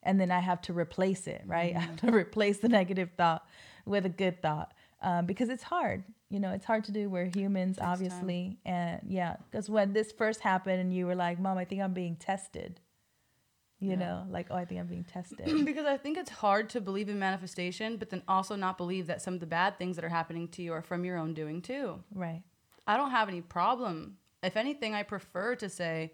and 0.03 0.19
then 0.19 0.31
I 0.31 0.39
have 0.39 0.61
to 0.63 0.73
replace 0.73 1.27
it, 1.27 1.43
right? 1.45 1.75
I 1.77 1.79
have 1.79 1.97
to 1.97 2.11
replace 2.11 2.59
the 2.59 2.69
negative 2.69 3.09
thought 3.17 3.45
with 3.85 4.05
a 4.05 4.09
good 4.09 4.41
thought 4.41 4.73
um, 5.01 5.25
because 5.25 5.49
it's 5.49 5.63
hard. 5.63 6.03
You 6.29 6.39
know, 6.39 6.51
it's 6.51 6.65
hard 6.65 6.83
to 6.85 6.91
do. 6.91 7.09
We're 7.09 7.29
humans, 7.33 7.77
time. 7.77 7.89
obviously, 7.89 8.57
and 8.65 9.01
yeah. 9.07 9.37
Because 9.49 9.69
when 9.69 9.93
this 9.93 10.11
first 10.11 10.41
happened, 10.41 10.81
and 10.81 10.93
you 10.93 11.05
were 11.05 11.15
like, 11.15 11.39
"Mom, 11.39 11.57
I 11.57 11.63
think 11.63 11.81
I'm 11.81 11.93
being 11.93 12.17
tested," 12.17 12.81
you 13.79 13.91
Yeah. 13.91 13.97
know, 13.97 14.25
like, 14.29 14.47
"Oh, 14.49 14.55
I 14.55 14.65
think 14.65 14.79
I'm 14.79 14.87
being 14.87 15.03
tested." 15.03 15.45
because 15.65 15.85
I 15.85 15.97
think 15.97 16.17
it's 16.17 16.29
hard 16.29 16.69
to 16.71 16.81
believe 16.81 17.09
in 17.09 17.19
manifestation, 17.19 17.97
but 17.97 18.09
then 18.09 18.23
also 18.27 18.55
not 18.55 18.77
believe 18.77 19.07
that 19.07 19.21
some 19.21 19.35
of 19.35 19.39
the 19.39 19.45
bad 19.45 19.77
things 19.77 19.95
that 19.95 20.05
are 20.05 20.09
happening 20.09 20.47
to 20.49 20.61
you 20.61 20.73
are 20.73 20.81
from 20.81 21.05
your 21.05 21.17
own 21.17 21.33
doing 21.33 21.61
too. 21.61 22.03
right. 22.13 22.41
I 22.87 22.95
don't 22.95 23.11
have 23.11 23.27
any 23.27 23.41
problem. 23.41 24.17
If 24.41 24.55
anything, 24.55 24.95
I 24.95 25.03
prefer 25.03 25.55
to 25.55 25.67
say, 25.67 26.13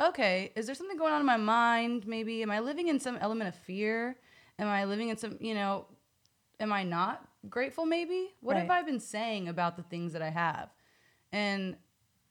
okay, 0.00 0.52
is 0.56 0.66
there 0.66 0.74
something 0.74 0.96
going 0.96 1.12
on 1.12 1.20
in 1.20 1.26
my 1.26 1.36
mind? 1.36 2.06
Maybe 2.06 2.42
am 2.42 2.50
I 2.50 2.60
living 2.60 2.88
in 2.88 2.98
some 2.98 3.16
element 3.18 3.48
of 3.48 3.54
fear? 3.54 4.16
Am 4.58 4.66
I 4.66 4.84
living 4.86 5.10
in 5.10 5.18
some, 5.18 5.36
you 5.40 5.54
know, 5.54 5.86
am 6.60 6.72
I 6.72 6.82
not 6.82 7.28
grateful 7.50 7.84
maybe? 7.84 8.32
What 8.40 8.56
have 8.56 8.70
I 8.70 8.82
been 8.82 9.00
saying 9.00 9.48
about 9.48 9.76
the 9.76 9.82
things 9.82 10.14
that 10.14 10.22
I 10.22 10.30
have? 10.30 10.70
And 11.32 11.76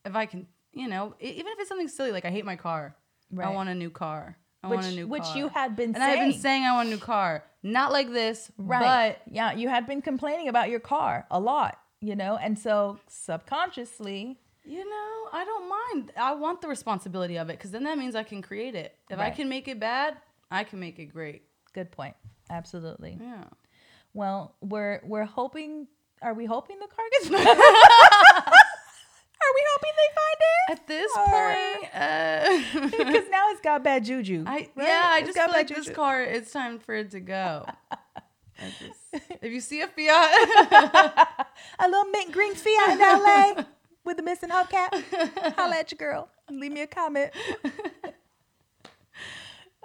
if 0.06 0.16
I 0.16 0.26
can, 0.26 0.48
you 0.72 0.88
know, 0.88 1.14
even 1.20 1.46
if 1.48 1.60
it's 1.60 1.70
something 1.70 1.88
silly 1.88 2.12
like 2.12 2.26
I 2.26 2.32
hate 2.32 2.46
my 2.46 2.56
car. 2.56 2.96
I 3.40 3.50
want 3.50 3.70
a 3.70 3.76
new 3.76 3.90
car. 3.90 4.38
I 4.64 4.68
Which, 4.68 4.78
want 4.78 4.88
a 4.88 4.96
new 4.96 5.08
which 5.08 5.24
car. 5.24 5.38
you 5.38 5.48
had 5.50 5.76
been 5.76 5.90
and 5.90 5.98
saying. 5.98 6.22
I've 6.22 6.32
been 6.32 6.40
saying 6.42 6.64
I 6.64 6.74
want 6.74 6.88
a 6.88 6.92
new 6.92 6.98
car. 6.98 7.44
Not 7.64 7.92
like 7.92 8.12
this, 8.12 8.52
right. 8.58 9.18
But 9.18 9.34
yeah, 9.34 9.54
you 9.54 9.68
had 9.70 9.86
been 9.88 10.02
complaining 10.02 10.48
about 10.48 10.70
your 10.70 10.80
car 10.80 11.26
a 11.30 11.40
lot, 11.40 11.78
you 12.00 12.16
know, 12.16 12.38
and 12.38 12.58
so 12.58 13.00
subconsciously, 13.08 14.38
you 14.66 14.90
know, 14.90 15.30
I 15.34 15.44
don't 15.46 15.70
mind. 15.70 16.12
I 16.18 16.36
want 16.36 16.62
the 16.62 16.68
responsibility 16.68 17.38
of 17.38 17.50
it 17.50 17.58
because 17.58 17.72
then 17.72 17.84
that 17.84 17.98
means 17.98 18.16
I 18.16 18.24
can 18.24 18.42
create 18.42 18.76
it. 18.76 18.96
If 19.10 19.20
I 19.20 19.30
can 19.30 19.50
make 19.50 19.68
it 19.68 19.80
bad, 19.80 20.18
I 20.50 20.64
can 20.64 20.80
make 20.80 21.00
it 21.00 21.08
great. 21.08 21.44
good 21.74 21.92
point. 21.92 22.16
Absolutely. 22.50 23.18
Yeah. 23.20 23.46
Well, 24.14 24.56
we're 24.62 25.02
we're 25.06 25.26
hoping. 25.26 25.88
Are 26.22 26.34
we 26.34 26.46
hoping 26.46 26.78
the 26.80 26.88
car 26.88 27.06
gets? 27.12 27.30
are 29.46 29.54
we 29.56 29.64
hoping 29.74 29.94
they 30.02 30.12
find 30.22 30.40
it? 30.40 30.72
At 30.72 30.88
this 30.88 31.12
Or- 31.18 31.28
point, 31.28 31.84
uh, 31.94 32.98
Because 33.14 33.30
now 33.30 33.50
it's 33.52 33.62
got 33.62 33.84
bad 33.84 34.06
juju. 34.06 34.44
I 34.48 34.52
right? 34.52 34.72
yeah, 34.78 35.02
I 35.06 35.18
It's 35.20 35.28
just 35.28 35.38
got 35.38 35.50
feel 35.50 35.60
like 35.60 35.68
bad 35.70 35.78
this 35.78 35.90
car. 35.90 36.22
It's 36.24 36.52
time 36.52 36.80
for 36.80 36.96
it 36.96 37.12
to 37.12 37.20
go. 37.20 37.66
Just, 38.80 39.24
if 39.42 39.52
you 39.52 39.60
see 39.60 39.82
a 39.82 39.88
Fiat, 39.88 41.48
a 41.80 41.88
little 41.88 42.06
mint 42.12 42.32
green 42.32 42.54
Fiat 42.56 42.90
in 42.92 43.00
LA 43.00 43.64
with 44.06 44.18
the 44.18 44.24
missing 44.24 44.50
hubcap. 44.50 45.56
Holla 45.56 45.78
at 45.78 45.92
your 45.92 45.98
girl. 45.98 46.30
Leave 46.50 46.72
me 46.72 46.82
a 46.82 46.88
comment. 46.88 47.32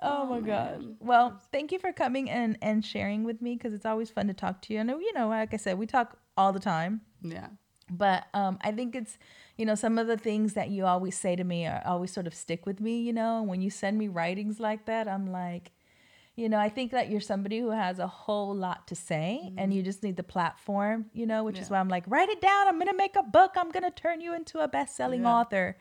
oh, 0.02 0.26
my 0.26 0.40
god. 0.40 0.96
Well, 1.00 1.40
thank 1.50 1.72
you 1.72 1.78
for 1.78 1.92
coming 1.92 2.30
and 2.30 2.56
and 2.62 2.84
sharing 2.84 3.24
with 3.24 3.42
me 3.42 3.54
because 3.56 3.72
it's 3.72 3.86
always 3.86 4.10
fun 4.10 4.28
to 4.28 4.34
talk 4.34 4.62
to 4.62 4.74
you. 4.74 4.80
I 4.80 4.82
know 4.82 4.98
you 4.98 5.12
know, 5.12 5.28
like 5.28 5.54
I 5.54 5.56
said, 5.56 5.78
we 5.78 5.86
talk 5.86 6.18
all 6.36 6.52
the 6.52 6.60
time. 6.60 7.00
yeah, 7.22 7.48
but 7.90 8.26
um, 8.34 8.58
I 8.60 8.70
think 8.72 8.94
it's 8.94 9.18
you 9.58 9.66
know 9.66 9.74
some 9.74 9.98
of 9.98 10.06
the 10.06 10.16
things 10.16 10.54
that 10.54 10.70
you 10.70 10.86
always 10.86 11.18
say 11.18 11.36
to 11.36 11.44
me 11.44 11.66
are 11.66 11.82
always 11.84 12.12
sort 12.12 12.26
of 12.26 12.34
stick 12.34 12.64
with 12.64 12.80
me. 12.80 13.00
You 13.02 13.12
know, 13.12 13.42
when 13.42 13.60
you 13.60 13.68
send 13.70 13.98
me 13.98 14.08
writings 14.08 14.58
like 14.60 14.86
that, 14.86 15.06
I'm 15.08 15.30
like, 15.30 15.72
you 16.36 16.48
know, 16.48 16.58
I 16.58 16.68
think 16.68 16.92
that 16.92 17.10
you're 17.10 17.20
somebody 17.20 17.58
who 17.58 17.70
has 17.70 17.98
a 17.98 18.06
whole 18.06 18.54
lot 18.54 18.86
to 18.86 18.94
say, 18.94 19.52
and 19.58 19.74
you 19.74 19.82
just 19.82 20.04
need 20.04 20.16
the 20.16 20.22
platform. 20.22 21.06
You 21.12 21.26
know, 21.26 21.42
which 21.42 21.58
is 21.58 21.68
why 21.68 21.78
I'm 21.80 21.88
like, 21.88 22.04
write 22.06 22.28
it 22.28 22.40
down. 22.40 22.68
I'm 22.68 22.78
gonna 22.78 22.94
make 22.94 23.16
a 23.16 23.22
book. 23.24 23.52
I'm 23.56 23.70
gonna 23.70 23.90
turn 23.90 24.20
you 24.20 24.32
into 24.34 24.60
a 24.60 24.68
best-selling 24.68 25.22
Yeah. 25.22 25.34
author, 25.34 25.76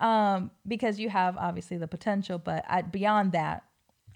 um, 0.00 0.50
because 0.66 0.98
you 0.98 1.10
have 1.10 1.36
obviously 1.36 1.76
the 1.76 1.88
potential. 1.88 2.38
But 2.38 2.64
I, 2.66 2.80
beyond 2.82 3.32
that, 3.32 3.64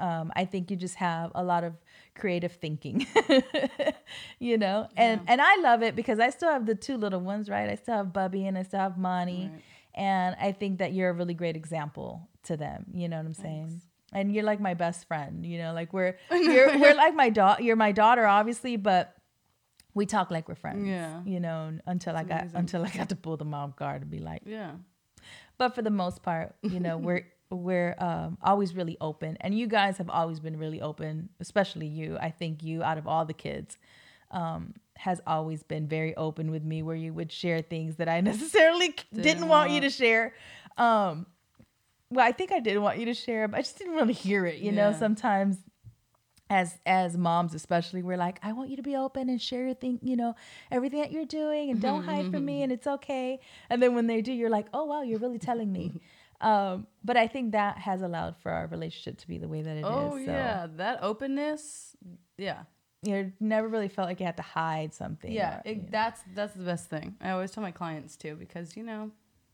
um, 0.02 0.30
I 0.36 0.44
think 0.44 0.70
you 0.70 0.76
just 0.76 0.96
have 0.96 1.30
a 1.34 1.42
lot 1.42 1.62
of 1.64 1.72
creative 2.14 2.52
thinking, 2.52 3.06
you 4.38 4.58
know, 4.58 4.88
and 4.96 5.20
Yeah. 5.24 5.32
and 5.32 5.40
I 5.40 5.56
love 5.60 5.82
it 5.82 5.94
because 5.96 6.18
I 6.20 6.30
still 6.30 6.50
have 6.50 6.66
the 6.66 6.74
two 6.74 6.96
little 6.96 7.20
ones, 7.20 7.48
right? 7.48 7.68
I 7.70 7.76
still 7.76 7.94
have 7.96 8.12
Bubby 8.12 8.46
and 8.46 8.58
I 8.58 8.62
still 8.64 8.80
have 8.80 8.98
Monty, 8.98 9.48
Right. 9.52 9.62
and 9.94 10.36
I 10.40 10.52
think 10.52 10.78
that 10.78 10.92
you're 10.92 11.10
a 11.10 11.12
really 11.12 11.34
great 11.34 11.56
example 11.56 12.28
to 12.44 12.56
them. 12.56 12.86
You 12.92 13.08
know 13.08 13.16
what 13.18 13.26
I'm 13.26 13.34
saying? 13.34 13.80
And 14.12 14.34
you're 14.34 14.44
like 14.44 14.60
my 14.60 14.74
best 14.74 15.06
friend. 15.08 15.46
You 15.46 15.58
know, 15.58 15.72
like 15.72 15.92
we're 15.92 16.16
you're 16.30 16.78
we're 16.78 16.94
like 16.94 17.14
my 17.14 17.30
daughter. 17.30 17.62
You're 17.62 17.76
my 17.76 17.92
daughter, 17.92 18.26
obviously, 18.26 18.76
but 18.76 19.14
we 19.94 20.04
talk 20.06 20.30
like 20.30 20.48
we're 20.48 20.54
friends. 20.54 20.86
Yeah. 20.88 21.22
You 21.24 21.40
know, 21.40 21.78
until 21.86 22.16
I 22.16 22.24
got 22.24 22.42
amazing. 22.42 22.58
until 22.58 22.84
I 22.84 22.90
got 22.90 23.08
to 23.10 23.16
pull 23.16 23.36
them 23.36 23.54
off 23.54 23.76
guard 23.76 24.02
and 24.02 24.10
be 24.10 24.18
like, 24.18 24.42
yeah, 24.44 24.72
but 25.58 25.74
for 25.74 25.82
the 25.82 25.90
most 25.90 26.22
part, 26.22 26.54
you 26.62 26.80
know, 26.80 26.98
we're 26.98 27.26
we're 27.56 27.94
um, 27.98 28.38
always 28.42 28.74
really 28.74 28.96
open, 29.00 29.36
and 29.40 29.56
you 29.56 29.66
guys 29.66 29.98
have 29.98 30.10
always 30.10 30.40
been 30.40 30.56
really 30.56 30.80
open, 30.80 31.28
especially 31.40 31.86
you. 31.86 32.18
I 32.20 32.30
think 32.30 32.62
you, 32.62 32.82
out 32.82 32.98
of 32.98 33.06
all 33.06 33.24
the 33.24 33.34
kids, 33.34 33.78
um, 34.30 34.74
has 34.96 35.20
always 35.26 35.62
been 35.62 35.86
very 35.86 36.14
open 36.16 36.50
with 36.50 36.64
me, 36.64 36.82
where 36.82 36.96
you 36.96 37.12
would 37.12 37.32
share 37.32 37.62
things 37.62 37.96
that 37.96 38.08
I 38.08 38.20
necessarily 38.32 38.88
didn't, 38.88 39.22
Didn't 39.22 39.48
want 39.48 39.70
you 39.70 39.80
to 39.82 39.90
share. 39.90 40.34
Um, 40.76 41.26
well, 42.10 42.26
I 42.26 42.32
think 42.32 42.52
I 42.52 42.60
did 42.60 42.78
want 42.78 42.98
you 42.98 43.06
to 43.06 43.14
share, 43.14 43.48
but 43.48 43.58
I 43.58 43.62
just 43.62 43.78
didn't 43.78 43.94
really 43.94 44.12
hear 44.12 44.46
it. 44.46 44.58
You 44.58 44.72
know, 44.72 44.92
sometimes 44.92 45.58
as 46.52 46.78
as 46.84 47.16
moms 47.16 47.54
especially 47.54 48.02
we're 48.02 48.16
like 48.16 48.38
i 48.42 48.52
want 48.52 48.68
you 48.68 48.76
to 48.76 48.82
be 48.82 48.94
open 48.94 49.30
and 49.30 49.40
share 49.40 49.64
your 49.64 49.74
thing 49.74 49.98
you 50.02 50.14
know 50.14 50.36
everything 50.70 51.00
that 51.00 51.10
you're 51.10 51.24
doing 51.24 51.70
and 51.70 51.80
don't 51.80 52.04
hide 52.04 52.30
from 52.30 52.44
me 52.44 52.62
and 52.64 52.70
it's 52.70 52.86
okay 52.86 53.40
and 53.70 53.82
then 53.82 53.94
when 53.94 54.06
they 54.06 54.20
do 54.20 54.32
you're 54.32 54.50
like 54.50 54.66
oh 54.74 54.84
wow 54.84 55.00
you're 55.00 55.18
really 55.18 55.38
telling 55.38 55.72
me 55.72 55.92
um 56.42 56.86
but 57.04 57.16
i 57.16 57.26
think 57.26 57.52
that 57.52 57.78
has 57.78 58.02
allowed 58.02 58.36
for 58.36 58.50
our 58.50 58.66
relationship 58.66 59.16
to 59.18 59.26
be 59.28 59.38
the 59.38 59.48
way 59.48 59.62
that 59.62 59.76
it 59.76 59.80
is. 59.80 59.86
oh 59.86 60.10
so 60.12 60.18
yeah, 60.18 60.66
that 60.76 60.98
openness. 61.02 61.96
Yeah, 62.38 62.64
you 63.02 63.32
never 63.40 63.68
really 63.68 63.88
felt 63.88 64.08
like 64.08 64.18
you 64.20 64.26
had 64.26 64.36
to 64.38 64.42
hide 64.42 64.92
something 64.94 65.30
yeah, 65.32 65.58
or, 65.58 65.62
it, 65.64 65.90
that's 65.90 66.20
that's 66.34 66.54
the 66.54 66.64
best 66.64 66.90
thing. 66.90 67.14
I 67.20 67.30
always 67.30 67.50
tell 67.52 67.62
my 67.62 67.70
clients 67.70 68.16
too 68.16 68.34
because 68.36 68.76
you 68.76 68.82
know 68.82 69.10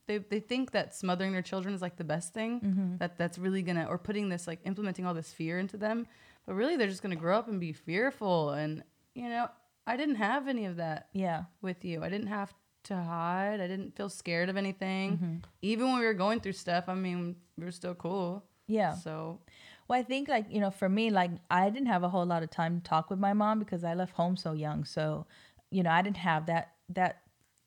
they 0.06 0.18
they 0.18 0.40
think 0.40 0.70
that 0.72 0.94
smothering 0.94 1.32
their 1.32 1.42
children 1.42 1.74
is 1.74 1.82
like 1.82 1.96
the 1.96 2.04
best 2.04 2.32
thing 2.32 2.60
Mm-hmm. 2.60 2.96
that 2.98 3.18
that's 3.18 3.36
really 3.38 3.62
gonna 3.62 3.86
or 3.88 3.98
putting 3.98 4.28
this 4.30 4.46
like 4.46 4.60
implementing 4.64 5.04
all 5.06 5.14
this 5.14 5.32
fear 5.32 5.58
into 5.58 5.76
them, 5.76 6.06
but 6.46 6.54
really 6.54 6.76
they're 6.76 6.88
just 6.88 7.02
gonna 7.02 7.16
grow 7.16 7.36
up 7.38 7.48
and 7.48 7.60
be 7.60 7.72
fearful. 7.72 8.50
And 8.50 8.82
you 9.14 9.28
know, 9.28 9.48
I 9.86 9.96
didn't 9.96 10.16
have 10.16 10.48
any 10.48 10.64
of 10.64 10.76
that 10.76 11.08
yeah 11.12 11.44
with 11.60 11.84
you. 11.84 12.02
I 12.02 12.08
didn't 12.08 12.28
have 12.28 12.54
to 12.88 12.96
hide. 12.96 13.60
I 13.60 13.66
didn't 13.66 13.96
feel 13.96 14.08
scared 14.08 14.48
of 14.48 14.56
anything. 14.56 15.12
Mm-hmm. 15.12 15.36
Even 15.62 15.86
when 15.90 16.00
we 16.00 16.06
were 16.06 16.14
going 16.14 16.40
through 16.40 16.52
stuff, 16.52 16.84
I 16.88 16.94
mean, 16.94 17.36
we 17.56 17.64
were 17.64 17.72
still 17.72 17.94
cool. 17.94 18.44
yeah 18.66 18.94
So 18.94 19.38
Well, 19.86 19.98
I 19.98 20.02
think 20.02 20.28
like 20.28 20.46
you 20.50 20.60
know, 20.60 20.70
for 20.70 20.88
me, 20.88 21.10
like 21.10 21.30
I 21.50 21.70
didn't 21.70 21.88
have 21.88 22.02
a 22.02 22.08
whole 22.08 22.26
lot 22.26 22.42
of 22.42 22.50
time 22.50 22.80
to 22.80 22.88
talk 22.88 23.10
with 23.10 23.18
my 23.18 23.32
mom 23.32 23.58
because 23.58 23.84
I 23.84 23.94
left 23.94 24.14
home 24.14 24.36
so 24.36 24.52
young. 24.52 24.84
So, 24.84 25.26
you 25.70 25.82
know, 25.82 25.90
I 25.90 26.02
didn't 26.02 26.18
have 26.18 26.46
that 26.46 26.72
that 26.90 27.22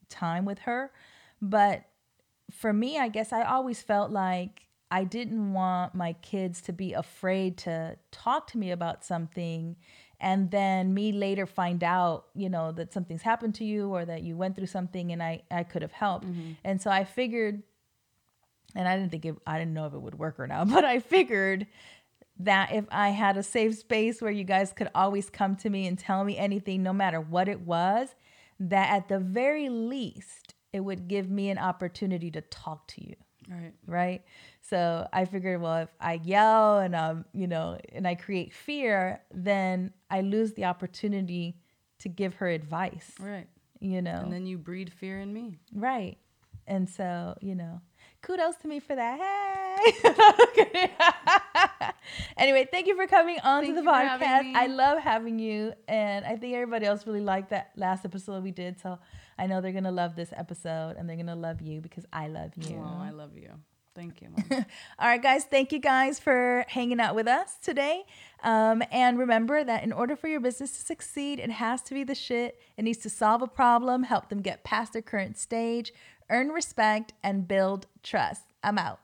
time 0.08 0.44
with 0.44 0.60
her. 0.60 0.92
But 1.40 1.84
for 2.50 2.72
me, 2.72 2.98
I 2.98 3.08
guess 3.08 3.32
I 3.32 3.42
always 3.42 3.82
felt 3.82 4.10
like 4.10 4.68
I 4.90 5.04
didn't 5.04 5.54
want 5.54 5.94
my 5.94 6.12
kids 6.14 6.60
to 6.62 6.72
be 6.72 6.92
afraid 6.92 7.56
to 7.58 7.96
talk 8.10 8.46
to 8.48 8.58
me 8.58 8.70
about 8.70 9.04
something 9.04 9.76
and 10.22 10.50
then 10.52 10.94
me 10.94 11.12
later 11.12 11.46
find 11.46 11.82
out, 11.82 12.26
you 12.34 12.48
know, 12.48 12.70
that 12.72 12.92
something's 12.92 13.22
happened 13.22 13.56
to 13.56 13.64
you 13.64 13.90
or 13.90 14.04
that 14.04 14.22
you 14.22 14.36
went 14.36 14.56
through 14.56 14.68
something 14.68 15.12
and 15.12 15.22
I 15.22 15.42
I 15.50 15.64
could 15.64 15.82
have 15.82 15.92
helped. 15.92 16.26
Mm-hmm. 16.26 16.52
And 16.64 16.80
so 16.80 16.90
I 16.90 17.04
figured 17.04 17.62
and 18.74 18.88
I 18.88 18.96
didn't 18.96 19.10
think 19.10 19.26
it, 19.26 19.36
I 19.46 19.58
didn't 19.58 19.74
know 19.74 19.86
if 19.86 19.92
it 19.92 20.00
would 20.00 20.18
work 20.18 20.40
or 20.40 20.46
not, 20.46 20.68
but 20.70 20.84
I 20.84 21.00
figured 21.00 21.66
that 22.38 22.72
if 22.72 22.86
I 22.90 23.10
had 23.10 23.36
a 23.36 23.42
safe 23.42 23.74
space 23.74 24.22
where 24.22 24.30
you 24.30 24.44
guys 24.44 24.72
could 24.72 24.88
always 24.94 25.28
come 25.28 25.56
to 25.56 25.68
me 25.68 25.86
and 25.86 25.98
tell 25.98 26.24
me 26.24 26.38
anything, 26.38 26.82
no 26.82 26.92
matter 26.92 27.20
what 27.20 27.48
it 27.48 27.60
was, 27.60 28.14
that 28.58 28.90
at 28.90 29.08
the 29.08 29.18
very 29.18 29.68
least, 29.68 30.54
it 30.72 30.80
would 30.80 31.08
give 31.08 31.30
me 31.30 31.50
an 31.50 31.58
opportunity 31.58 32.30
to 32.30 32.40
talk 32.40 32.86
to 32.88 33.06
you. 33.06 33.16
Right. 33.48 33.72
Right. 33.86 34.22
So 34.60 35.06
I 35.12 35.24
figured, 35.24 35.60
well, 35.60 35.82
if 35.82 35.88
I 36.00 36.14
yell 36.14 36.78
and 36.78 36.94
um, 36.94 37.24
you 37.32 37.46
know, 37.46 37.78
and 37.92 38.06
I 38.06 38.14
create 38.14 38.54
fear, 38.54 39.20
then 39.32 39.92
I 40.10 40.20
lose 40.20 40.52
the 40.52 40.64
opportunity 40.64 41.56
to 42.00 42.08
give 42.08 42.34
her 42.34 42.48
advice. 42.48 43.12
Right. 43.20 43.48
You 43.80 44.02
know. 44.02 44.20
And 44.22 44.32
then 44.32 44.46
you 44.46 44.58
breed 44.58 44.92
fear 44.92 45.20
in 45.20 45.32
me. 45.32 45.58
Right. 45.74 46.18
And 46.66 46.88
so, 46.88 47.36
you 47.40 47.54
know, 47.54 47.80
kudos 48.22 48.56
to 48.56 48.68
me 48.68 48.80
for 48.80 48.94
that. 48.94 49.18
Hey. 49.18 49.92
anyway, 52.36 52.66
thank 52.70 52.86
you 52.86 52.96
for 52.96 53.06
coming 53.06 53.38
on 53.42 53.62
Thank 53.62 53.74
to 53.74 53.80
the 53.80 53.84
you 53.84 53.90
for 53.90 53.96
having 53.96 54.54
podcast. 54.54 54.56
I 54.56 54.66
love 54.66 54.98
having 55.00 55.38
you. 55.38 55.72
And 55.88 56.24
I 56.24 56.36
think 56.36 56.54
everybody 56.54 56.86
else 56.86 57.06
really 57.06 57.20
liked 57.20 57.50
that 57.50 57.72
last 57.76 58.04
episode 58.04 58.42
we 58.42 58.52
did. 58.52 58.80
So 58.80 58.98
I 59.38 59.46
know 59.46 59.60
they're 59.60 59.72
going 59.72 59.84
to 59.84 59.90
love 59.90 60.16
this 60.16 60.32
episode 60.36 60.96
and 60.96 61.08
they're 61.08 61.16
going 61.16 61.26
to 61.26 61.34
love 61.34 61.60
you 61.60 61.80
because 61.80 62.04
I 62.12 62.28
love 62.28 62.52
you. 62.56 62.76
Oh, 62.78 63.02
I 63.02 63.10
love 63.10 63.36
you. 63.36 63.50
Thank 63.94 64.22
you. 64.22 64.28
All 64.98 65.08
right, 65.08 65.22
guys. 65.22 65.44
Thank 65.44 65.70
you 65.70 65.78
guys 65.78 66.18
for 66.18 66.64
hanging 66.68 66.98
out 66.98 67.14
with 67.14 67.28
us 67.28 67.56
today. 67.62 68.04
Um, 68.42 68.82
and 68.90 69.18
remember 69.18 69.62
that 69.64 69.84
in 69.84 69.92
order 69.92 70.16
for 70.16 70.28
your 70.28 70.40
business 70.40 70.70
to 70.72 70.80
succeed, 70.80 71.38
it 71.38 71.50
has 71.50 71.82
to 71.82 71.94
be 71.94 72.02
the 72.02 72.14
shit. 72.14 72.58
It 72.76 72.84
needs 72.84 72.98
to 72.98 73.10
solve 73.10 73.42
a 73.42 73.46
problem, 73.46 74.04
help 74.04 74.30
them 74.30 74.40
get 74.40 74.64
past 74.64 74.94
their 74.94 75.02
current 75.02 75.36
stage, 75.36 75.92
earn 76.30 76.48
respect, 76.48 77.12
and 77.22 77.46
build 77.46 77.86
trust. 78.02 78.42
I'm 78.64 78.78
out. 78.78 79.01